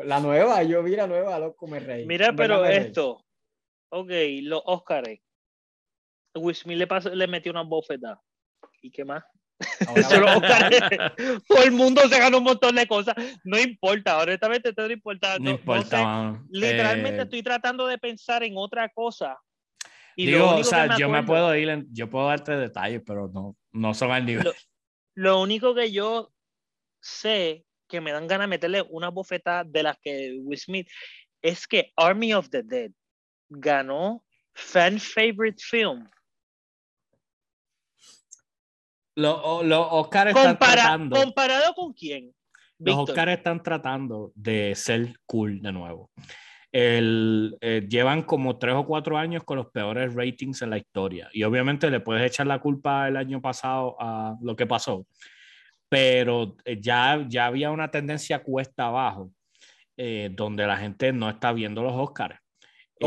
[0.05, 2.05] La nueva, yo vi la nueva, loco, me reí.
[2.05, 3.25] Mira, pero esto,
[3.93, 4.11] ok,
[4.43, 5.19] los Oscars.
[6.35, 8.19] Will Smith le, pasó- le metió una bofetada.
[8.81, 9.23] ¿Y qué más?
[11.47, 13.15] Todo el mundo se ganó un montón de cosas.
[13.43, 15.37] No importa, honestamente, esto no importa.
[15.37, 16.03] No No- no importa, sé.
[16.03, 16.45] mano.
[16.49, 19.37] Literalmente Eh, estoy tratando de pensar en otra cosa.
[20.15, 23.27] Y digo, o sea, que yo me puedo ir, en- yo puedo darte detalles, pero
[23.29, 24.43] no, no son al nivel.
[24.45, 24.53] Lo-
[25.15, 26.31] Lo único que yo
[27.01, 30.87] sé que me dan ganas de meterle una bofetada de las que Will Smith
[31.43, 32.91] es que Army of the Dead
[33.59, 34.23] ganó
[34.53, 36.09] Fan Favorite Film.
[39.15, 41.15] Los los Oscars están Compara- tratando.
[41.15, 42.33] ¿Comparado con quién?
[42.79, 43.09] Los Víctor?
[43.09, 46.09] Oscars están tratando de ser cool de nuevo.
[46.71, 51.29] El, eh, llevan como tres o cuatro años con los peores ratings en la historia.
[51.31, 55.05] Y obviamente le puedes echar la culpa el año pasado a lo que pasó.
[55.87, 59.31] Pero eh, ya, ya había una tendencia cuesta abajo,
[59.95, 62.39] eh, donde la gente no está viendo los Oscars.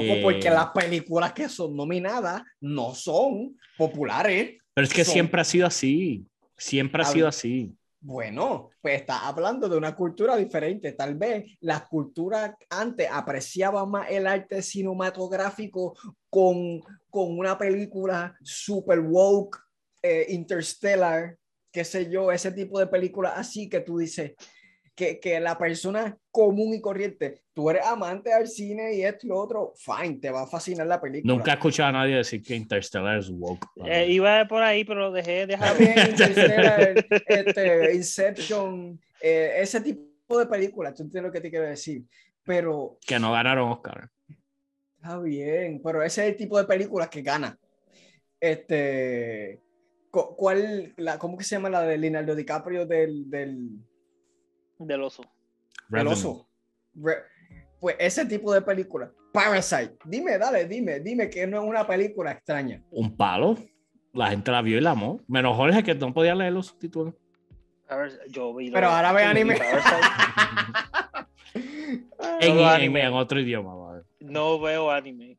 [0.00, 4.58] Loco, Eh, porque las películas que son nominadas no son populares.
[4.74, 6.26] Pero es que son- siempre ha sido así.
[6.56, 7.74] Siempre ha sido así.
[7.98, 10.92] Bueno, pues está hablando de una cultura diferente.
[10.92, 15.96] Tal vez las culturas antes apreciaban más el arte cinematográfico
[16.30, 19.58] con, con una película super woke,
[20.02, 21.36] eh, interstellar,
[21.72, 24.32] qué sé yo, ese tipo de películas así que tú dices
[24.96, 29.28] que, que la persona común y corriente, tú eres amante al cine y esto y
[29.28, 31.34] lo otro, fine, te va a fascinar la película.
[31.34, 33.66] Nunca he escuchado a nadie decir que Interstellar es woke.
[33.84, 35.78] Eh, iba por ahí, pero lo dejé Está dejar.
[35.78, 41.66] bien, Interstellar, este, Inception, eh, ese tipo de películas, tú entiendes lo que te quiero
[41.66, 42.02] decir.
[42.42, 44.08] Pero que no ganaron Oscar.
[44.96, 47.58] está bien, pero ese es el tipo de películas que gana.
[48.40, 49.60] Este,
[50.10, 53.68] cu- ¿cuál, la, ¿cómo que se llama la de Leonardo DiCaprio del, del,
[54.78, 55.22] Del oso.
[55.22, 55.30] del
[55.90, 56.12] Revenue.
[56.12, 56.48] oso?
[56.94, 57.22] Re-
[57.80, 59.10] pues ese tipo de película.
[59.32, 62.82] Parasite, dime, dale, dime, dime que no es una película extraña.
[62.90, 63.56] Un palo.
[64.14, 65.20] La gente la vio y la amó.
[65.28, 67.14] Menos Jorge que no podía leer los subtítulos.
[67.88, 69.56] A ver, yo vi Pero ahora ve anime.
[72.40, 73.02] En, anime.
[73.02, 74.02] en otro idioma.
[74.20, 75.38] No veo anime.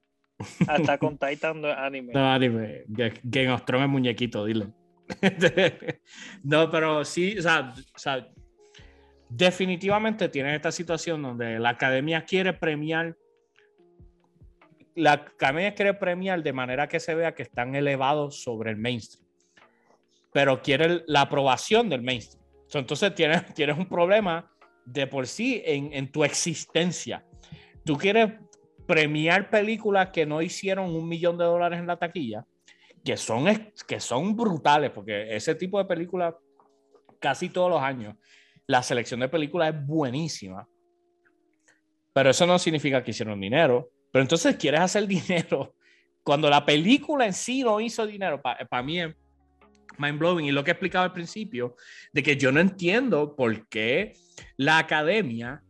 [0.67, 2.13] Hasta con Titan no es anime.
[2.13, 2.85] No, anime.
[2.87, 4.71] Ga- Game of Thrones es muñequito, dilo.
[6.43, 8.27] no, pero sí, o sea, o sea,
[9.29, 13.15] definitivamente tienes esta situación donde la academia quiere premiar.
[14.95, 19.27] La academia quiere premiar de manera que se vea que están elevados sobre el mainstream.
[20.33, 22.43] Pero quiere la aprobación del mainstream.
[22.73, 24.51] Entonces tienes, tienes un problema
[24.85, 27.25] de por sí en, en tu existencia.
[27.83, 28.33] Tú quieres
[28.87, 32.45] premiar películas que no hicieron un millón de dólares en la taquilla,
[33.03, 33.45] que son,
[33.87, 36.33] que son brutales, porque ese tipo de películas,
[37.19, 38.15] casi todos los años,
[38.67, 40.67] la selección de películas es buenísima.
[42.13, 43.89] pero eso no significa que hicieron dinero.
[44.11, 45.75] Pero entonces quieres hacer dinero
[46.23, 48.41] cuando la película en sí no hizo dinero.
[48.41, 49.15] Para mí es
[49.97, 50.45] mind blowing.
[50.45, 51.75] Y lo que he explicado al principio,
[52.11, 54.13] de que yo no entiendo por qué
[54.57, 55.61] la academia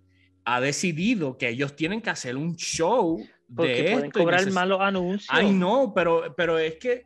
[0.46, 3.18] ha decidido que ellos tienen que hacer un show
[3.54, 5.30] Porque de pueden esto cobrar malos anuncios.
[5.30, 7.06] Ay, no, pero, pero es que,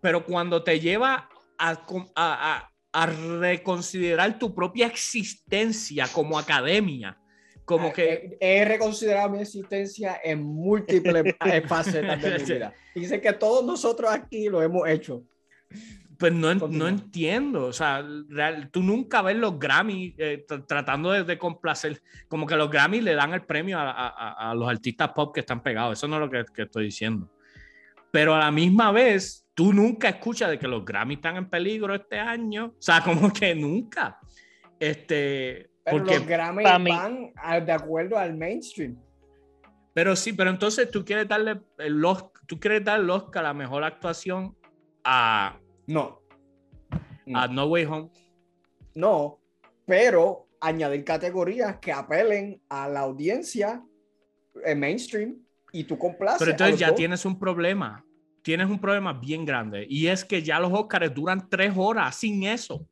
[0.00, 2.72] pero cuando te lleva a, com- a, a-
[3.02, 7.18] a reconsiderar tu propia existencia como academia,
[7.64, 8.36] como que...
[8.40, 11.34] He, he reconsiderado mi existencia en múltiples
[11.66, 12.74] facetas de mi vida.
[12.94, 15.24] Sé que todos nosotros aquí lo hemos hecho.
[16.18, 21.10] Pues no, no entiendo, o sea, real- tú nunca ves los Grammy eh, tr- tratando
[21.12, 24.54] de, de complacer, como que los Grammy le dan el premio a, a- a- a
[24.54, 27.30] los artistas pop que están pegados, eso no es lo que, que estoy diciendo.
[28.10, 31.94] Pero a la misma vez, tú nunca escuchas de que los Grammy están en peligro
[31.96, 34.20] este año, o sea, como que nunca.
[34.78, 38.96] Este, Pero porque, los Grammy mí- van de acuerdo al mainstream.
[39.94, 43.48] pero sí, pero entonces tú quieres darle el Os- tú quieres dar el Oscar a
[43.48, 44.54] la mejor actuación
[45.02, 46.20] a, No.
[47.34, 48.10] a No Way Home.
[48.94, 49.40] No,
[49.86, 53.82] pero añadir categorías que apelen a la audiencia
[54.76, 55.36] mainstream
[55.72, 56.38] y tú complaces.
[56.40, 56.96] Pero entonces los ya dos.
[56.96, 58.04] tienes un problema.
[58.46, 59.84] Tienes un problema bien grande.
[59.90, 62.86] Y es que ya los Oscars duran tres horas sin eso.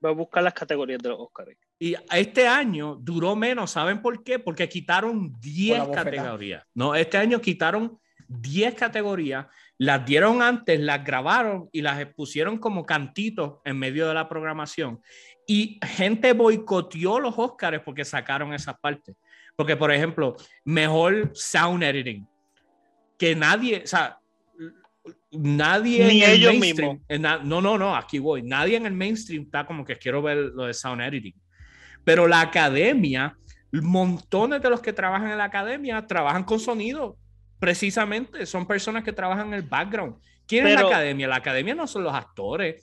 [0.00, 1.50] Voy a buscar las categorías de los Oscars.
[1.80, 3.72] Y este año duró menos.
[3.72, 4.38] ¿Saben por qué?
[4.38, 6.16] Porque quitaron 10 Por la bofetada.
[6.16, 6.64] categorías.
[6.74, 9.46] No, este año quitaron 10 categorías.
[9.78, 15.02] Las dieron antes, las grabaron y las pusieron como cantitos en medio de la programación.
[15.44, 19.16] Y gente boicoteó los Oscars porque sacaron esas partes.
[19.56, 22.24] Porque, por ejemplo, mejor sound editing.
[23.18, 24.18] Que nadie, o sea,
[25.30, 26.60] nadie Ni en el ellos mainstream-
[26.92, 26.96] mismos.
[27.08, 28.42] en na- no, no, no, aquí voy.
[28.42, 31.34] Nadie en el mainstream está como que quiero ver lo de sound editing.
[32.04, 33.36] Pero la academia,
[33.72, 37.16] montones de los que trabajan en la academia trabajan con sonido.
[37.58, 40.16] Precisamente, son personas que trabajan en el background.
[40.46, 41.28] ¿Quién es Pero- la academia?
[41.28, 42.82] La academia no son los actores.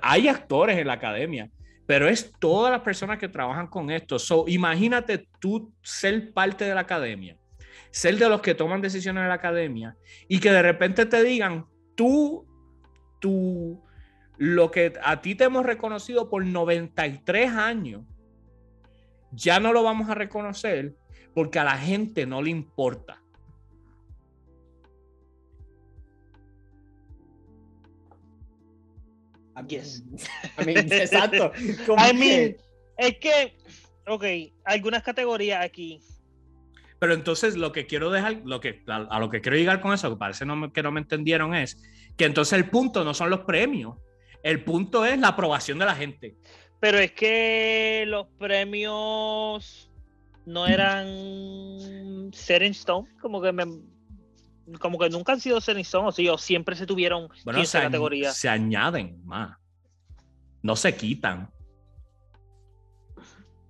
[0.00, 1.50] Hay actores en la academia,
[1.86, 4.18] pero es todas las personas que trabajan con esto.
[4.18, 7.36] So, imagínate tú ser parte de la academia,
[7.94, 9.96] ser de los que toman decisiones en la academia
[10.26, 12.44] y que de repente te digan, tú,
[13.20, 13.80] tú,
[14.36, 18.02] lo que a ti te hemos reconocido por 93 años,
[19.30, 20.96] ya no lo vamos a reconocer
[21.34, 23.22] porque a la gente no le importa.
[29.56, 30.02] I mean- Yes.
[30.58, 31.52] I mean, exacto.
[31.96, 32.56] I mean,
[32.98, 33.56] es que,
[34.08, 34.24] ok,
[34.64, 36.00] algunas categorías aquí.
[37.04, 39.92] Pero entonces lo que quiero dejar, lo que, a, a lo que quiero llegar con
[39.92, 41.76] eso, que parece no me- que no me entendieron, es
[42.16, 43.98] que entonces el punto no son los premios,
[44.42, 46.34] el punto es la aprobación de la gente.
[46.80, 49.90] Pero es que los premios
[50.46, 53.64] no eran set in stone, como que me,
[54.80, 57.66] como que nunca han sido set in stone, o o siempre se tuvieron Bueno, 15
[57.78, 58.34] se, categorías.
[58.34, 59.58] se añaden más,
[60.62, 61.50] no se quitan.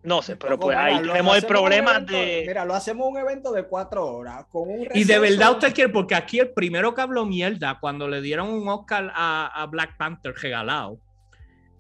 [0.05, 2.45] No sé, pero pues mira, ahí tenemos el problema evento- de...
[2.47, 4.45] Mira, lo hacemos un evento de cuatro horas.
[4.51, 8.07] Con un Y de verdad usted quiere, porque aquí el primero que habló mierda cuando
[8.07, 11.01] le dieron un Oscar a, a Black Panther regalado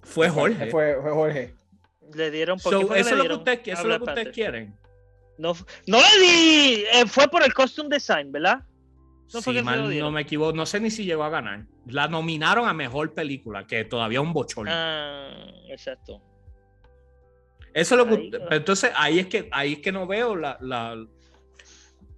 [0.02, 0.70] fue Jorge.
[0.70, 1.54] Fue, fue Jorge.
[2.14, 2.58] Le dieron...
[2.58, 4.34] ¿por So, eso le es lo que dieron ustedes a eso es lo que ustedes
[4.34, 4.74] quieren.
[5.36, 5.52] No,
[5.86, 8.62] no le di, eh, fue por el costume design, ¿verdad?
[9.34, 11.66] No mal me equivoco, no sé ni si llegó a ganar.
[11.86, 14.70] La nominaron a mejor película, que todavía es un bochorno.
[14.72, 15.28] Ah,
[15.68, 16.22] exacto.
[17.74, 18.28] Eso es lo que.
[18.30, 20.56] pero entonces ahí es que ahí es que no veo la.
[20.60, 21.04] la-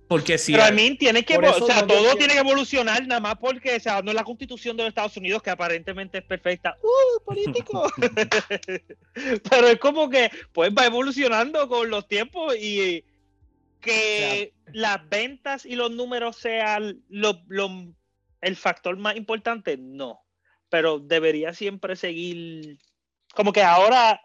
[0.09, 0.53] porque si.
[0.53, 3.75] Pero a mí tiene que, o sea, no todo tiene que evolucionar nada más porque,
[3.75, 6.77] o sea, no es la constitución de los Estados Unidos que aparentemente es perfecta.
[6.81, 7.91] ¡Uh, político!
[9.51, 13.05] Pero es como que, pues va evolucionando con los tiempos y
[13.81, 17.93] que las ventas y los números sean lo- lo-
[18.43, 20.21] el factor más importante, no.
[20.69, 22.79] Pero debería siempre seguir,
[23.35, 24.21] como que ahora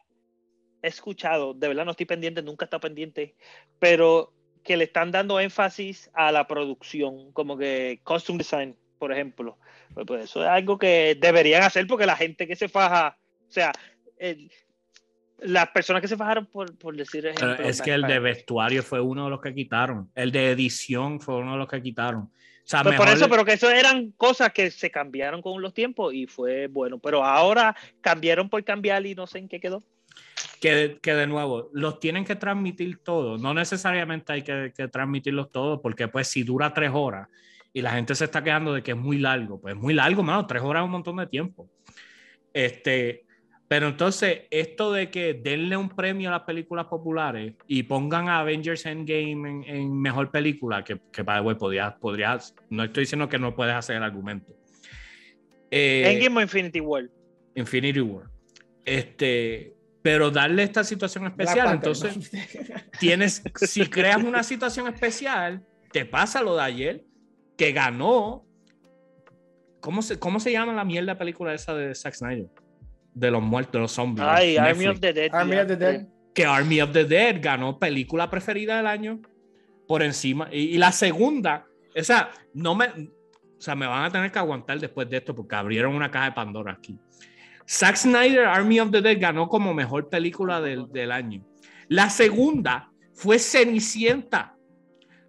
[0.81, 3.35] he escuchado, de verdad no estoy pendiente, nunca he estado pendiente,
[3.79, 4.33] pero
[4.63, 9.57] que le están dando énfasis a la producción, como que costume design, por ejemplo.
[9.93, 13.17] Pues, pues eso es algo que deberían hacer porque la gente que se faja,
[13.47, 13.71] o sea,
[14.17, 14.51] el-
[15.39, 18.83] las personas que se fajaron por, por decir pero ejemplo, es que el de vestuario
[18.83, 20.11] fue uno de los que quitaron.
[20.13, 22.21] El de edición fue uno de los que quitaron.
[22.23, 22.31] O
[22.63, 25.73] sea, Pues por mejor- eso, pero que eso eran cosas que se cambiaron con los
[25.73, 26.99] tiempos y fue bueno.
[26.99, 29.83] Pero ahora cambiaron por cambiar y no sé en qué quedó.
[30.59, 33.41] Que, que de nuevo, los tienen que transmitir todos.
[33.41, 37.27] No necesariamente hay que, que transmitirlos todos, porque pues si dura tres horas
[37.73, 40.23] y la gente se está quejando de que es muy largo, pues es muy largo,
[40.23, 41.69] mano, tres horas es un montón de tiempo.
[42.53, 43.25] Este,
[43.71, 48.39] Pero entonces, esto de que denle un premio a las películas populares y pongan a
[48.39, 53.03] Avengers Endgame en, en mejor película, que, que by the way, podrías, podrías, no estoy
[53.03, 54.53] diciendo que no puedes hacer el argumento.
[55.71, 57.09] Eh, Endgame o Infinity War.
[57.55, 58.25] Infinity War.
[58.83, 62.81] Este, pero darle esta situación Black especial, Panther, entonces ¿no?
[62.99, 67.05] tienes, si creas una situación especial, te pasa lo de ayer,
[67.57, 68.45] que ganó.
[69.79, 72.49] ¿Cómo se, cómo se llama la mierda película esa de Zack Snyder?
[73.13, 74.25] De los muertos, de los zombies.
[74.27, 75.29] Ay, Army of the Dead.
[75.33, 75.75] Army of the.
[75.75, 76.07] Dead.
[76.33, 79.21] Que Army of the Dead ganó película preferida del año
[79.87, 80.47] por encima.
[80.51, 81.65] Y, y la segunda,
[81.95, 85.35] o sea, no me, o sea, me van a tener que aguantar después de esto
[85.35, 86.97] porque abrieron una caja de Pandora aquí.
[87.71, 91.41] Zack Snyder, Army of the Dead ganó como mejor película del, del año.
[91.87, 94.57] La segunda fue Cenicienta,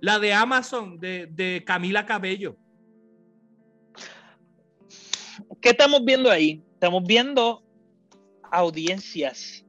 [0.00, 2.56] la de Amazon, de, de Camila Cabello.
[5.60, 6.64] ¿Qué estamos viendo ahí?
[6.74, 7.62] Estamos viendo
[8.50, 9.64] audiencias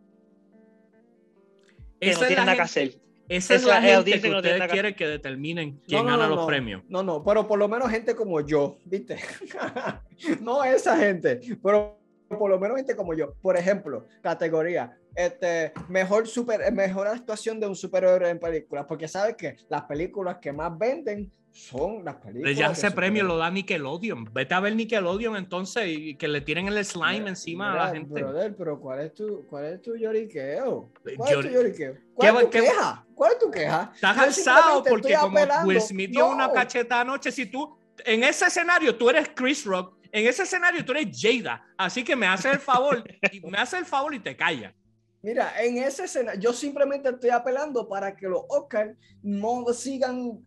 [2.01, 2.99] que no Esa tienen nada que hacer.
[3.29, 6.23] esa es la gente audiencia que no ustedes quieren que determinen quién No, no, gana
[6.23, 6.47] no, los no.
[6.47, 6.83] premios.
[6.89, 9.19] No, no, pero por lo menos gente como yo, ¿viste?
[10.41, 12.02] no esa gente, pero
[12.37, 13.33] por lo menos gente como yo.
[13.41, 19.35] Por ejemplo, categoría, este, mejor, super, mejor actuación de un superhéroe en películas, porque sabes
[19.35, 22.57] que las películas que más venden son las películas.
[22.57, 24.27] Ya ese premio lo da Nickelodeon.
[24.33, 27.85] Vete a ver Nickelodeon entonces y que le tiren el slime Mira, encima a mira,
[27.85, 28.23] la gente.
[28.23, 30.89] Brother, pero ¿cuál es tu, cuál es tu lloriqueo?
[31.15, 31.93] ¿Cuál Llor- es tu lloriqueo?
[32.15, 33.05] ¿Cuál ¿Qué- es tu qué- queja?
[33.13, 33.91] ¿Cuál es tu queja?
[33.93, 35.39] Estás simplemente porque como.
[35.67, 36.53] Will Smith dio una No.
[36.53, 40.93] cacheta anoche, si tú en ese escenario tú eres Chris Rock, en ese escenario tú
[40.93, 44.35] eres Jada, así que me haces el favor y me haces el favor y te
[44.37, 44.73] callas.
[45.21, 50.39] Mira, en esa escena, yo simplemente estoy apelando para que los Oscars no sigan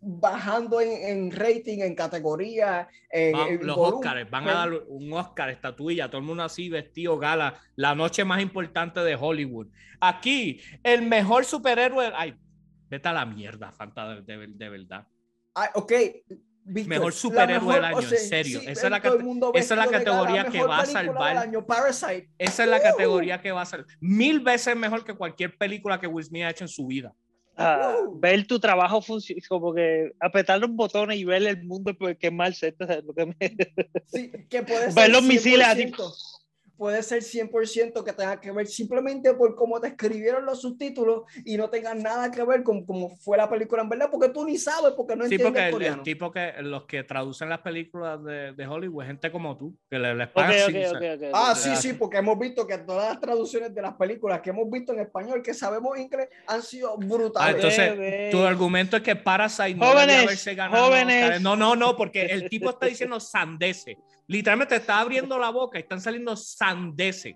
[0.00, 3.76] bajando en, en rating, en categoría, en, Va- en los.
[3.78, 8.24] Oscars van a dar un Oscar estatuilla, todo el mundo así vestido gala, la noche
[8.24, 9.68] más importante de Hollywood.
[10.00, 12.34] Aquí el mejor superhéroe, ay,
[12.90, 15.06] vete a la mierda, Fanta, de, de- de verdad.
[15.54, 15.92] Ah, ok.
[16.64, 18.60] Mejor superhéroe mejor- del año, o sea, en serio.
[18.60, 20.86] sí, Esa es la todo el cate- mundo esa es la categoría que va a
[20.86, 22.30] salvar- del año, Parasite.
[22.38, 22.82] Esa es la Uh.
[22.82, 26.50] categoría que va a ser mil veces mejor que cualquier película que Will Smith ha
[26.50, 27.12] hecho en su vida.
[27.56, 28.18] Uh.
[28.18, 29.00] ver tu trabajo
[29.48, 32.68] como que apretar los botones y ver el mundo pues, quemarse.
[32.68, 33.36] esto es lo que me-
[34.06, 35.92] Sí, que puede ser Ver los misiles así.
[36.74, 41.22] 100%, Puede ser 100% que tenga que ver simplemente por cómo te escribieron los subtítulos
[41.44, 44.44] y no tenga nada que ver con cómo fue la película en verdad, porque tú
[44.44, 48.22] ni sabes, porque no Sí, entiendes porque el, tipo que los que traducen las películas
[48.24, 51.92] de, de Hollywood, gente como tú, que le, les pagan ok, ok, Ah, sí, sí,
[51.94, 55.42] porque hemos visto que todas las traducciones de las películas que hemos visto en español,
[55.42, 57.54] que sabemos inglés, han sido Ah, brutales.
[57.56, 58.30] entonces, ok.
[58.32, 60.86] tu argumento es que Parasite no Jóvenes, debía haberse ganado.
[60.86, 61.40] jóvenes.
[61.40, 63.96] No, no, no, porque el tipo está diciendo sandeces.
[64.26, 67.34] Literalmente está abriendo la boca y están saliendo sandeces.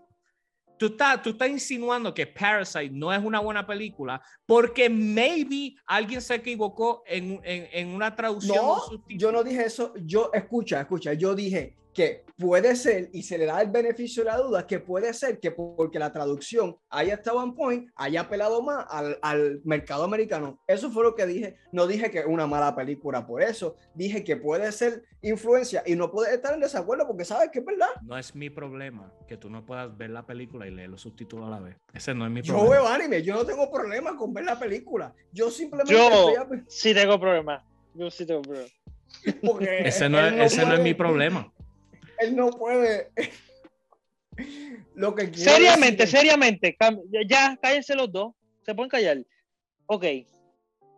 [0.79, 6.23] Tú estás, tú estás insinuando que Parasite no es una buena película porque maybe alguien
[6.23, 8.57] se equivocó en, en, en una traducción.
[8.57, 9.93] No, yo no dije eso.
[10.05, 14.31] Yo, escucha, escucha, yo dije que puede ser, y se le da el beneficio de
[14.31, 18.63] la duda, que puede ser que porque la traducción haya estado en point, haya apelado
[18.63, 20.61] más al, al mercado americano.
[20.69, 21.57] Eso fue lo que dije.
[21.73, 23.75] No dije que es una mala película por eso.
[23.95, 27.65] Dije que puede ser influencia y no puedes estar en desacuerdo porque sabes que es
[27.65, 27.89] verdad.
[28.03, 31.49] No es mi problema que tú no puedas ver la película y leer los subtítulos
[31.49, 31.77] a la vez.
[31.93, 32.71] Ese no es mi Yo problema.
[32.77, 35.13] veo anime, yo no tengo problema con ver la película.
[35.33, 37.65] Yo simplemente Yo estoy ap- Sí tengo problemas.
[37.95, 38.73] Yo sí tengo problemas.
[39.45, 41.53] porque Ese no, es, ese no es mi problema.
[42.21, 43.11] Él no puede.
[44.95, 46.77] Lo que Seriamente, decir seriamente.
[47.27, 48.35] ya- cállense los dos.
[48.63, 49.19] Se pueden callar.
[49.87, 50.05] Ok.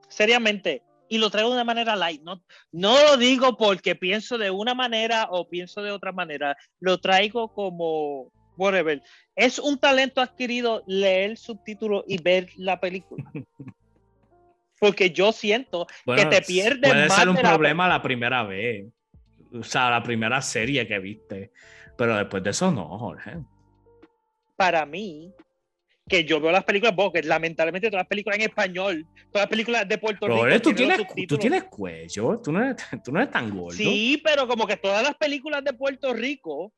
[0.08, 0.82] Seriamente.
[1.08, 2.22] Y lo traigo de una manera light.
[2.22, 2.42] No,
[2.72, 6.56] no lo digo porque pienso de una manera o pienso de otra manera.
[6.78, 9.02] Lo traigo como whatever.
[9.34, 13.24] Es un talento adquirido leer subtítulos y ver la película.
[14.78, 18.42] Porque yo siento Bueno, te pierdes Puede más ser un de la- problema la primera
[18.44, 18.86] vez.
[19.52, 21.50] O sea, la primera serie que viste.
[21.96, 23.38] Pero después de eso no, Jorge.
[24.56, 25.32] para mí,
[26.08, 29.88] que yo veo las películas, porque lamentablemente todas las películas en español, todas las películas
[29.88, 30.42] de Puerto Pero Rico.
[30.42, 32.40] Jorge, tú tienes, tú tienes cuello.
[32.42, 33.76] Tú no, eres, tú no eres tan gordo.
[33.76, 36.72] Sí, pero como que todas las películas de Puerto Rico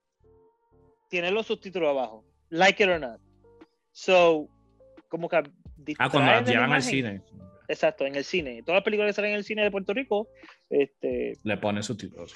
[1.08, 3.20] tienen los subtítulos abajo, like it or not.
[3.92, 4.48] So,
[5.08, 5.42] como que
[5.98, 7.22] Ah, cuando las la llevan al cine,
[7.68, 8.62] Exacto, en el cine.
[8.62, 10.28] Todas las películas que salen en el cine de Puerto Rico,
[10.68, 12.34] este, le ponen subtítulos.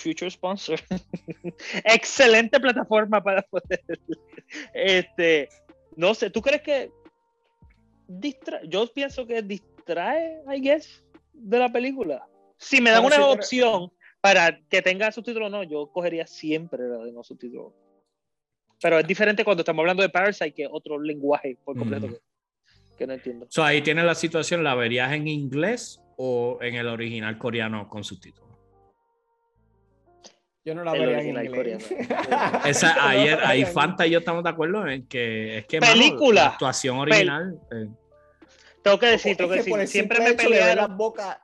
[0.00, 0.80] Future Sponsor.
[1.84, 3.80] Excelente plataforma para poder.
[4.74, 5.48] Este,
[5.96, 6.90] no sé, ¿tú crees que
[8.08, 12.26] distra yo pienso que distrae, I guess, de la película?
[12.56, 16.86] Si me dan una sí, pero- opción para que tenga subtítulos, no, yo cogería siempre
[16.88, 17.72] la de no subtítulos.
[18.82, 22.08] Pero es diferente cuando estamos hablando de Parasite, que es otro lenguaje por completo.
[22.08, 22.10] Mm.
[22.12, 22.20] que-
[22.98, 23.46] Que no entiendo.
[23.48, 28.04] So, ahí tienes la situación, ¿la verías en inglés o en el original coreano con
[28.04, 28.49] subtítulos?
[30.64, 31.90] Yo no la El vería en inglés.
[32.66, 33.00] Esa, no
[33.46, 36.42] ahí, Fanta y yo estamos de acuerdo en que es que mano, Película.
[36.42, 37.58] la actuación original.
[37.72, 37.88] eh,
[38.82, 39.88] Tengo que decir, tengo que decir.
[39.88, 41.38] Siempre me hecho de las bocas,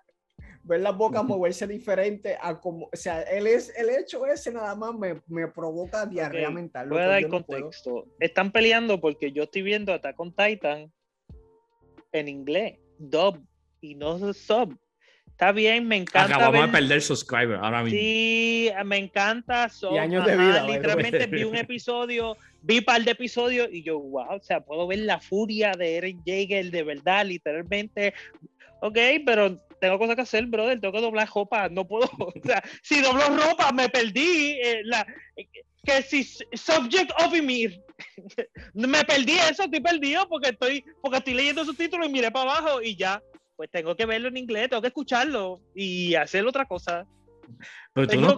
[0.64, 4.74] ver las bocas moverse diferente a como, o sea, él es, el hecho ese nada
[4.74, 6.88] más me, me provoca diarrea mental.
[6.90, 8.06] Voy a dar no contexto.
[8.20, 10.92] Están peleando porque yo estoy viendo Attack on Titan
[12.12, 13.42] en inglés, dub
[13.80, 14.78] y no sub.
[15.36, 16.34] Está bien, me encanta.
[16.34, 17.98] acabamos ver- de perder subscriber ahora mismo.
[18.00, 19.68] Sí, me encanta.
[19.68, 20.72] so- Y años de ajá, vida, the way.
[20.76, 24.86] Literalmente vi un episodio, vi un par de episodios y yo, wow, o sea, puedo
[24.86, 28.14] ver la furia de Eren Jaeger de verdad, literalmente.
[28.80, 28.96] Ok,
[29.26, 33.02] pero tengo cosas que hacer, brother, tengo que doblar ropa, no puedo, o sea, si
[33.02, 35.06] doblo ropa me perdí, eh, la,
[35.84, 37.78] que si Subject of Ymir,
[38.74, 42.52] me perdí eso, estoy perdido porque estoy, porque estoy leyendo sus títulos y miré para
[42.52, 43.20] abajo y ya,
[43.56, 47.06] pues tengo que verlo en inglés, tengo que escucharlo y hacer otra cosa.
[47.92, 48.36] Pero tú no,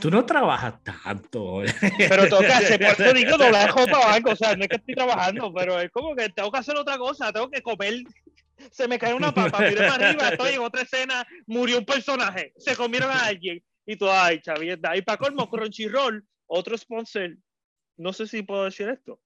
[0.00, 1.62] tú no trabajas tanto.
[2.08, 4.68] pero tengo que hacer, por eso digo doblar ropa o algo, o sea, no es
[4.68, 7.94] que estoy trabajando, pero es como que tengo que hacer otra cosa, tengo que comer,
[8.70, 12.52] se me cae una papa, miré para arriba, estoy en otra escena, murió un personaje,
[12.56, 17.36] se comieron a alguien, y tú, ay, chavienda, y para colmo, Crunchyroll, otro sponsor,
[17.96, 19.20] no sé si puedo decir esto,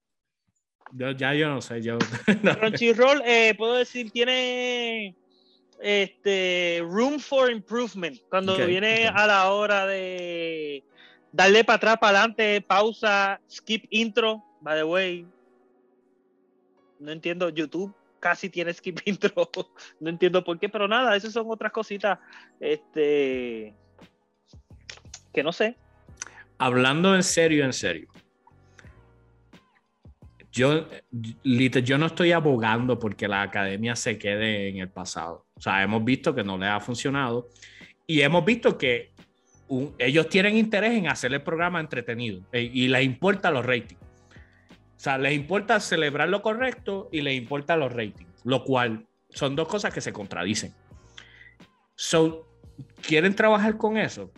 [0.91, 1.99] Yo- ya yo no sé, yo.
[2.59, 5.15] Crunchyroll, eh, puedo decir, tiene
[5.81, 10.83] este room for improvement cuando viene a la hora de
[11.31, 14.43] darle para atrás, para adelante, pausa, skip intro.
[14.61, 15.25] By the way,
[16.99, 17.49] no entiendo.
[17.49, 19.49] YouTube casi tiene skip intro.
[19.99, 22.19] no entiendo por qué, pero nada, esas son otras cositas.
[22.59, 23.73] Este
[25.33, 25.77] que no sé.
[26.57, 28.09] Hablando en serio, en serio.
[30.51, 30.87] Yo,
[31.43, 35.45] yo no estoy abogando porque la academia se quede en el pasado.
[35.59, 37.49] O sea, hemos visto que no le ha funcionado
[38.07, 39.11] y hemos visto que
[39.67, 44.01] un- ellos tienen interés en hacer el programa entretenido eh, y les importa los ratings.
[44.01, 49.55] O sea, les importa celebrar lo correcto y les importa los ratings, lo cual son
[49.55, 50.73] dos cosas que se contradicen.
[51.95, 52.47] So,
[53.01, 54.31] ¿quieren trabajar con eso?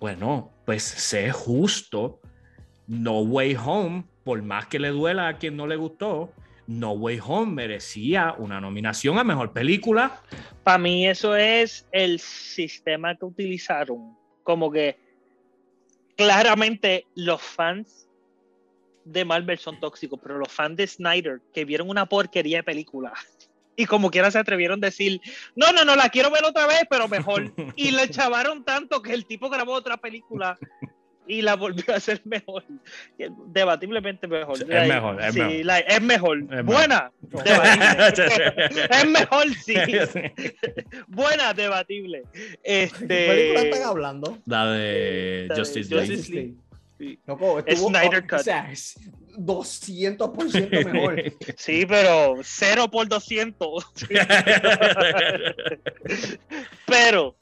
[0.00, 2.20] Bueno, pues sé justo.
[2.88, 6.32] No Way Home, por más que le duela a quien no le gustó,
[6.78, 10.20] No Way Home merecía una nominación a mejor película.
[10.64, 14.16] Para mí eso es el sistema que utilizaron.
[14.42, 14.98] Como que
[16.16, 18.08] claramente los fans
[19.04, 23.12] de Marvel son tóxicos, pero los fans de Snyder que vieron una porquería de película
[23.76, 25.20] y como quiera se atrevieron a decir,
[25.56, 27.52] no, no, no, la quiero ver otra vez, pero mejor.
[27.76, 30.58] Y le chavaron tanto que el tipo grabó otra película
[31.26, 32.64] y la volvió a hacer mejor.
[33.46, 34.56] Debatiblemente mejor.
[34.56, 35.64] Es Like, mejor, es sí, mejor.
[35.64, 36.42] like, es mejor.
[36.42, 36.62] mejor.
[36.64, 37.12] Buena.
[37.22, 38.88] debatible.
[38.90, 39.74] es mejor, sí.
[41.08, 42.22] Buena, debatible.
[42.64, 44.38] ¿Qué película están Este, hablando?
[44.46, 46.48] La de Justice Justice League.
[46.48, 46.54] League.
[46.98, 47.18] Sí.
[47.26, 48.38] Loco, Es estuvo, Snyder o Cut.
[48.40, 48.96] sea, es
[49.36, 51.22] 200% mejor.
[51.56, 53.86] sí, pero 0 por 200.
[56.86, 57.34] pero,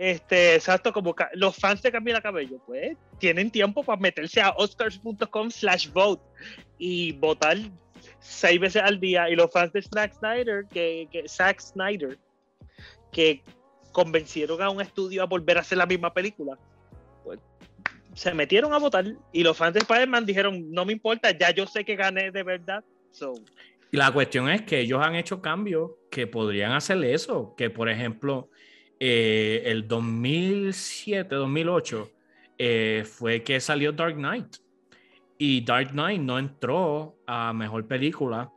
[0.00, 5.50] este, exacto, como los fans de Camila Cabello, pues tienen tiempo para meterse a oscars.com
[5.50, 6.22] slash vote
[6.78, 7.58] y votar
[8.18, 9.28] seis veces al día.
[9.28, 12.16] Y los fans de Zack Snyder, que, que Zack Snyder,
[13.12, 13.42] que
[13.92, 16.56] convencieron a un estudio a volver a hacer la misma película,
[17.22, 17.38] pues
[18.14, 19.04] se metieron a votar.
[19.34, 22.42] Y los fans de Spider-Man dijeron: No me importa, ya yo sé que gané de
[22.42, 22.82] verdad.
[23.10, 23.34] So,
[23.90, 27.54] la cuestión es que ellos han hecho cambios que podrían hacer eso.
[27.54, 28.48] Que, por ejemplo,
[29.00, 32.10] eh, el 2007, 2008
[32.58, 34.56] eh, fue que salió Dark Knight.
[35.38, 38.52] Y Dark Knight no entró a mejor película.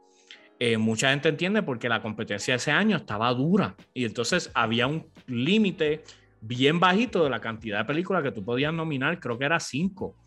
[0.59, 3.75] Eh, mucha gente entiende porque la competencia ese año estaba dura.
[3.93, 6.03] Y entonces había un límite
[6.41, 9.21] bien bajito de la cantidad de películas que tú podías nominar.
[9.21, 10.17] Creo que era cinco.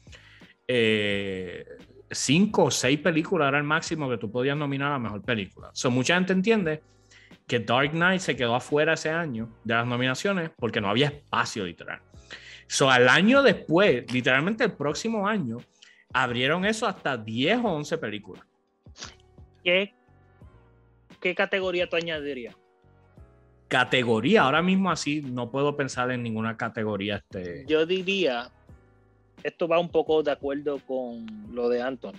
[0.66, 1.66] Eh,
[2.10, 5.68] cinco o seis películas era el máximo que tú podías nominar a mejor película.
[5.74, 6.82] So, mucha gente entiende
[7.46, 11.64] que Dark Knight se quedó afuera ese año de las nominaciones porque no había espacio
[11.64, 12.00] literal.
[12.66, 15.58] So, al año después, literalmente el próximo año,
[16.12, 18.44] abrieron eso hasta 10 o 11 películas.
[19.62, 19.94] ¿qué,
[21.20, 22.56] ¿qué categoría tú añadirías?
[23.68, 27.16] Categoría, ahora mismo así no puedo pensar en ninguna categoría.
[27.16, 27.64] Este...
[27.66, 28.48] Yo diría,
[29.42, 32.14] esto va un poco de acuerdo con lo de Anton.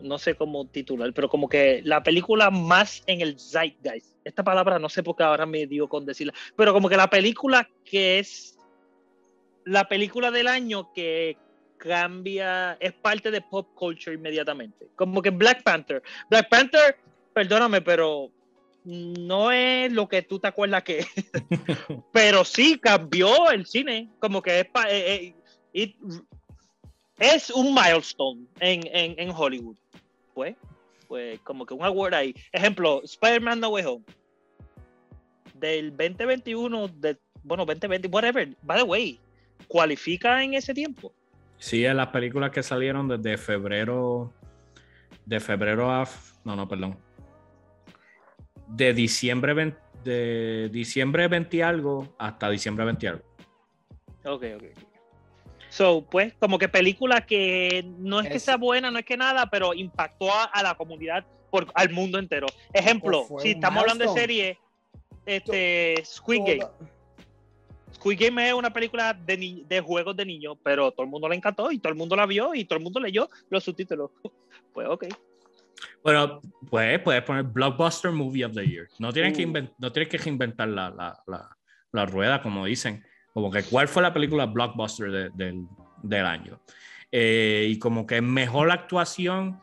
[0.00, 4.16] No sé cómo titular, pero como que la película más en el zeitgeist.
[4.24, 7.10] Esta palabra no sé por qué ahora me dio con decirla, pero como que la
[7.10, 8.58] película que es
[9.64, 11.36] la película del año que
[11.78, 14.88] cambia, es parte de pop culture inmediatamente.
[14.96, 16.02] Como que Black Panther.
[16.30, 16.96] Black Panther,
[17.32, 18.30] perdóname, pero
[18.84, 21.08] no es lo que tú te acuerdas que es.
[22.12, 24.10] pero sí cambió el cine.
[24.18, 25.34] Como que es, eh,
[25.74, 25.94] eh,
[27.18, 29.76] es un milestone en, en, en Hollywood.
[30.34, 30.56] Pues,
[31.08, 32.34] pues como que un award ahí.
[32.52, 34.04] Ejemplo, Spider-Man No Way Home.
[35.54, 38.56] Del 2021, de, bueno, 2020, whatever.
[38.62, 39.20] By the way,
[39.68, 41.12] ¿cualifica en ese tiempo?
[41.58, 44.32] Sí, en las películas que salieron desde febrero.
[45.24, 46.06] De febrero a.
[46.44, 46.98] No, no, perdón.
[48.66, 53.24] De diciembre 20, de diciembre 20 algo hasta diciembre 20 algo.
[54.24, 54.93] Ok, ok.
[55.74, 59.50] So, pues, como que película que no es que sea buena, no es que nada,
[59.50, 62.46] pero impactó a, la comunidad, por, al mundo entero.
[62.72, 64.58] Ejemplo, si estamos hablando de serie,
[65.26, 66.66] este, Squid Game.
[67.92, 71.34] Squid Game es una película de, de, juegos de niños, pero todo el mundo la
[71.34, 74.12] encantó y todo el mundo la vio y todo el mundo leyó los subtítulos.
[74.72, 75.06] Pues ok.
[76.04, 78.88] Bueno, pues puedes poner Blockbuster Movie of the Year.
[78.98, 79.68] No tienes, que, uh.
[79.78, 81.48] no tienes que reinventar la, la, la,
[81.92, 83.04] la, rueda, como dicen.
[83.34, 86.60] Como que cuál fue la película blockbuster del año.
[87.10, 89.60] Eh, y como que mejor actuación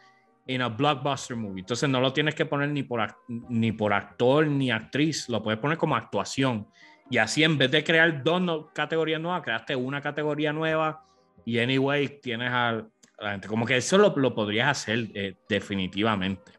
[0.48, 1.62] en a blockbuster movie.
[1.62, 5.60] Entonces no lo tienes que poner ni por, ni por actor ni actriz, lo puedes
[5.60, 6.68] poner como actuación.
[7.10, 11.06] Y así en vez de crear dos categorías nuevas, creaste una categoría nueva
[11.46, 12.86] y anyway tienes a,
[13.20, 13.48] la gente.
[13.48, 16.52] Como que eso lo, lo podrías hacer eh, definitivamente.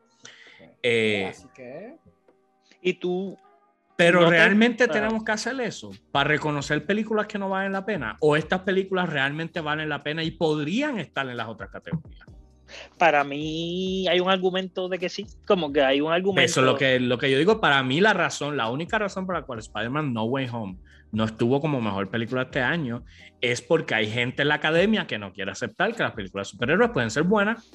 [0.82, 1.96] Eh, así que...
[2.80, 3.38] Y tú...
[4.04, 8.36] Pero realmente tenemos que hacer eso para reconocer películas que no valen la pena o
[8.36, 12.26] estas películas realmente valen la pena y podrían estar en las otras categorías
[12.98, 16.44] para mí hay un argumento de que sí, como que hay un argumento.
[16.44, 19.26] Eso es lo que, lo que yo digo, para mí la razón, la única razón
[19.26, 20.76] por la cual Spider-Man No Way Home
[21.10, 23.04] no estuvo como mejor película este año
[23.40, 26.52] es porque hay gente en la academia que no quiere aceptar que las películas de
[26.52, 27.70] superhéroes pueden ser buenas.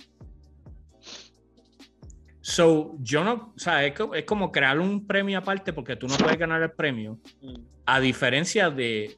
[2.48, 6.16] So, yo no, o sea, es, es como crear un premio aparte porque tú no
[6.16, 7.20] puedes ganar el premio.
[7.86, 9.18] A diferencia de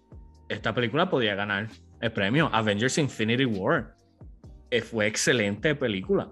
[0.49, 1.67] esta película podía ganar
[2.01, 3.93] el premio Avengers Infinity War
[4.71, 6.31] eh, fue excelente película.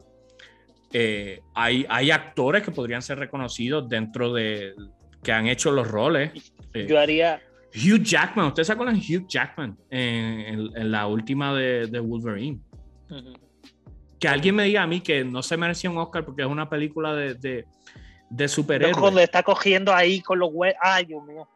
[0.91, 4.73] Eh, hay, hay actores que podrían ser reconocidos dentro de
[5.21, 6.51] que han hecho los roles.
[6.73, 7.39] Eh, Yo haría.
[7.75, 12.59] Hugh Jackman, ¿ustedes se acuerdan de Hugh Jackman en, en, la última de, de Wolverine?
[14.19, 16.69] Que alguien me diga a mí que no se merecía un Oscar porque es una
[16.69, 17.65] película de, de,
[18.29, 18.97] de superhéroes.
[18.97, 20.77] Cuando está cogiendo ahí con los huevos.
[20.81, 21.47] Ay, Dios mío.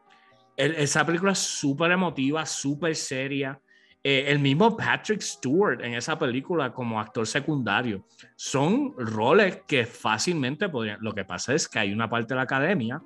[0.56, 3.58] esa película es súper emotiva, súper seria.
[4.04, 8.04] Eh, el mismo Patrick Stewart en esa película como actor secundario.
[8.34, 10.98] Son roles que fácilmente podrían...
[11.00, 13.00] Lo que pasa es que hay una parte de la academia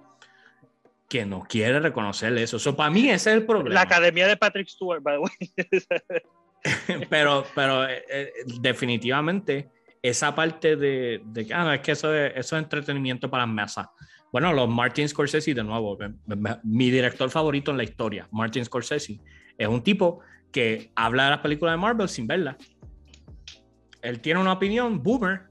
[1.08, 2.56] que no quiere reconocer eso.
[2.56, 3.74] Eso para mí ese es el problema.
[3.74, 6.22] La academia de Patrick Stewart, by the way.
[7.10, 9.70] pero pero eh, eh, definitivamente
[10.02, 13.90] esa parte de, de ah, es que eso es, eso es entretenimiento para masa.
[14.30, 15.98] Bueno, los Martin Scorsese, de nuevo,
[16.62, 19.18] mi director favorito en la historia, Martin Scorsese,
[19.56, 20.20] es un tipo
[20.52, 22.56] que habla de las películas de Marvel sin verlas.
[24.02, 25.44] Él tiene una opinión, boomer,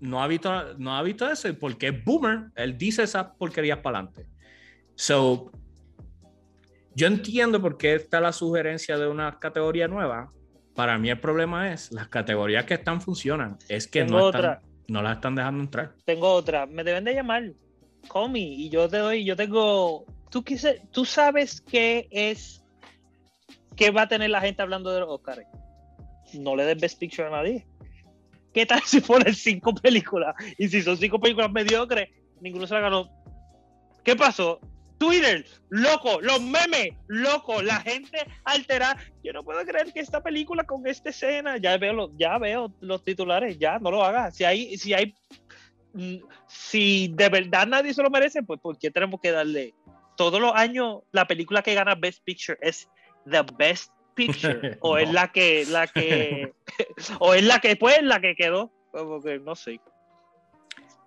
[0.00, 4.28] no ha visto, no ha visto eso porque boomer, él dice esas porquerías para adelante.
[4.94, 5.50] So,
[6.98, 10.32] yo entiendo por qué está la sugerencia de una categoría nueva.
[10.74, 14.58] Para mí el problema es las categorías que están funcionan, es que no, están,
[14.88, 15.94] no las están dejando entrar.
[16.04, 17.52] Tengo otra, me deben de llamar,
[18.30, 22.64] me, y yo te doy, yo tengo, tú, quise, tú sabes qué es
[23.76, 25.46] ¿qué va a tener la gente hablando de los Oscars?
[26.34, 27.64] No le des Best Picture a nadie.
[28.52, 30.34] ¿Qué tal si ponen cinco películas?
[30.58, 32.08] Y si son cinco películas mediocres,
[32.40, 33.08] ninguno se la ganó.
[34.02, 34.60] ¿Qué pasó?
[34.98, 38.96] Twitter, loco, los memes, loco, la gente altera.
[39.22, 42.72] Yo no puedo creer que esta película con esta escena, ya veo los, ya veo
[42.80, 44.36] los titulares, ya no lo hagas.
[44.36, 45.14] Si hay, si hay,
[46.48, 49.74] si de verdad nadie se lo merece, pues ¿por qué tenemos que darle?
[50.16, 52.88] Todos los años la película que gana Best Picture es
[53.24, 56.52] the best picture o es la que la que
[57.20, 59.80] o es la que pues la que quedó como que no sé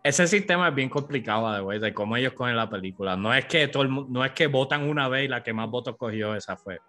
[0.03, 3.67] ese sistema es bien complicado de, de cómo ellos cogen la película no es que
[3.67, 6.79] todo no es que votan una vez y la que más votos cogió esa fue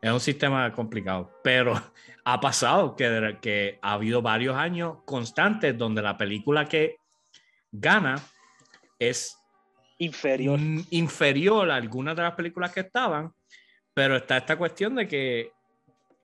[0.00, 1.74] es un sistema complicado pero
[2.24, 6.96] ha pasado que, que ha habido varios años constantes donde la película que
[7.70, 8.16] gana
[8.98, 9.38] es
[9.98, 10.58] inferior
[10.90, 13.32] inferior a algunas de las películas que estaban
[13.94, 15.52] pero está esta cuestión de que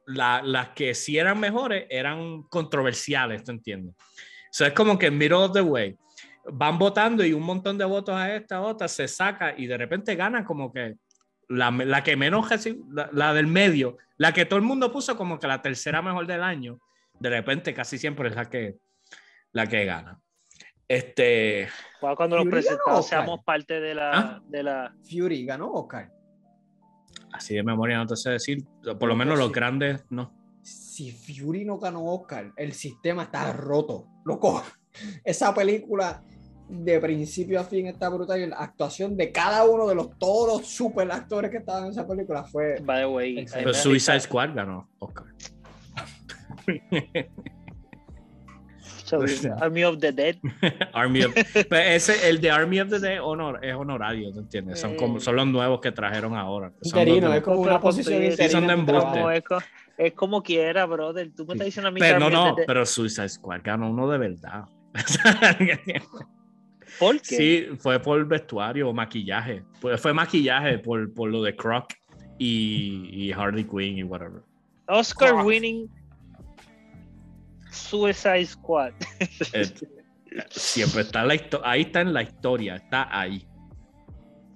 [0.08, 3.94] las que sí eran mejores eran controversiales, ¿te entiendes?
[4.50, 5.96] Eso es como que middle of the way.
[6.52, 9.76] Van votando y un montón de votos a esta, a otra, se saca y de
[9.76, 10.96] repente gana como que
[11.48, 15.16] la, la que menos, reci- la, la del medio, la que todo el mundo puso
[15.16, 16.78] como que la tercera mejor del año,
[17.18, 18.76] de repente casi siempre es la que,
[19.52, 20.20] la que gana.
[20.86, 21.68] Este,
[22.00, 23.20] Cuando- presentados Oscar.
[23.24, 24.42] seamos parte de la, ¿Ah?
[24.46, 24.94] de la.
[25.04, 26.10] Fury ganó Oscar.
[27.32, 28.64] así de memoria no te sé decir,
[28.98, 29.52] por lo No, menos los sí.
[29.54, 30.34] grandes no.
[30.62, 34.06] Si Fury no ganó Oscar, el sistema está roto.
[34.24, 34.62] Loco,
[35.24, 36.22] esa película
[36.68, 40.60] de principio a fin está brutal y la actuación de cada uno de los todos
[40.60, 44.20] los super actores que estaban en esa película fue By the way, Pero Suicide.
[44.20, 45.24] Squad ganó Oscar.
[49.04, 49.20] So,
[49.60, 50.36] Army of the Dead.
[50.92, 54.78] Army of, pero ese, el de Army of the Dead honor, es honorario, ¿te entiendes?
[54.80, 55.20] Son, como, Eh.
[55.20, 56.70] son los nuevos que trajeron ahora.
[56.82, 58.50] interino, es como una posición sí, interina.
[58.50, 59.36] son de embuste.
[59.38, 59.58] es, co-
[59.96, 61.30] es como quiera, brother.
[61.34, 64.08] Tú me estás diciendo a mí que Pero no, no, pero Suicide Squad ganó uno
[64.10, 64.64] de verdad.
[66.98, 67.36] ¿Por qué?
[67.36, 69.62] sí, fue por vestuario o maquillaje.
[69.80, 71.92] Fue, fue maquillaje por, por lo de Croc
[72.38, 74.42] y, y Harley Quinn y whatever.
[74.86, 75.46] Oscar Fuck.
[75.46, 75.88] winning
[77.70, 78.92] Suicide Squad.
[79.52, 79.66] Eh,
[80.50, 81.34] siempre está la
[81.64, 83.46] ahí está en la historia, está ahí.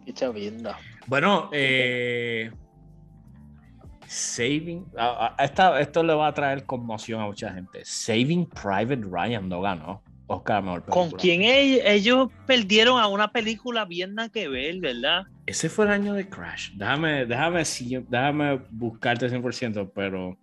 [0.04, 0.78] Qué chavienda.
[1.06, 2.50] Bueno, eh,
[4.06, 7.80] Saving, a- a- esta- esto le va a traer conmoción a mucha gente.
[7.84, 10.02] Saving Private Ryan no ganó
[10.32, 11.46] Oscar a mejor ¿Con película.
[11.46, 15.24] e- ellos perdieron a una película bien nada que ver, verdad?
[15.46, 16.72] Ese fue el año de Crash.
[16.74, 17.62] Déjame, déjame,
[18.08, 20.38] déjame buscarte 100%, pero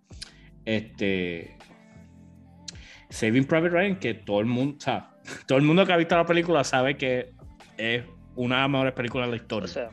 [0.64, 1.56] este
[3.10, 5.10] Saving Private Ryan, que todo el mundo, o sea,
[5.46, 7.32] todo el mundo que ha visto la película sabe que
[7.76, 8.04] es
[8.36, 9.64] una de las mejores películas de la historia.
[9.64, 9.90] O sea,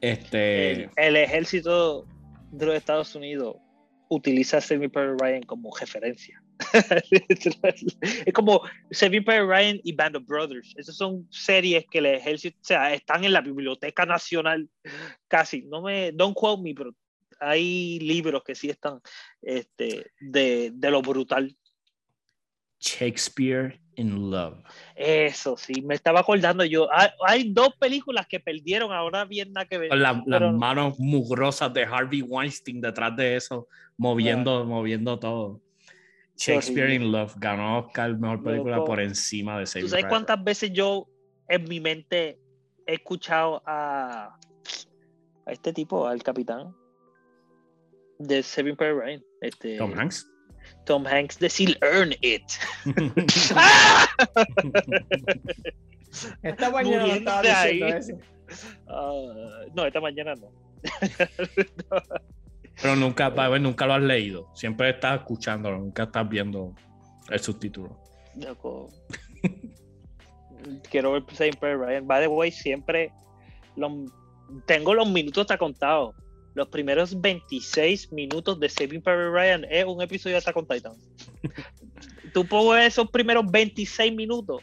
[0.00, 2.06] este, el, el ejército
[2.50, 3.56] de los Estados Unidos
[4.08, 6.42] utiliza a Saving Private Ryan como referencia.
[6.72, 10.74] Es como Saving Private Ryan y Band of Brothers.
[10.76, 14.68] Esas son series que el ejército, o sea, están en la Biblioteca Nacional
[15.28, 15.62] casi.
[15.62, 16.94] No me, don't quote me, pero
[17.40, 19.00] hay libros que sí están
[19.42, 21.54] este, de, de lo brutal.
[22.78, 24.62] Shakespeare in Love.
[24.94, 26.88] Eso, sí, me estaba acordando yo.
[26.92, 29.94] Hay, hay dos películas que perdieron ahora bien nada que ver.
[29.94, 35.62] La- las manos mugrosas de Harvey Weinstein detrás de eso, moviendo, moviendo todo.
[36.36, 38.88] Shakespeare in Love ganó Oscar mejor película Loco.
[38.88, 41.08] por encima de ¿Tú Saving sabes Private cuántas veces yo
[41.48, 42.38] en mi mente
[42.86, 44.38] he escuchado a,
[45.46, 46.74] a este tipo, al capitán
[48.18, 49.78] de Saving Private Ryan, este.
[49.78, 50.30] Tom Hanks.
[50.84, 52.42] Tom Hanks decir earn it?
[56.42, 58.18] Esta mañana no estaba diciendo eso.
[58.88, 60.50] Ah, no, esta mañana no.
[62.80, 64.48] Pero nunca, ver, nunca lo has leído.
[64.54, 66.74] Siempre estás escuchándolo, nunca estás viendo
[67.30, 67.98] el subtítulo.
[68.36, 68.90] Loco.
[70.90, 72.06] Quiero ver Private Ryan.
[72.06, 73.12] By the way, siempre
[74.66, 76.14] tengo los minutos hasta contados.
[76.54, 80.92] Los primeros 26 minutos de Saving Private Ryan es un episodio de Attack on Titan.
[82.32, 84.62] Tú pones esos primeros 26 minutos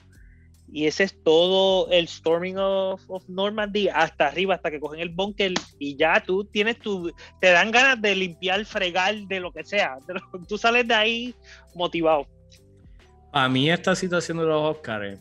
[0.73, 5.53] y ese es todo el storming of, Normandy hasta arriba, hasta que cogen el bunker
[5.77, 7.13] y ya tú tienes tu.
[7.39, 9.97] Te dan ganas de limpiar, fregar, de lo que sea.
[10.07, 11.35] Lo- tú sales de ahí
[11.75, 12.25] motivado.
[13.31, 15.19] Para mí esta situación de los Oscars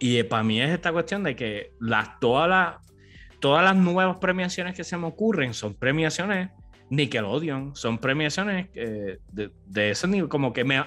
[0.00, 2.74] y para mí es esta cuestión de que las, todas, las,
[3.38, 6.50] todas las nuevas premiaciones que se me ocurren son premiaciones
[6.90, 10.82] Nickelodeon, son premiaciones eh, de, de ese nivel, como que me,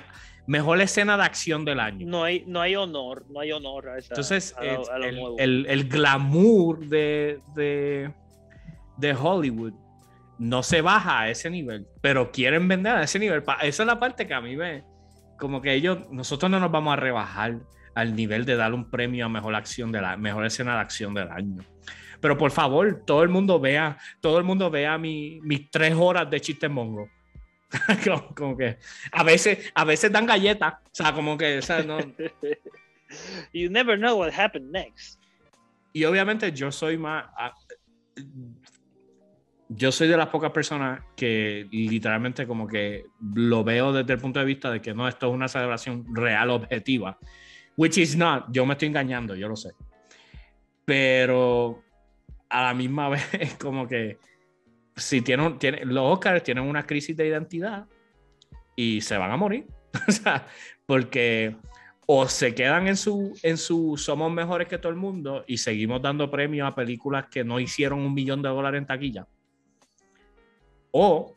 [0.48, 2.06] mejor escena de acción del año.
[2.08, 5.06] No hay, no hay honor, no hay honor a esa, Entonces, a lo- a lo
[5.06, 5.36] el, nuevo.
[5.40, 8.12] el- el glamour de, de,
[8.98, 9.74] de Hollywood
[10.40, 13.44] no se baja a ese nivel, pero quieren vender a ese nivel.
[13.62, 14.84] Esa es la parte que a mí me.
[15.40, 17.60] Como que ellos, nosotros no nos vamos a rebajar
[17.96, 21.14] al nivel de dar un premio a mejor acción de la mejor escena de acción
[21.14, 21.64] del año.
[22.20, 26.30] Pero por favor, todo el mundo vea, todo el mundo vea mi- mis tres horas
[26.30, 27.08] de chiste mongo.
[28.04, 28.78] como, como que
[29.12, 30.74] a veces, a veces dan galletas.
[30.74, 31.98] O sea, como que o sea, no,
[33.54, 35.20] You never know what happened next.
[35.94, 37.26] Y obviamente yo soy más.
[39.70, 44.40] Yo soy de las pocas personas que literalmente como que lo veo desde el punto
[44.40, 47.18] de vista de que no, esto es una celebración real, objetiva.
[47.78, 48.46] Which is not.
[48.52, 49.72] Yo me estoy engañando, yo lo sé.
[50.86, 51.84] Pero
[52.50, 54.18] a la misma vez es como que
[54.96, 57.88] si tienen, tienen, los Oscars tienen una crisis de identidad
[58.76, 59.68] y se van a morir.
[60.08, 60.48] o sea,
[60.86, 61.56] porque
[62.06, 66.02] o se quedan en su, en su somos mejores que todo el mundo y seguimos
[66.02, 69.28] dando premios a películas que no hicieron un millón de dólares en taquilla.
[70.92, 71.36] O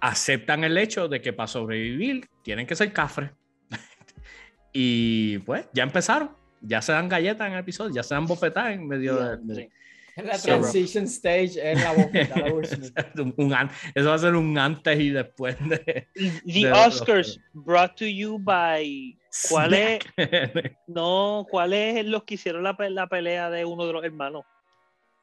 [0.00, 3.30] aceptan el hecho de que para sobrevivir tienen que ser cafres.
[4.72, 6.30] y pues ya empezaron.
[6.62, 9.68] Ya se dan galletas en el episodio, ya se dan bofetadas en medio de- sí.
[10.22, 12.46] La transition stage en la bofetada
[13.94, 16.08] eso va a ser un antes y después de.
[16.46, 19.18] The Oscars brought to you by.
[19.48, 19.98] ¿Cuál es?
[20.86, 24.44] No, ¿cuál es los que hicieron la, la pelea de uno de los hermanos?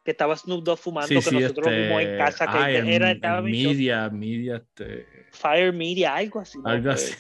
[0.04, 1.82] que estaba Snoop Dogg fumando, que nosotros este...
[1.84, 5.06] vimos en casa, que Ay, era, estaba media, media, este...
[5.32, 6.58] Fire Media, algo así.
[6.66, 7.14] Algo así.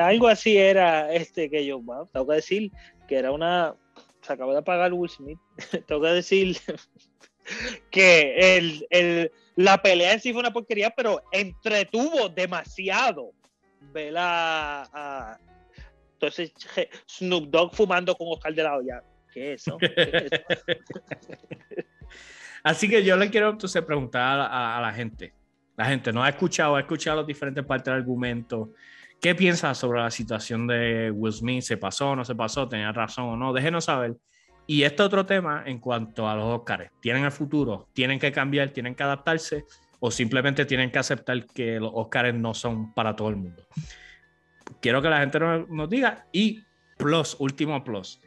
[0.00, 2.72] algo así era, este, que yo, bueno, tengo que decir
[3.06, 3.76] que era una,
[4.26, 5.38] se acaba de apagar Will Smith,
[5.86, 6.56] tengo que decir
[7.90, 13.32] que la pelea en sí fue una porquería, pero entretuvo demasiado
[13.92, 15.38] ver a,
[16.14, 16.52] entonces
[17.08, 19.02] Snoop Dogg fumando con Oscar de la Hoya.
[22.62, 25.34] Así que yo le quiero entonces preguntar a, la gente.
[25.76, 28.70] La gente no ha escuchado, ha escuchado las diferentes partes del argumento.
[29.20, 31.62] ¿Qué piensas sobre la situación de Will Smith?
[31.62, 32.68] ¿Se pasó, no se pasó?
[32.68, 33.52] ¿Tenía razón o no?
[33.52, 34.16] Déjenos saber.
[34.66, 36.90] Y este otro tema en cuanto a los Oscars.
[37.00, 37.88] ¿Tienen el futuro?
[37.92, 38.70] ¿Tienen que cambiar?
[38.70, 39.64] ¿Tienen que adaptarse?
[40.00, 43.62] ¿O simplemente tienen que aceptar que los Oscars no son para todo el mundo?
[44.80, 46.26] Quiero que la gente nos, nos diga.
[46.32, 46.62] Y
[46.98, 48.20] plus, último plus.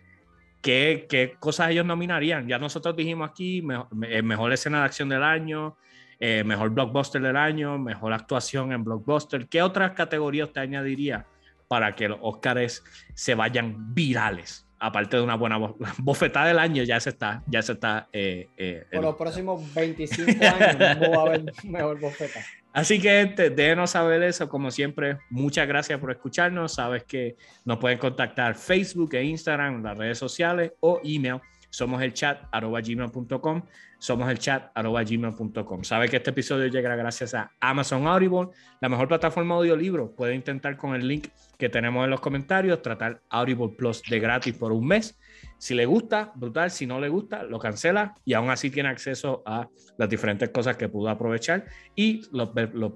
[0.62, 2.48] ¿qué, cosas ellos nominarían?
[2.48, 5.78] Ya nosotros dijimos aquí, mejor, escena de acción del año,
[6.20, 9.48] eh, mejor blockbuster del año, mejor actuación en blockbuster.
[9.48, 11.26] ¿Qué otras categorías te añadiría
[11.68, 12.84] para que los Oscars
[13.14, 14.66] se vayan virales?
[14.80, 15.58] Aparte de una buena
[15.98, 18.08] bofetada del año, ya se está, ya se está.
[18.14, 22.40] Eh, Por los próximos 25 años no va a haber mejor bofeta.
[22.72, 25.18] Así que déjenos saber eso, como siempre.
[25.30, 26.76] Muchas gracias por escucharnos.
[26.76, 27.36] Sabes que
[27.66, 31.42] nos pueden contactar Facebook e Instagram, las redes sociales o email.
[31.70, 33.64] Somos el chat arroba gmail.com.
[34.00, 35.84] Somos el chat gmail.com.
[35.84, 38.50] Sabes que este episodio llega gracias a Amazon Audible,
[38.82, 40.16] la mejor plataforma de audiolibro.
[40.16, 41.28] Puede intentar con el link
[41.58, 45.20] que tenemos en los comentarios, tratar Audible Plus de gratis por un mes
[45.60, 46.72] si le gusta, brutal.
[46.72, 49.68] Si no le gusta, lo cancela y aún así tiene acceso a
[49.98, 51.66] las diferentes cosas que pudo aprovechar.
[51.96, 52.50] Y los,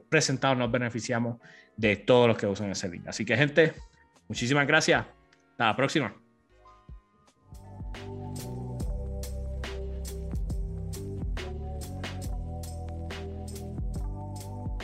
[0.09, 1.39] presentados nos beneficiamos
[1.75, 3.07] de todos los que usan ese link.
[3.07, 3.73] Así que, gente,
[4.27, 5.05] muchísimas gracias.
[5.51, 6.15] Hasta la próxima.